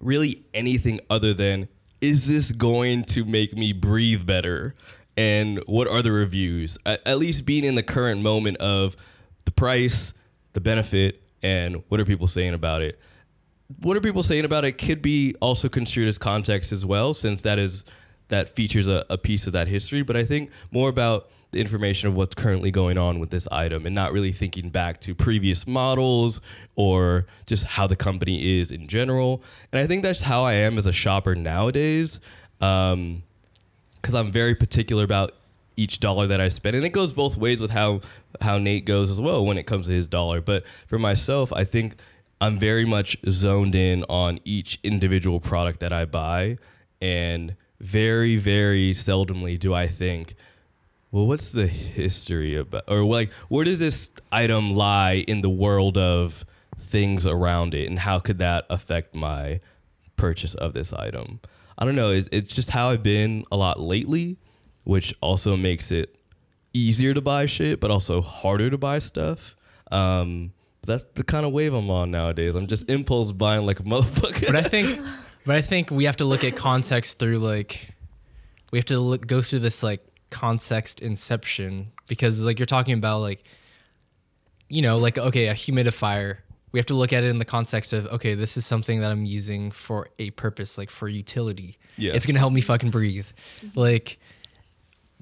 really 0.00 0.44
anything 0.52 1.00
other 1.08 1.32
than 1.32 1.68
is 2.00 2.26
this 2.26 2.52
going 2.52 3.04
to 3.04 3.24
make 3.24 3.56
me 3.56 3.72
breathe 3.72 4.26
better? 4.26 4.74
And 5.16 5.58
what 5.66 5.88
are 5.88 6.02
the 6.02 6.12
reviews? 6.12 6.78
At, 6.86 7.06
at 7.06 7.18
least 7.18 7.44
being 7.44 7.64
in 7.64 7.74
the 7.74 7.82
current 7.82 8.22
moment 8.22 8.58
of 8.58 8.96
the 9.44 9.50
price, 9.50 10.14
the 10.52 10.60
benefit, 10.60 11.22
and 11.42 11.82
what 11.88 12.00
are 12.00 12.04
people 12.04 12.26
saying 12.26 12.54
about 12.54 12.82
it? 12.82 12.98
What 13.82 13.96
are 13.96 14.00
people 14.00 14.22
saying 14.22 14.44
about 14.44 14.64
it 14.64 14.72
could 14.72 15.02
be 15.02 15.34
also 15.40 15.68
construed 15.68 16.08
as 16.08 16.18
context 16.18 16.72
as 16.72 16.86
well, 16.86 17.14
since 17.14 17.42
that 17.42 17.58
is 17.58 17.84
that 18.28 18.54
features 18.54 18.86
a, 18.86 19.04
a 19.10 19.18
piece 19.18 19.46
of 19.46 19.52
that 19.54 19.68
history. 19.68 20.02
But 20.02 20.16
I 20.16 20.24
think 20.24 20.50
more 20.70 20.88
about 20.88 21.30
the 21.50 21.60
information 21.60 22.08
of 22.08 22.14
what's 22.14 22.34
currently 22.34 22.70
going 22.70 22.98
on 22.98 23.18
with 23.18 23.30
this 23.30 23.48
item 23.50 23.86
and 23.86 23.94
not 23.94 24.12
really 24.12 24.32
thinking 24.32 24.68
back 24.68 25.00
to 25.00 25.14
previous 25.14 25.66
models 25.66 26.40
or 26.76 27.26
just 27.46 27.64
how 27.64 27.86
the 27.86 27.96
company 27.96 28.58
is 28.58 28.70
in 28.70 28.86
general. 28.86 29.42
And 29.72 29.80
I 29.80 29.86
think 29.86 30.02
that's 30.02 30.20
how 30.22 30.44
I 30.44 30.54
am 30.54 30.76
as 30.76 30.86
a 30.86 30.92
shopper 30.92 31.34
nowadays. 31.34 32.20
Um, 32.60 33.22
because 34.00 34.14
I'm 34.14 34.30
very 34.30 34.54
particular 34.54 35.04
about 35.04 35.34
each 35.76 36.00
dollar 36.00 36.26
that 36.26 36.40
I 36.40 36.48
spend, 36.48 36.76
and 36.76 36.84
it 36.84 36.90
goes 36.90 37.12
both 37.12 37.36
ways 37.36 37.60
with 37.60 37.70
how 37.70 38.00
how 38.40 38.58
Nate 38.58 38.84
goes 38.84 39.10
as 39.10 39.20
well 39.20 39.44
when 39.44 39.58
it 39.58 39.64
comes 39.64 39.86
to 39.86 39.92
his 39.92 40.08
dollar. 40.08 40.40
But 40.40 40.66
for 40.86 40.98
myself, 40.98 41.52
I 41.52 41.64
think 41.64 41.96
I'm 42.40 42.58
very 42.58 42.84
much 42.84 43.16
zoned 43.28 43.74
in 43.74 44.04
on 44.08 44.40
each 44.44 44.78
individual 44.82 45.40
product 45.40 45.80
that 45.80 45.92
I 45.92 46.04
buy, 46.04 46.58
and 47.00 47.56
very 47.80 48.36
very 48.36 48.92
seldomly 48.92 49.58
do 49.58 49.74
I 49.74 49.86
think, 49.86 50.34
well, 51.10 51.26
what's 51.26 51.52
the 51.52 51.66
history 51.66 52.56
about, 52.56 52.84
or 52.88 53.04
like 53.04 53.32
where 53.48 53.64
does 53.64 53.78
this 53.78 54.10
item 54.30 54.74
lie 54.74 55.24
in 55.26 55.40
the 55.40 55.50
world 55.50 55.96
of 55.96 56.44
things 56.78 57.26
around 57.26 57.74
it, 57.74 57.88
and 57.88 57.98
how 57.98 58.18
could 58.18 58.38
that 58.38 58.66
affect 58.70 59.14
my 59.14 59.60
purchase 60.16 60.54
of 60.54 60.74
this 60.74 60.92
item? 60.92 61.40
I 61.78 61.84
don't 61.84 61.94
know. 61.94 62.10
It's, 62.10 62.28
it's 62.32 62.52
just 62.52 62.70
how 62.70 62.90
I've 62.90 63.02
been 63.02 63.44
a 63.52 63.56
lot 63.56 63.80
lately, 63.80 64.36
which 64.84 65.14
also 65.20 65.56
makes 65.56 65.90
it 65.90 66.16
easier 66.74 67.14
to 67.14 67.20
buy 67.20 67.46
shit, 67.46 67.80
but 67.80 67.90
also 67.90 68.20
harder 68.20 68.68
to 68.68 68.78
buy 68.78 68.98
stuff. 68.98 69.56
Um, 69.90 70.52
that's 70.86 71.04
the 71.14 71.22
kind 71.22 71.46
of 71.46 71.52
wave 71.52 71.72
I'm 71.74 71.90
on 71.90 72.10
nowadays. 72.10 72.54
I'm 72.54 72.66
just 72.66 72.88
impulse 72.90 73.32
buying 73.32 73.64
like 73.64 73.80
a 73.80 73.84
motherfucker. 73.84 74.46
But 74.46 74.56
I 74.56 74.62
think, 74.62 75.00
but 75.46 75.56
I 75.56 75.62
think 75.62 75.90
we 75.90 76.04
have 76.04 76.16
to 76.16 76.24
look 76.24 76.44
at 76.44 76.56
context 76.56 77.18
through 77.18 77.38
like, 77.38 77.94
we 78.72 78.78
have 78.78 78.86
to 78.86 78.98
look, 78.98 79.26
go 79.26 79.40
through 79.40 79.60
this 79.60 79.82
like 79.82 80.04
context 80.30 81.00
inception 81.00 81.88
because 82.06 82.42
like 82.42 82.58
you're 82.58 82.66
talking 82.66 82.94
about 82.94 83.20
like, 83.20 83.44
you 84.68 84.82
know, 84.82 84.98
like 84.98 85.18
okay, 85.18 85.48
a 85.48 85.54
humidifier 85.54 86.38
we 86.72 86.78
have 86.78 86.86
to 86.86 86.94
look 86.94 87.12
at 87.12 87.24
it 87.24 87.28
in 87.28 87.38
the 87.38 87.44
context 87.44 87.92
of 87.92 88.06
okay, 88.06 88.34
this 88.34 88.56
is 88.56 88.66
something 88.66 89.00
that 89.00 89.10
I'm 89.10 89.24
using 89.24 89.70
for 89.70 90.08
a 90.18 90.30
purpose, 90.30 90.76
like 90.76 90.90
for 90.90 91.08
utility. 91.08 91.78
Yeah. 91.96 92.12
It's 92.12 92.26
gonna 92.26 92.38
help 92.38 92.52
me 92.52 92.60
fucking 92.60 92.90
breathe. 92.90 93.26
Mm-hmm. 93.62 93.78
Like 93.78 94.18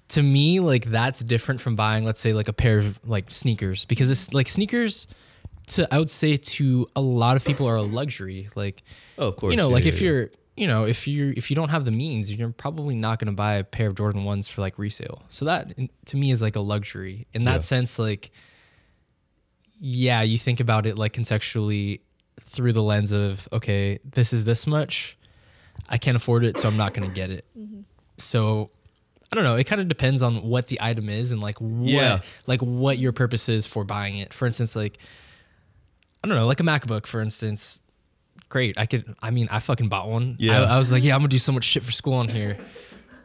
to 0.09 0.23
me, 0.23 0.61
like 0.61 0.87
that's 0.87 1.21
different 1.21 1.61
from 1.61 1.77
buying, 1.77 2.05
let's 2.05 2.21
say, 2.21 2.33
like 2.33 2.49
a 2.49 2.53
pair 2.53 2.79
of 2.79 3.01
like 3.05 3.31
sneakers. 3.31 3.85
Because 3.85 4.11
it's 4.11 4.35
like 4.35 4.49
sneakers 4.49 5.07
to 5.69 5.87
I 5.93 5.99
would 5.99 6.11
say 6.11 6.37
to 6.37 6.89
a 6.97 7.01
lot 7.01 7.37
of 7.37 7.45
people 7.45 7.67
are 7.69 7.77
a 7.77 7.83
luxury. 7.83 8.49
Like 8.55 8.83
oh, 9.19 9.29
of 9.29 9.37
course. 9.37 9.53
you 9.53 9.57
know, 9.57 9.69
yeah, 9.69 9.75
like 9.75 9.85
yeah, 9.85 9.89
if 9.89 10.01
yeah. 10.01 10.11
you're 10.11 10.31
you 10.57 10.67
know, 10.67 10.85
if 10.85 11.07
you 11.07 11.33
if 11.37 11.51
you 11.51 11.57
don't 11.57 11.69
have 11.69 11.85
the 11.85 11.91
means, 11.91 12.33
you're 12.33 12.49
probably 12.51 12.95
not 12.95 13.19
going 13.19 13.27
to 13.27 13.37
buy 13.37 13.55
a 13.55 13.65
pair 13.65 13.89
of 13.89 13.95
Jordan 13.95 14.25
ones 14.25 14.49
for 14.49 14.63
like 14.63 14.79
resale. 14.79 15.23
So 15.29 15.45
that 15.45 15.73
to 16.07 16.17
me 16.17 16.31
is 16.31 16.41
like 16.41 16.57
a 16.57 16.61
luxury. 16.61 17.27
In 17.35 17.45
that 17.45 17.55
Yeah. 17.57 17.59
sense, 17.61 17.99
like 17.99 18.31
yeah, 19.79 20.23
you 20.23 20.39
think 20.39 20.61
about 20.61 20.87
it 20.87 20.97
like 20.97 21.13
conceptually 21.13 22.01
through 22.41 22.73
the 22.73 22.83
lens 22.83 23.13
of 23.13 23.49
okay, 23.53 23.99
this 24.05 24.33
is 24.33 24.45
this 24.45 24.67
much. 24.67 25.19
I 25.89 25.99
can't 25.99 26.17
afford 26.17 26.45
it, 26.45 26.57
so 26.57 26.69
I'm 26.69 26.77
not 26.79 26.95
going 26.95 27.07
to 27.09 27.15
get 27.15 27.31
it. 27.31 27.45
Mm-hmm. 27.59 27.81
So 28.19 28.71
I 29.31 29.35
don't 29.37 29.45
know. 29.45 29.57
It 29.57 29.65
kind 29.65 29.81
of 29.81 29.89
depends 29.89 30.23
on 30.23 30.43
what 30.43 30.69
the 30.69 30.79
item 30.81 31.09
is 31.11 31.33
and 31.33 31.41
like 31.43 31.61
what 31.61 31.91
Yeah. 31.91 32.21
like 32.47 32.63
what 32.63 32.99
your 32.99 33.13
purpose 33.13 33.49
is 33.49 33.67
for 33.67 33.85
buying 33.85 34.17
it. 34.17 34.33
For 34.33 34.47
instance, 34.47 34.75
like 34.75 34.99
I 36.25 36.29
don't 36.29 36.37
know, 36.37 36.47
like 36.47 36.61
a 36.61 36.65
MacBook, 36.65 37.07
for 37.07 37.21
instance. 37.21 37.81
Great. 38.49 38.79
I 38.79 38.87
could. 38.87 39.15
I 39.21 39.31
mean, 39.31 39.49
I 39.51 39.59
fucking 39.59 39.89
bought 39.89 40.09
one. 40.09 40.37
Yeah. 40.39 40.63
I, 40.63 40.75
I 40.75 40.79
was 40.79 40.93
like, 40.93 41.03
yeah, 41.03 41.15
I'm 41.15 41.21
gonna 41.21 41.29
do 41.29 41.39
so 41.39 41.53
much 41.53 41.65
shit 41.65 41.83
for 41.83 41.93
school 41.93 42.15
on 42.15 42.29
here. 42.29 42.59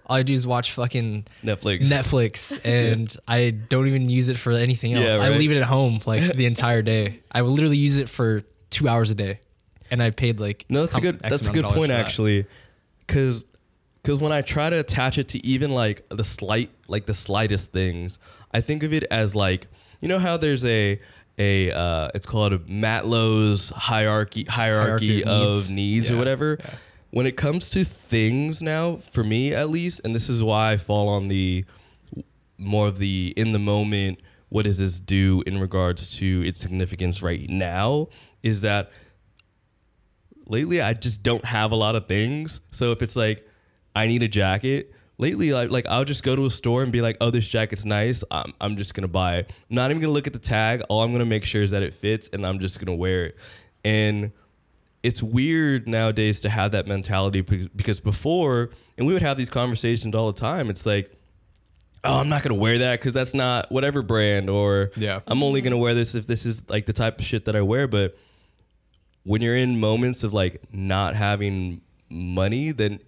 All 0.08 0.18
I 0.18 0.24
do 0.24 0.34
is 0.34 0.46
watch 0.46 0.74
fucking 0.74 1.26
Netflix. 1.44 1.82
Netflix, 1.88 2.60
and 2.66 3.16
I 3.28 3.52
don't 3.52 3.88
even 3.88 4.10
use 4.10 4.30
it 4.30 4.38
for 4.38 4.52
anything 4.52 4.94
else. 4.94 5.18
Yeah, 5.18 5.24
I 5.24 5.30
leave 5.30 5.52
it 5.52 5.58
at 5.58 5.64
home 5.64 6.02
like 6.06 6.36
the 6.36 6.46
entire 6.54 6.82
day. 6.82 7.22
I 7.32 7.44
will 7.44 7.52
literally 7.52 7.78
use 7.78 7.98
it 8.00 8.10
for 8.10 8.44
two 8.70 8.90
hours 8.90 9.12
a 9.12 9.16
day, 9.16 9.40
and 9.90 10.02
I 10.02 10.10
paid 10.10 10.40
like 10.40 10.66
No, 10.70 10.82
that's 10.82 10.98
a 10.98 11.02
good. 11.02 11.22
X 11.24 11.30
That's 11.30 11.48
a 11.48 11.52
good 11.52 11.66
point 11.66 11.92
actually, 11.92 12.46
because 13.06 13.46
because 14.02 14.20
when 14.20 14.32
I 14.32 14.42
try 14.42 14.70
to 14.70 14.80
attach 14.80 15.18
it 15.18 15.30
to 15.30 15.46
even 15.46 15.72
like 15.72 16.08
the 16.10 16.24
slight, 16.24 16.72
like 16.88 17.06
the 17.06 17.14
slightest 17.14 17.72
things, 17.72 18.18
I 18.52 18.62
think 18.62 18.84
of 18.84 18.94
it 18.94 19.04
as 19.12 19.36
like 19.36 19.68
you 20.02 20.08
know 20.08 20.20
how 20.20 20.36
there's 20.38 20.66
a 20.66 21.00
a 21.38 21.72
uh, 21.72 22.10
it's 22.14 22.26
called 22.26 22.54
a 22.54 22.60
Maslow's 22.60 23.70
hierarchy 23.72 24.44
hierarchy, 24.46 25.22
Hierarchy 25.22 25.24
of 25.24 25.54
needs. 25.54 25.70
needs, 25.70 26.12
or 26.12 26.18
whatever. 26.18 26.58
yeah. 26.60 26.70
When 27.12 27.26
it 27.26 27.36
comes 27.36 27.70
to 27.72 27.84
things 27.84 28.62
now, 28.62 28.96
for 28.98 29.24
me 29.24 29.54
at 29.54 29.70
least, 29.70 30.02
and 30.06 30.16
this 30.16 30.30
is 30.30 30.42
why 30.42 30.72
I 30.74 30.78
fall 30.78 31.10
on 31.10 31.28
the 31.28 31.66
more 32.58 32.88
of 32.88 32.98
the 33.00 33.34
in 33.36 33.52
the 33.52 33.60
moment. 33.60 34.22
What 34.50 34.66
does 34.66 34.78
this 34.80 35.00
do 35.00 35.44
in 35.48 35.60
regards 35.60 36.16
to 36.18 36.44
its 36.46 36.60
significance 36.60 37.22
right 37.22 37.50
now? 37.50 38.08
Is 38.44 38.62
that 38.62 38.92
lately 40.46 40.82
I 40.82 40.94
just 40.94 41.24
don't 41.24 41.46
have 41.46 41.72
a 41.72 41.76
lot 41.76 41.96
of 41.96 42.08
things. 42.08 42.60
So 42.72 42.92
if 42.92 43.02
it's 43.02 43.16
like 43.16 43.48
I 43.96 44.08
need 44.08 44.24
a 44.24 44.28
jacket, 44.28 44.94
lately 45.18 45.52
like, 45.52 45.70
like 45.70 45.86
I'll 45.88 46.06
just 46.06 46.24
go 46.24 46.36
to 46.36 46.46
a 46.46 46.50
store 46.50 46.84
and 46.84 46.92
be 46.92 47.02
like, 47.02 47.18
"Oh, 47.22 47.30
this 47.30 47.48
jacket's 47.48 47.86
nice. 47.86 48.24
I'm 48.32 48.54
I'm 48.60 48.78
just 48.78 48.94
going 48.94 49.04
to 49.04 49.08
buy 49.08 49.38
it. 49.38 49.54
I'm 49.70 49.76
not 49.76 49.92
even 49.92 50.02
going 50.02 50.10
to 50.10 50.14
look 50.14 50.28
at 50.28 50.34
the 50.34 50.40
tag. 50.40 50.82
All 50.90 51.04
I'm 51.04 51.12
going 51.12 51.20
to 51.20 51.26
make 51.26 51.46
sure 51.46 51.64
is 51.64 51.72
that 51.72 51.84
it 51.84 51.94
fits 51.94 52.30
and 52.34 52.46
I'm 52.46 52.60
just 52.60 52.80
going 52.80 52.88
to 52.88 52.94
wear 52.94 53.26
it." 53.26 53.38
And 53.84 54.32
it's 55.04 55.24
weird 55.24 55.88
nowadays 55.88 56.42
to 56.42 56.50
have 56.50 56.72
that 56.74 56.86
mentality 56.86 57.42
because 57.42 58.00
before 58.00 58.70
and 58.98 59.08
we 59.08 59.14
would 59.14 59.24
have 59.24 59.36
these 59.36 59.50
conversations 59.50 60.14
all 60.14 60.32
the 60.32 60.40
time. 60.40 60.70
It's 60.70 60.86
like 60.86 61.12
Oh, 62.04 62.18
I'm 62.18 62.30
not 62.30 62.42
gonna 62.42 62.56
wear 62.56 62.80
that 62.80 63.00
because 63.00 63.14
that's 63.14 63.34
not 63.34 63.72
whatever 63.72 64.02
brand, 64.02 64.50
or 64.50 64.92
Yeah. 64.96 65.20
I'm 65.28 65.44
only 65.44 65.62
gonna 65.62 65.78
wear 65.78 65.94
this 65.94 66.16
if 66.16 66.26
this 66.26 66.46
is 66.48 66.68
like 66.68 66.88
the 66.88 66.94
type 66.94 67.20
of 67.20 67.26
shit 67.26 67.46
that 67.46 67.56
I 67.56 67.62
wear. 67.62 67.88
But 67.88 68.18
when 69.24 69.42
you're 69.42 69.56
in 69.56 69.80
moments 69.80 70.24
of 70.24 70.34
like 70.34 70.62
not 70.74 71.16
having 71.16 71.82
money, 72.10 72.72
then 72.72 73.00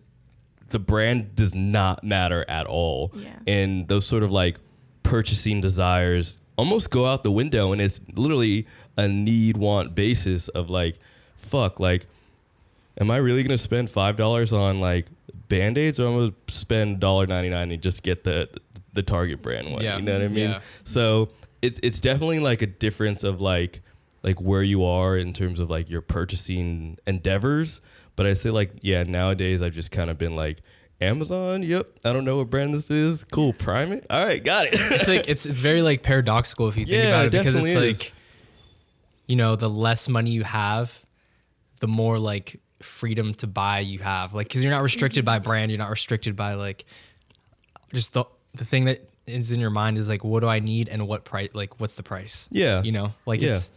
the 0.73 0.79
brand 0.79 1.35
does 1.35 1.53
not 1.55 2.03
matter 2.03 2.43
at 2.49 2.65
all. 2.65 3.11
Yeah. 3.15 3.29
And 3.47 3.87
those 3.87 4.05
sort 4.05 4.23
of 4.23 4.31
like 4.31 4.57
purchasing 5.03 5.61
desires 5.61 6.39
almost 6.57 6.89
go 6.89 7.05
out 7.05 7.23
the 7.23 7.31
window 7.31 7.71
and 7.71 7.79
it's 7.81 8.01
literally 8.13 8.67
a 8.97 9.07
need 9.07 9.55
want 9.55 9.93
basis 9.95 10.49
of 10.49 10.69
like, 10.71 10.97
fuck, 11.37 11.79
like, 11.79 12.07
am 12.99 13.11
I 13.11 13.17
really 13.17 13.43
gonna 13.43 13.57
spend 13.57 13.89
five 13.89 14.17
dollars 14.17 14.51
on 14.51 14.81
like 14.81 15.05
band-aids 15.47 15.99
or 15.99 16.07
I'm 16.07 16.15
gonna 16.15 16.33
spend 16.47 16.99
$1.99 16.99 17.73
and 17.73 17.81
just 17.81 18.03
get 18.03 18.23
the 18.23 18.49
the 18.93 19.03
Target 19.03 19.43
brand 19.43 19.71
one? 19.71 19.83
Yeah. 19.83 19.97
You 19.97 20.01
know 20.01 20.13
what 20.13 20.23
I 20.23 20.27
mean? 20.27 20.49
Yeah. 20.49 20.61
So 20.85 21.29
it's 21.61 21.79
it's 21.83 22.01
definitely 22.01 22.39
like 22.39 22.63
a 22.63 22.67
difference 22.67 23.23
of 23.23 23.39
like 23.39 23.81
like 24.23 24.41
where 24.41 24.63
you 24.63 24.83
are 24.83 25.15
in 25.17 25.33
terms 25.33 25.59
of 25.59 25.69
like 25.69 25.89
your 25.89 26.01
purchasing 26.01 26.97
endeavors. 27.05 27.79
But 28.15 28.27
I 28.27 28.33
say 28.33 28.49
like 28.51 28.71
yeah, 28.81 29.03
nowadays 29.03 29.61
I've 29.61 29.73
just 29.73 29.91
kind 29.91 30.09
of 30.09 30.17
been 30.17 30.35
like 30.35 30.59
Amazon. 31.01 31.63
Yep, 31.63 31.87
I 32.05 32.13
don't 32.13 32.25
know 32.25 32.37
what 32.37 32.49
brand 32.49 32.73
this 32.73 32.89
is. 32.91 33.23
Cool, 33.25 33.53
Prime 33.53 33.91
it. 33.91 34.05
All 34.09 34.23
right, 34.25 34.43
got 34.43 34.67
it. 34.67 34.73
it's 34.75 35.07
like 35.07 35.25
it's 35.27 35.45
it's 35.45 35.59
very 35.59 35.81
like 35.81 36.03
paradoxical 36.03 36.67
if 36.67 36.77
you 36.77 36.85
think 36.85 36.97
Yeah, 36.97 37.09
about 37.09 37.25
it 37.27 37.31
because 37.31 37.55
it's 37.55 37.67
is. 37.67 37.99
like 38.01 38.13
you 39.27 39.35
know 39.35 39.55
the 39.55 39.69
less 39.69 40.07
money 40.09 40.31
you 40.31 40.43
have 40.43 41.03
the 41.79 41.87
more 41.87 42.19
like 42.19 42.59
freedom 42.81 43.33
to 43.33 43.47
buy 43.47 43.79
you 43.79 43.99
have 43.99 44.33
like 44.33 44.47
because 44.47 44.61
you're 44.63 44.71
not 44.73 44.83
restricted 44.83 45.23
by 45.23 45.39
brand 45.39 45.71
you're 45.71 45.77
not 45.79 45.89
restricted 45.89 46.35
by 46.35 46.53
like 46.55 46.83
just 47.93 48.13
the 48.13 48.25
the 48.55 48.65
thing 48.65 48.83
that 48.85 49.09
is 49.25 49.53
in 49.53 49.59
your 49.61 49.69
mind 49.69 49.97
is 49.97 50.09
like 50.09 50.21
what 50.23 50.41
do 50.41 50.49
i 50.49 50.59
need 50.59 50.89
and 50.89 51.07
what 51.07 51.23
price 51.23 51.49
like 51.53 51.79
what's 51.79 51.95
the 51.95 52.03
price 52.03 52.49
Yeah. 52.51 52.83
you 52.83 52.91
know 52.91 53.13
like 53.25 53.39
Yeah. 53.39 53.51
it's 53.55 53.71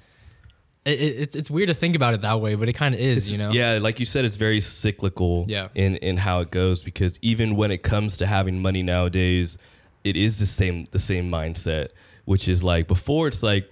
it, 0.87 1.01
it, 1.01 1.17
it's 1.19 1.37
it's 1.37 1.51
weird 1.51 1.69
to 1.69 1.75
think 1.75 1.97
about 1.97 2.15
it 2.15 2.23
that 2.23 2.41
way 2.41 2.55
but 2.55 2.69
it 2.69 2.73
kind 2.73 2.95
of 2.95 3.01
is 3.01 3.31
you 3.31 3.39
know 3.39 3.51
Yeah, 3.53 3.79
like 3.83 4.01
you 4.01 4.07
said, 4.07 4.25
it's 4.25 4.37
very 4.37 4.61
cyclical. 4.61 5.45
Yeah. 5.49 5.69
In 5.75 5.97
in 5.97 6.17
how 6.17 6.41
it 6.41 6.51
goes 6.51 6.83
because 6.83 7.19
even 7.21 7.57
when 7.57 7.71
it 7.71 7.83
comes 7.83 8.17
to 8.19 8.27
having 8.27 8.63
money 8.63 8.83
nowadays, 8.83 9.59
it 10.05 10.17
is 10.17 10.39
the 10.39 10.47
same 10.47 10.87
the 10.93 10.99
same 10.99 11.31
mindset, 11.31 11.89
which 12.25 12.49
is 12.49 12.63
like 12.63 12.87
before 12.87 13.29
it's 13.29 13.43
like 13.43 13.71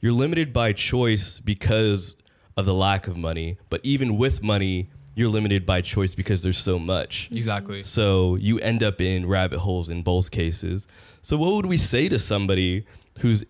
you're 0.00 0.12
limited 0.12 0.52
by 0.52 0.72
choice 0.72 1.40
because 1.40 2.16
of 2.56 2.66
the 2.66 2.74
lack 2.74 3.06
of 3.06 3.16
money, 3.16 3.58
but 3.70 3.80
even 3.82 4.16
with 4.16 4.42
money, 4.42 4.90
you're 5.14 5.28
limited 5.28 5.64
by 5.64 5.80
choice 5.80 6.14
because 6.14 6.42
there's 6.42 6.58
so 6.58 6.78
much. 6.78 7.28
Exactly. 7.32 7.82
So 7.82 8.36
you 8.36 8.58
end 8.60 8.82
up 8.82 9.00
in 9.00 9.26
rabbit 9.26 9.60
holes 9.60 9.88
in 9.88 10.02
both 10.02 10.30
cases. 10.30 10.86
So 11.22 11.36
what 11.36 11.54
would 11.54 11.66
we 11.66 11.78
say 11.78 12.08
to 12.08 12.18
somebody 12.18 12.86
who's 13.20 13.44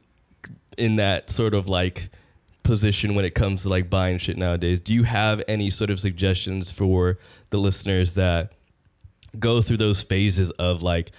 in 0.78 0.96
that 0.96 1.30
sort 1.30 1.54
of 1.54 1.68
like 1.68 2.10
position 2.64 3.14
when 3.14 3.24
it 3.24 3.34
comes 3.34 3.62
to 3.62 3.68
like 3.68 3.88
buying 3.88 4.18
shit 4.18 4.36
nowadays? 4.36 4.80
Do 4.80 4.92
you 4.92 5.04
have 5.04 5.42
any 5.46 5.70
sort 5.70 5.90
of 5.90 6.00
suggestions 6.00 6.72
for 6.72 7.18
the 7.50 7.58
listeners 7.58 8.14
that 8.14 8.52
go 9.38 9.62
through 9.62 9.76
those 9.76 10.02
phases 10.02 10.50
of 10.52 10.82
like, 10.82 11.12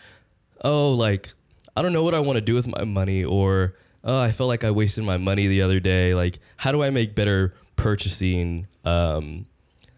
oh, 0.64 0.92
like 0.92 1.34
I 1.78 1.82
don't 1.82 1.94
know 1.94 2.04
what 2.04 2.14
I 2.14 2.20
want 2.20 2.36
to 2.38 2.42
do 2.42 2.54
with 2.54 2.68
my 2.68 2.84
money 2.84 3.24
or 3.24 3.76
oh, 4.04 4.22
I 4.22 4.32
felt 4.32 4.50
like 4.50 4.64
I 4.64 4.72
wasted 4.72 5.04
my 5.04 5.18
money 5.18 5.48
the 5.48 5.62
other 5.62 5.80
day. 5.80 6.14
Like, 6.14 6.40
how 6.58 6.72
do 6.72 6.84
I 6.84 6.90
make 6.90 7.16
better 7.16 7.54
purchasing 7.78 8.68
um 8.84 9.46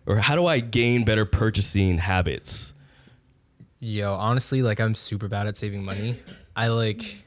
or 0.05 0.17
how 0.17 0.35
do 0.35 0.45
I 0.45 0.59
gain 0.59 1.03
better 1.03 1.25
purchasing 1.25 1.97
habits? 1.97 2.73
Yo, 3.79 4.13
honestly, 4.13 4.61
like 4.61 4.79
I'm 4.79 4.95
super 4.95 5.27
bad 5.27 5.47
at 5.47 5.57
saving 5.57 5.83
money. 5.83 6.19
I 6.55 6.67
like 6.67 7.23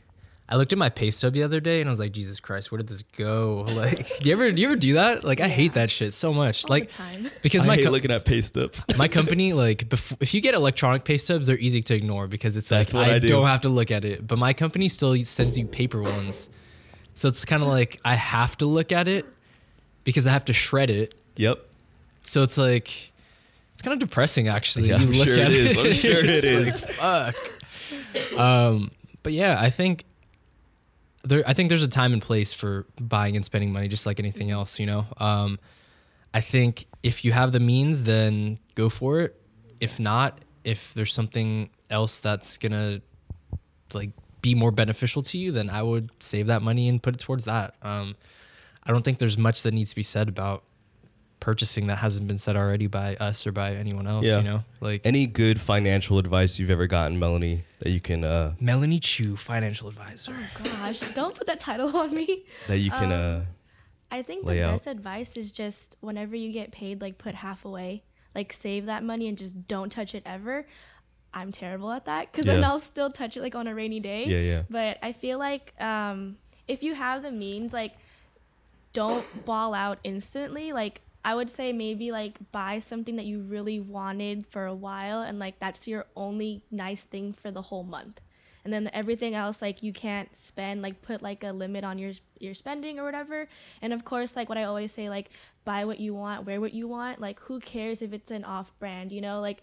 I 0.51 0.57
looked 0.57 0.73
at 0.73 0.79
my 0.79 0.89
pay 0.89 1.13
stub 1.13 1.33
the 1.33 1.45
other 1.45 1.61
day 1.61 1.81
and 1.81 1.89
I 1.89 1.93
was 1.93 2.01
like, 2.01 2.11
Jesus 2.13 2.41
Christ, 2.41 2.73
where 2.73 2.79
did 2.79 2.89
this 2.89 3.03
go? 3.03 3.65
Like, 3.71 4.09
do 4.19 4.29
you 4.29 4.33
ever 4.33 4.51
do 4.51 4.61
you 4.61 4.69
ever 4.69 4.77
do 4.77 4.95
that? 4.95 5.23
Like, 5.23 5.41
I 5.41 5.49
hate 5.49 5.75
that 5.75 5.91
shit 5.91 6.13
so 6.13 6.33
much. 6.35 6.65
All 6.65 6.71
like, 6.71 6.89
the 6.89 6.95
time. 6.95 7.31
because 7.43 7.65
I 7.65 7.69
my 7.69 7.77
hate 7.77 7.85
co- 7.85 7.91
looking 7.91 8.11
at 8.11 8.25
pay 8.25 8.41
stubs. 8.41 8.85
my 8.99 9.07
company, 9.09 9.53
like, 9.53 9.89
bef- 9.89 10.17
if 10.21 10.35
you 10.35 10.41
get 10.41 10.55
electronic 10.55 11.05
pay 11.05 11.17
stubs, 11.19 11.47
they're 11.47 11.59
easy 11.59 11.83
to 11.83 11.95
ignore 11.95 12.27
because 12.27 12.57
it's 12.57 12.69
That's 12.69 12.93
like 12.93 13.09
I, 13.09 13.15
I 13.15 13.19
do. 13.21 13.29
don't 13.29 13.47
have 13.47 13.61
to 13.63 13.69
look 13.69 13.91
at 13.93 14.05
it. 14.05 14.27
But 14.27 14.39
my 14.39 14.53
company 14.53 14.89
still 14.89 15.17
sends 15.25 15.57
you 15.57 15.67
paper 15.67 16.03
ones, 16.03 16.49
so 17.15 17.29
it's 17.29 17.45
kind 17.45 17.63
of 17.63 17.69
like 17.69 18.01
I 18.05 18.17
have 18.17 18.59
to 18.59 18.67
look 18.67 18.91
at 18.93 19.07
it 19.07 19.25
because 20.05 20.27
I 20.27 20.33
have 20.33 20.45
to 20.47 20.53
shred 20.53 20.91
it. 20.91 21.15
yep. 21.37 21.65
So 22.25 22.43
it's 22.43 22.59
like 22.59 23.13
it's 23.75 23.83
kind 23.83 23.95
of 23.95 24.01
depressing 24.07 24.49
actually. 24.49 24.89
Yeah, 24.89 24.99
you 24.99 25.07
I'm 25.07 25.13
look 25.13 25.25
sure 25.29 25.41
at 25.41 25.53
it 25.53 25.53
is. 25.53 25.77
I'm 25.79 25.93
sure 25.93 26.25
it's 26.25 26.83
like, 26.83 26.95
fuck. 26.97 28.39
Um, 28.39 28.91
but 29.23 29.33
yeah, 29.33 29.57
I 29.61 29.71
think 29.71 30.05
there. 31.31 31.43
I 31.47 31.55
think 31.55 31.69
there's 31.69 31.83
a 31.83 31.89
time 31.89 32.13
and 32.13 32.21
place 32.21 32.53
for 32.53 32.87
buying 33.01 33.37
and 33.37 33.45
spending 33.45 33.73
money, 33.73 33.89
just 33.89 34.05
like 34.05 34.19
anything 34.19 34.51
else. 34.51 34.79
You 34.79 34.87
know. 34.87 35.07
Um, 35.17 35.59
I 36.33 36.41
think 36.41 36.87
if 37.03 37.25
you 37.25 37.33
have 37.33 37.53
the 37.53 37.61
means, 37.61 38.05
then 38.05 38.59
go 38.75 38.89
for 38.89 39.21
it. 39.21 39.41
If 39.81 39.99
not, 39.99 40.39
if 40.63 40.95
there's 40.95 41.13
something 41.13 41.71
else 41.89 42.21
that's 42.21 42.57
gonna 42.59 43.01
like 43.93 44.11
be 44.43 44.55
more 44.55 44.71
beneficial 44.71 45.23
to 45.23 45.39
you, 45.39 45.53
then 45.53 45.71
I 45.71 45.83
would 45.83 46.11
save 46.23 46.47
that 46.47 46.63
money 46.63 46.89
and 46.89 47.03
put 47.03 47.15
it 47.15 47.21
towards 47.21 47.45
that. 47.47 47.75
Um, 47.83 48.17
I 48.85 48.93
don't 48.93 49.03
think 49.03 49.19
there's 49.19 49.39
much 49.39 49.63
that 49.63 49.75
needs 49.75 49.91
to 49.91 49.97
be 49.97 50.03
said 50.03 50.29
about 50.29 50.65
purchasing 51.41 51.87
that 51.89 51.97
hasn't 51.97 52.27
been 52.29 52.39
said 52.39 52.55
already 52.57 52.87
by 52.87 53.17
us 53.17 53.47
or 53.47 53.53
by 53.53 53.73
anyone 53.75 54.07
else. 54.07 54.27
Yeah. 54.27 54.39
You 54.39 54.45
know, 54.45 54.65
like 54.81 55.01
Any 55.05 55.27
good 55.27 55.61
financial 55.61 56.19
advice 56.19 56.59
you've 56.59 56.71
ever 56.71 56.87
gotten, 56.87 57.19
Melanie, 57.19 57.65
that 57.81 57.91
you 57.91 58.01
can 58.01 58.23
uh 58.25 58.55
Melanie 58.61 59.01
Chu, 59.01 59.37
financial 59.37 59.89
advisor. 59.89 60.37
Oh 60.37 60.63
gosh, 60.65 61.01
don't 61.15 61.35
put 61.35 61.47
that 61.47 61.61
title 61.61 61.97
on 61.97 62.15
me. 62.15 62.45
that 62.69 62.79
you 62.79 62.91
can 62.91 63.11
uh 63.13 63.41
Um, 63.43 63.47
I 64.13 64.23
think 64.23 64.45
Lay 64.45 64.57
the 64.59 64.65
out. 64.67 64.73
best 64.73 64.87
advice 64.87 65.37
is 65.37 65.51
just 65.51 65.97
whenever 66.01 66.35
you 66.37 66.53
get 66.53 66.73
paid, 66.73 67.01
like 67.01 67.17
put 67.17 67.35
half 67.37 67.65
away, 67.65 68.03
like 68.35 68.53
save 68.53 68.87
that 68.87 69.05
money 69.05 69.29
and 69.29 69.39
just 69.39 69.67
don't 69.69 69.91
touch 69.91 70.15
it 70.15 70.23
ever. 70.27 70.67
I'm 71.33 71.53
terrible 71.53 71.93
at 71.93 72.07
that 72.07 72.33
because 72.33 72.47
then 72.47 72.65
I'll 72.65 72.81
still 72.81 73.09
touch 73.11 73.37
it 73.37 73.41
like 73.41 73.55
on 73.55 73.69
a 73.69 73.75
rainy 73.75 74.01
day. 74.01 74.25
Yeah, 74.27 74.39
yeah. 74.41 74.63
But 74.69 74.99
I 75.01 75.13
feel 75.13 75.39
like 75.39 75.81
um, 75.81 76.39
if 76.67 76.83
you 76.83 76.95
have 76.97 77.23
the 77.23 77.31
means, 77.31 77.73
like 77.73 77.93
don't 78.93 79.45
ball 79.45 79.73
out 79.75 79.99
instantly. 80.03 80.73
Like 80.73 81.01
I 81.25 81.35
would 81.35 81.51
say 81.51 81.73
maybe 81.73 82.11
like 82.13 82.39
buy 82.51 82.79
something 82.79 83.17
that 83.17 83.27
you 83.27 83.41
really 83.41 83.79
wanted 83.79 84.47
for 84.47 84.67
a 84.67 84.75
while 84.75 85.21
and 85.21 85.39
like 85.39 85.59
that's 85.59 85.87
your 85.87 86.07
only 86.17 86.63
nice 86.71 87.05
thing 87.05 87.33
for 87.33 87.51
the 87.51 87.63
whole 87.63 87.85
month. 87.85 88.21
And 88.65 88.73
then 88.73 88.91
everything 88.93 89.35
else 89.35 89.63
like 89.63 89.83
you 89.83 89.93
can't 89.93 90.35
spend 90.35 90.83
like 90.83 91.03
put 91.03 91.23
like 91.23 91.45
a 91.45 91.53
limit 91.53 91.85
on 91.85 91.99
your 91.99 92.13
your 92.39 92.55
spending 92.55 92.99
or 92.99 93.05
whatever. 93.05 93.49
And 93.83 93.93
of 93.93 94.05
course 94.05 94.37
like 94.37 94.49
what 94.49 94.59
I 94.59 94.65
always 94.65 94.93
say 94.93 95.09
like 95.09 95.31
buy 95.65 95.85
what 95.85 96.01
you 96.01 96.15
want, 96.15 96.47
wear 96.47 96.61
what 96.61 96.73
you 96.73 96.89
want. 96.89 97.21
Like 97.21 97.41
who 97.41 97.61
cares 97.61 98.03
if 98.03 98.13
it's 98.13 98.31
an 98.31 98.45
off 98.45 98.79
brand, 98.79 99.13
you 99.13 99.21
know? 99.21 99.41
Like 99.41 99.63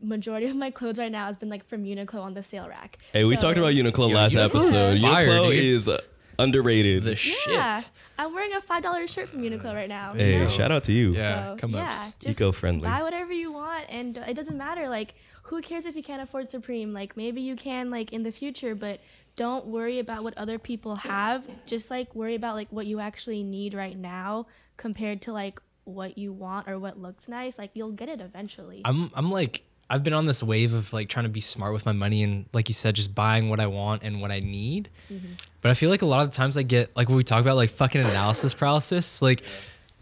majority 0.00 0.46
of 0.50 0.56
my 0.56 0.70
clothes 0.70 0.98
right 0.98 1.10
now 1.12 1.26
has 1.26 1.36
been 1.36 1.48
like 1.48 1.66
from 1.68 1.84
Uniqlo 1.84 2.20
on 2.20 2.34
the 2.34 2.42
sale 2.42 2.68
rack. 2.68 2.98
Hey, 3.12 3.24
we 3.24 3.36
talked 3.36 3.58
about 3.58 3.72
Uniqlo 3.72 4.08
Yo, 4.08 4.14
last 4.14 4.34
Uniqlo's 4.34 4.70
episode. 4.70 5.00
fire, 5.00 5.26
Uniqlo 5.26 5.50
dude. 5.50 5.64
is 5.64 5.90
underrated. 6.38 7.04
The 7.04 7.10
Yeah. 7.48 7.78
shit. 7.80 7.90
I'm 8.18 8.34
wearing 8.34 8.52
a 8.54 8.60
five 8.60 8.82
dollar 8.82 9.06
shirt 9.08 9.28
from 9.28 9.42
Uniqlo 9.42 9.74
right 9.74 9.88
now. 9.88 10.12
hey, 10.12 10.38
know? 10.38 10.48
shout 10.48 10.70
out 10.70 10.84
to 10.84 10.92
you. 10.92 11.14
Yeah. 11.14 11.52
So, 11.52 11.56
come 11.56 11.74
yeah, 11.74 12.10
Eco-friendly. 12.24 12.82
Buy 12.82 13.02
whatever 13.02 13.32
you 13.32 13.52
want, 13.52 13.86
and 13.88 14.16
it 14.18 14.34
doesn't 14.34 14.56
matter. 14.56 14.88
Like, 14.88 15.14
who 15.44 15.60
cares 15.60 15.86
if 15.86 15.96
you 15.96 16.02
can't 16.02 16.22
afford 16.22 16.48
Supreme? 16.48 16.92
Like, 16.92 17.16
maybe 17.16 17.40
you 17.40 17.56
can, 17.56 17.90
like, 17.90 18.12
in 18.12 18.22
the 18.22 18.32
future, 18.32 18.74
but 18.74 19.00
don't 19.36 19.66
worry 19.66 19.98
about 19.98 20.22
what 20.22 20.36
other 20.36 20.58
people 20.58 20.96
have. 20.96 21.46
Just 21.66 21.90
like 21.90 22.14
worry 22.14 22.34
about 22.34 22.54
like 22.54 22.68
what 22.70 22.86
you 22.86 23.00
actually 23.00 23.42
need 23.42 23.72
right 23.74 23.96
now 23.96 24.46
compared 24.76 25.22
to 25.22 25.32
like 25.32 25.58
what 25.84 26.18
you 26.18 26.32
want 26.32 26.68
or 26.68 26.78
what 26.78 27.00
looks 27.00 27.28
nice. 27.28 27.58
Like, 27.58 27.70
you'll 27.74 27.92
get 27.92 28.08
it 28.08 28.20
eventually. 28.20 28.82
I'm 28.84 29.10
I'm 29.14 29.30
like 29.30 29.62
I've 29.92 30.02
been 30.02 30.14
on 30.14 30.24
this 30.24 30.42
wave 30.42 30.72
of 30.72 30.90
like 30.94 31.10
trying 31.10 31.24
to 31.24 31.28
be 31.28 31.42
smart 31.42 31.74
with 31.74 31.84
my 31.84 31.92
money 31.92 32.22
and 32.22 32.46
like 32.54 32.68
you 32.68 32.72
said, 32.72 32.94
just 32.94 33.14
buying 33.14 33.50
what 33.50 33.60
I 33.60 33.66
want 33.66 34.02
and 34.02 34.22
what 34.22 34.30
I 34.30 34.40
need. 34.40 34.88
Mm-hmm. 35.12 35.34
But 35.60 35.70
I 35.70 35.74
feel 35.74 35.90
like 35.90 36.00
a 36.00 36.06
lot 36.06 36.22
of 36.22 36.30
the 36.30 36.36
times 36.36 36.56
I 36.56 36.62
get 36.62 36.96
like 36.96 37.08
when 37.08 37.16
we 37.18 37.24
talk 37.24 37.42
about 37.42 37.56
like 37.56 37.68
fucking 37.68 38.00
analysis 38.00 38.54
paralysis, 38.54 39.20
like 39.20 39.42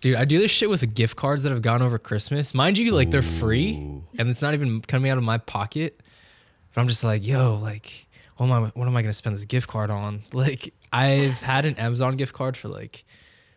dude, 0.01 0.15
I 0.15 0.25
do 0.25 0.39
this 0.39 0.53
shit 0.53 0.71
with 0.71 0.95
gift 0.95 1.17
cards 1.17 1.43
that 1.43 1.51
have 1.51 1.61
gone 1.61 1.83
over 1.83 1.99
Christmas. 1.99 2.55
Mind 2.55 2.79
you, 2.79 2.93
like 2.93 3.11
they're 3.11 3.21
free 3.21 3.75
and 4.17 4.29
it's 4.31 4.43
not 4.43 4.55
even 4.55 4.81
coming 4.81 5.11
out 5.11 5.19
of 5.19 5.25
my 5.25 5.39
pocket. 5.39 6.01
But 6.73 6.83
I'm 6.83 6.87
just 6.87 7.03
like, 7.03 7.27
yo, 7.27 7.57
like 7.57 8.07
what 8.37 8.47
am 8.47 8.53
I 8.53 8.61
what 8.69 8.87
am 8.87 8.95
I 8.97 9.03
gonna 9.03 9.13
spend 9.13 9.35
this 9.35 9.45
gift 9.45 9.67
card 9.67 9.91
on? 9.91 10.23
Like 10.33 10.73
I've 10.93 11.43
had 11.43 11.65
an 11.65 11.75
Amazon 11.75 12.17
gift 12.17 12.33
card 12.33 12.57
for 12.57 12.69
like 12.69 13.05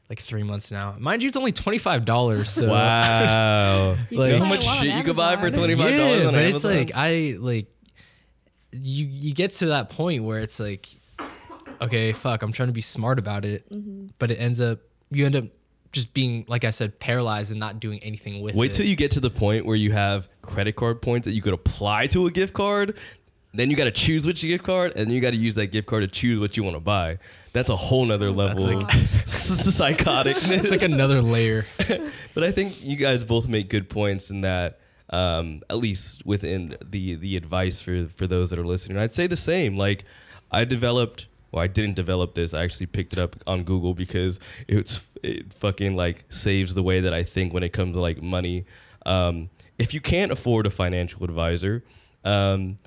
like 0.10 0.20
three 0.20 0.44
months 0.44 0.70
now. 0.72 0.96
Mind 1.00 1.24
you, 1.24 1.28
it's 1.28 1.38
only 1.38 1.52
twenty 1.52 1.78
five 1.78 2.06
dollars. 2.06 2.50
So 2.52 2.70
Wow. 2.70 3.98
Like- 4.12 4.32
you 4.34 4.38
know 4.38 4.44
how 4.44 4.50
much 4.50 4.64
a 4.64 4.68
lot 4.68 4.78
on 4.80 4.84
shit 4.84 4.94
you 4.96 5.04
could 5.04 5.16
buy 5.16 5.36
for 5.36 5.48
Amazon. 5.48 5.58
twenty 5.60 5.76
five 5.76 5.98
dollars 5.98 6.22
yeah, 6.22 6.28
on 6.28 6.34
but 6.34 6.44
Amazon? 6.44 6.74
it's 6.74 6.90
like 6.90 6.96
I 6.96 7.36
like 7.40 7.68
you 8.72 9.06
you 9.06 9.34
get 9.34 9.52
to 9.52 9.68
that 9.68 9.90
point 9.90 10.24
where 10.24 10.40
it's 10.40 10.60
like 10.60 10.88
okay 11.82 12.12
fuck 12.12 12.42
i'm 12.42 12.52
trying 12.52 12.70
to 12.70 12.74
be 12.74 12.82
smart 12.82 13.20
about 13.20 13.46
it 13.46 13.70
Mm-hmm. 13.72 14.08
but 14.18 14.32
it 14.32 14.36
ends 14.36 14.60
up 14.62 14.80
you 15.12 15.26
end 15.28 15.36
up 15.36 15.46
just 15.92 16.14
being 16.16 16.44
like 16.48 16.64
i 16.64 16.72
said 16.72 17.00
paralyzed 17.00 17.52
and 17.52 17.60
not 17.60 17.80
doing 17.80 18.00
anything 18.04 18.42
with 18.42 18.56
Wait 18.56 18.66
it 18.66 18.70
Wait 18.70 18.74
till 18.74 18.86
you 18.88 18.96
get 18.96 19.12
to 19.12 19.20
the 19.20 19.30
point 19.30 19.66
where 19.68 19.76
you 19.76 19.92
have 19.92 20.28
credit 20.42 20.76
card 20.76 21.02
points 21.04 21.26
that 21.26 21.34
you 21.34 21.42
could 21.44 21.54
apply 21.54 22.08
to 22.08 22.26
a 22.26 22.32
gift 22.32 22.54
card. 22.54 22.98
Then 23.56 23.70
you 23.70 23.76
got 23.78 23.84
to 23.84 23.92
choose 23.92 24.26
which 24.26 24.42
gift 24.42 24.64
card, 24.64 24.94
and 24.96 25.12
you 25.12 25.22
got 25.22 25.30
to 25.30 25.38
use 25.38 25.54
that 25.56 25.68
gift 25.68 25.88
card 25.88 26.02
to 26.02 26.08
choose 26.08 26.40
what 26.40 26.58
you 26.58 26.64
want 26.64 26.76
to 26.76 26.80
buy. 26.80 27.20
That's 27.54 27.70
a 27.70 27.76
whole 27.76 28.06
nother 28.06 28.32
level 28.32 28.66
like- 28.66 28.84
of 28.84 28.90
psychoticness. 29.26 30.52
it's 30.64 30.72
like 30.72 30.82
another 30.82 31.22
layer 31.22 31.66
but 32.34 32.44
I 32.44 32.52
think 32.52 32.84
you 32.84 32.96
guys 32.98 33.24
both 33.24 33.48
make 33.48 33.70
good 33.70 33.90
points 33.90 34.30
in 34.30 34.42
that. 34.42 34.80
Um, 35.10 35.62
at 35.70 35.78
least 35.78 36.26
within 36.26 36.76
the 36.84 37.16
the 37.16 37.38
advice 37.38 37.82
for 37.82 38.08
for 38.08 38.26
those 38.26 38.50
that 38.50 38.58
are 38.58 38.66
listening, 38.66 38.98
I'd 38.98 39.12
say 39.12 39.28
the 39.28 39.38
same. 39.38 39.78
Like, 39.78 40.06
I 40.52 40.66
developed. 40.66 41.28
Well, 41.52 41.62
I 41.64 41.68
didn't 41.68 41.96
develop 41.96 42.34
this. 42.34 42.56
I 42.56 42.64
actually 42.64 42.88
picked 42.88 43.14
it 43.14 43.20
up 43.20 43.36
on 43.46 43.64
Google 43.64 43.94
because 43.94 44.40
it's 44.68 45.06
it 45.22 45.54
fucking 45.54 45.96
like 45.96 46.24
saves 46.30 46.74
the 46.74 46.82
way 46.82 47.02
that 47.02 47.14
I 47.14 47.22
think 47.22 47.54
when 47.54 47.62
it 47.62 47.74
comes 47.74 47.96
to 47.96 48.02
like 48.02 48.24
money. 48.24 48.66
Um, 49.06 49.50
if 49.78 49.94
you 49.94 50.02
can't 50.02 50.32
afford 50.32 50.66
a 50.66 50.72
financial 50.72 51.24
advisor, 51.24 51.84
um, 52.24 52.78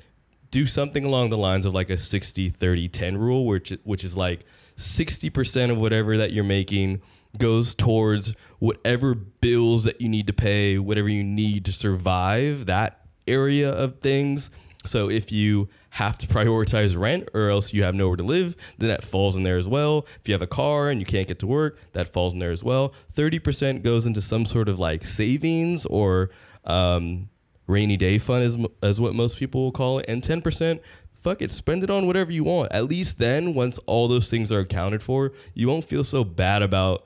do 0.56 0.64
something 0.64 1.04
along 1.04 1.28
the 1.28 1.36
lines 1.36 1.66
of 1.66 1.74
like 1.74 1.90
a 1.90 1.98
60 1.98 2.48
30 2.48 2.88
10 2.88 3.18
rule 3.18 3.44
which 3.44 3.74
which 3.84 4.02
is 4.02 4.16
like 4.16 4.46
60% 4.78 5.70
of 5.70 5.76
whatever 5.76 6.16
that 6.16 6.32
you're 6.32 6.44
making 6.44 7.02
goes 7.36 7.74
towards 7.74 8.32
whatever 8.58 9.14
bills 9.14 9.84
that 9.84 10.00
you 10.00 10.08
need 10.08 10.26
to 10.26 10.32
pay 10.32 10.78
whatever 10.78 11.10
you 11.10 11.22
need 11.22 11.66
to 11.66 11.74
survive 11.74 12.64
that 12.64 13.02
area 13.28 13.70
of 13.70 13.96
things. 13.96 14.50
So 14.86 15.10
if 15.10 15.30
you 15.30 15.68
have 15.90 16.16
to 16.18 16.26
prioritize 16.26 16.96
rent 16.96 17.28
or 17.34 17.50
else 17.50 17.74
you 17.74 17.82
have 17.82 17.94
nowhere 17.94 18.16
to 18.16 18.22
live 18.22 18.56
then 18.78 18.88
that 18.88 19.04
falls 19.04 19.36
in 19.36 19.42
there 19.42 19.58
as 19.58 19.68
well. 19.68 20.06
If 20.20 20.26
you 20.26 20.32
have 20.32 20.40
a 20.40 20.46
car 20.46 20.88
and 20.88 21.00
you 21.00 21.04
can't 21.04 21.28
get 21.28 21.38
to 21.40 21.46
work 21.46 21.78
that 21.92 22.14
falls 22.14 22.32
in 22.32 22.38
there 22.38 22.50
as 22.50 22.64
well. 22.64 22.94
30% 23.14 23.82
goes 23.82 24.06
into 24.06 24.22
some 24.22 24.46
sort 24.46 24.70
of 24.70 24.78
like 24.78 25.04
savings 25.04 25.84
or 25.84 26.30
um, 26.64 27.28
rainy 27.66 27.96
day 27.96 28.18
fund 28.18 28.44
is 28.44 28.58
as 28.82 29.00
what 29.00 29.14
most 29.14 29.36
people 29.36 29.62
will 29.62 29.72
call 29.72 29.98
it 29.98 30.04
and 30.08 30.22
10% 30.22 30.80
fuck 31.20 31.42
it 31.42 31.50
spend 31.50 31.82
it 31.82 31.90
on 31.90 32.06
whatever 32.06 32.30
you 32.30 32.44
want. 32.44 32.70
At 32.72 32.84
least 32.84 33.18
then 33.18 33.52
once 33.52 33.78
all 33.86 34.06
those 34.06 34.30
things 34.30 34.52
are 34.52 34.60
accounted 34.60 35.02
for 35.02 35.32
you 35.54 35.66
won't 35.66 35.84
feel 35.84 36.04
so 36.04 36.22
bad 36.22 36.62
about 36.62 37.04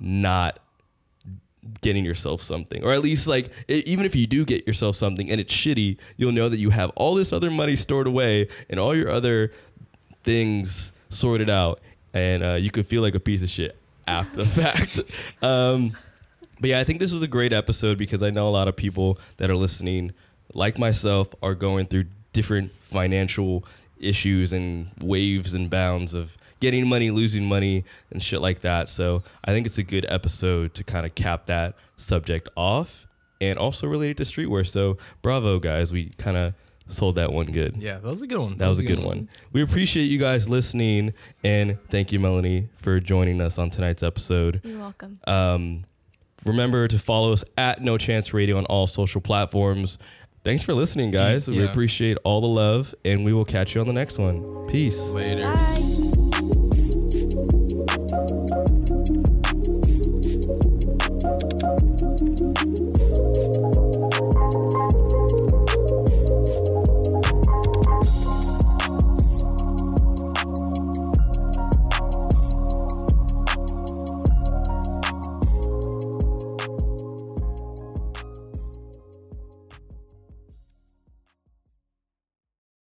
not 0.00 0.58
getting 1.80 2.04
yourself 2.04 2.42
something. 2.42 2.82
Or 2.82 2.92
at 2.92 3.02
least 3.02 3.28
like 3.28 3.50
e- 3.68 3.84
even 3.86 4.04
if 4.04 4.16
you 4.16 4.26
do 4.26 4.44
get 4.44 4.66
yourself 4.66 4.96
something 4.96 5.30
and 5.30 5.40
it's 5.40 5.54
shitty 5.54 5.96
you'll 6.16 6.32
know 6.32 6.48
that 6.48 6.58
you 6.58 6.70
have 6.70 6.90
all 6.96 7.14
this 7.14 7.32
other 7.32 7.50
money 7.50 7.76
stored 7.76 8.08
away 8.08 8.48
and 8.68 8.80
all 8.80 8.96
your 8.96 9.10
other 9.10 9.52
things 10.24 10.92
sorted 11.08 11.48
out. 11.48 11.80
And 12.14 12.42
uh, 12.42 12.54
you 12.54 12.70
could 12.70 12.86
feel 12.86 13.00
like 13.00 13.14
a 13.14 13.20
piece 13.20 13.42
of 13.42 13.48
shit 13.48 13.76
after 14.08 14.42
the 14.42 14.46
fact. 14.46 15.00
Um, 15.40 15.92
But 16.62 16.70
yeah, 16.70 16.78
I 16.78 16.84
think 16.84 17.00
this 17.00 17.12
was 17.12 17.24
a 17.24 17.28
great 17.28 17.52
episode 17.52 17.98
because 17.98 18.22
I 18.22 18.30
know 18.30 18.48
a 18.48 18.50
lot 18.50 18.68
of 18.68 18.76
people 18.76 19.18
that 19.38 19.50
are 19.50 19.56
listening, 19.56 20.12
like 20.54 20.78
myself, 20.78 21.34
are 21.42 21.56
going 21.56 21.86
through 21.86 22.04
different 22.32 22.70
financial 22.78 23.64
issues 23.98 24.52
and 24.52 24.88
waves 25.00 25.54
and 25.54 25.68
bounds 25.68 26.14
of 26.14 26.38
getting 26.60 26.88
money, 26.88 27.10
losing 27.10 27.46
money, 27.46 27.84
and 28.12 28.22
shit 28.22 28.40
like 28.40 28.60
that. 28.60 28.88
So 28.88 29.24
I 29.44 29.50
think 29.50 29.66
it's 29.66 29.78
a 29.78 29.82
good 29.82 30.06
episode 30.08 30.72
to 30.74 30.84
kind 30.84 31.04
of 31.04 31.16
cap 31.16 31.46
that 31.46 31.74
subject 31.96 32.48
off 32.56 33.08
and 33.40 33.58
also 33.58 33.88
related 33.88 34.18
to 34.18 34.22
streetwear. 34.22 34.64
So 34.64 34.98
bravo, 35.20 35.58
guys. 35.58 35.92
We 35.92 36.10
kind 36.10 36.36
of 36.36 36.54
sold 36.86 37.16
that 37.16 37.32
one 37.32 37.46
good. 37.46 37.76
Yeah, 37.76 37.98
that 37.98 38.08
was 38.08 38.22
a 38.22 38.28
good 38.28 38.38
one. 38.38 38.58
That 38.58 38.68
was 38.68 38.78
a 38.78 38.84
good 38.84 39.02
one. 39.02 39.28
We 39.52 39.62
appreciate 39.62 40.04
you 40.04 40.18
guys 40.18 40.48
listening, 40.48 41.12
and 41.42 41.76
thank 41.88 42.12
you, 42.12 42.20
Melanie, 42.20 42.68
for 42.76 43.00
joining 43.00 43.40
us 43.40 43.58
on 43.58 43.70
tonight's 43.70 44.04
episode. 44.04 44.60
You're 44.62 44.78
welcome. 44.78 45.18
Um, 45.26 45.84
remember 46.44 46.88
to 46.88 46.98
follow 46.98 47.32
us 47.32 47.44
at 47.56 47.82
No 47.82 47.98
Chance 47.98 48.34
Radio 48.34 48.56
on 48.56 48.64
all 48.66 48.86
social 48.86 49.20
platforms. 49.20 49.98
Thanks 50.44 50.64
for 50.64 50.74
listening, 50.74 51.12
guys. 51.12 51.48
We 51.48 51.64
appreciate 51.64 52.18
all 52.24 52.40
the 52.40 52.48
love, 52.48 52.94
and 53.04 53.24
we 53.24 53.32
will 53.32 53.44
catch 53.44 53.74
you 53.74 53.80
on 53.80 53.86
the 53.86 53.92
next 53.92 54.18
one. 54.18 54.66
Peace. 54.68 54.98
Later. 54.98 55.44
Bye. 55.44 56.01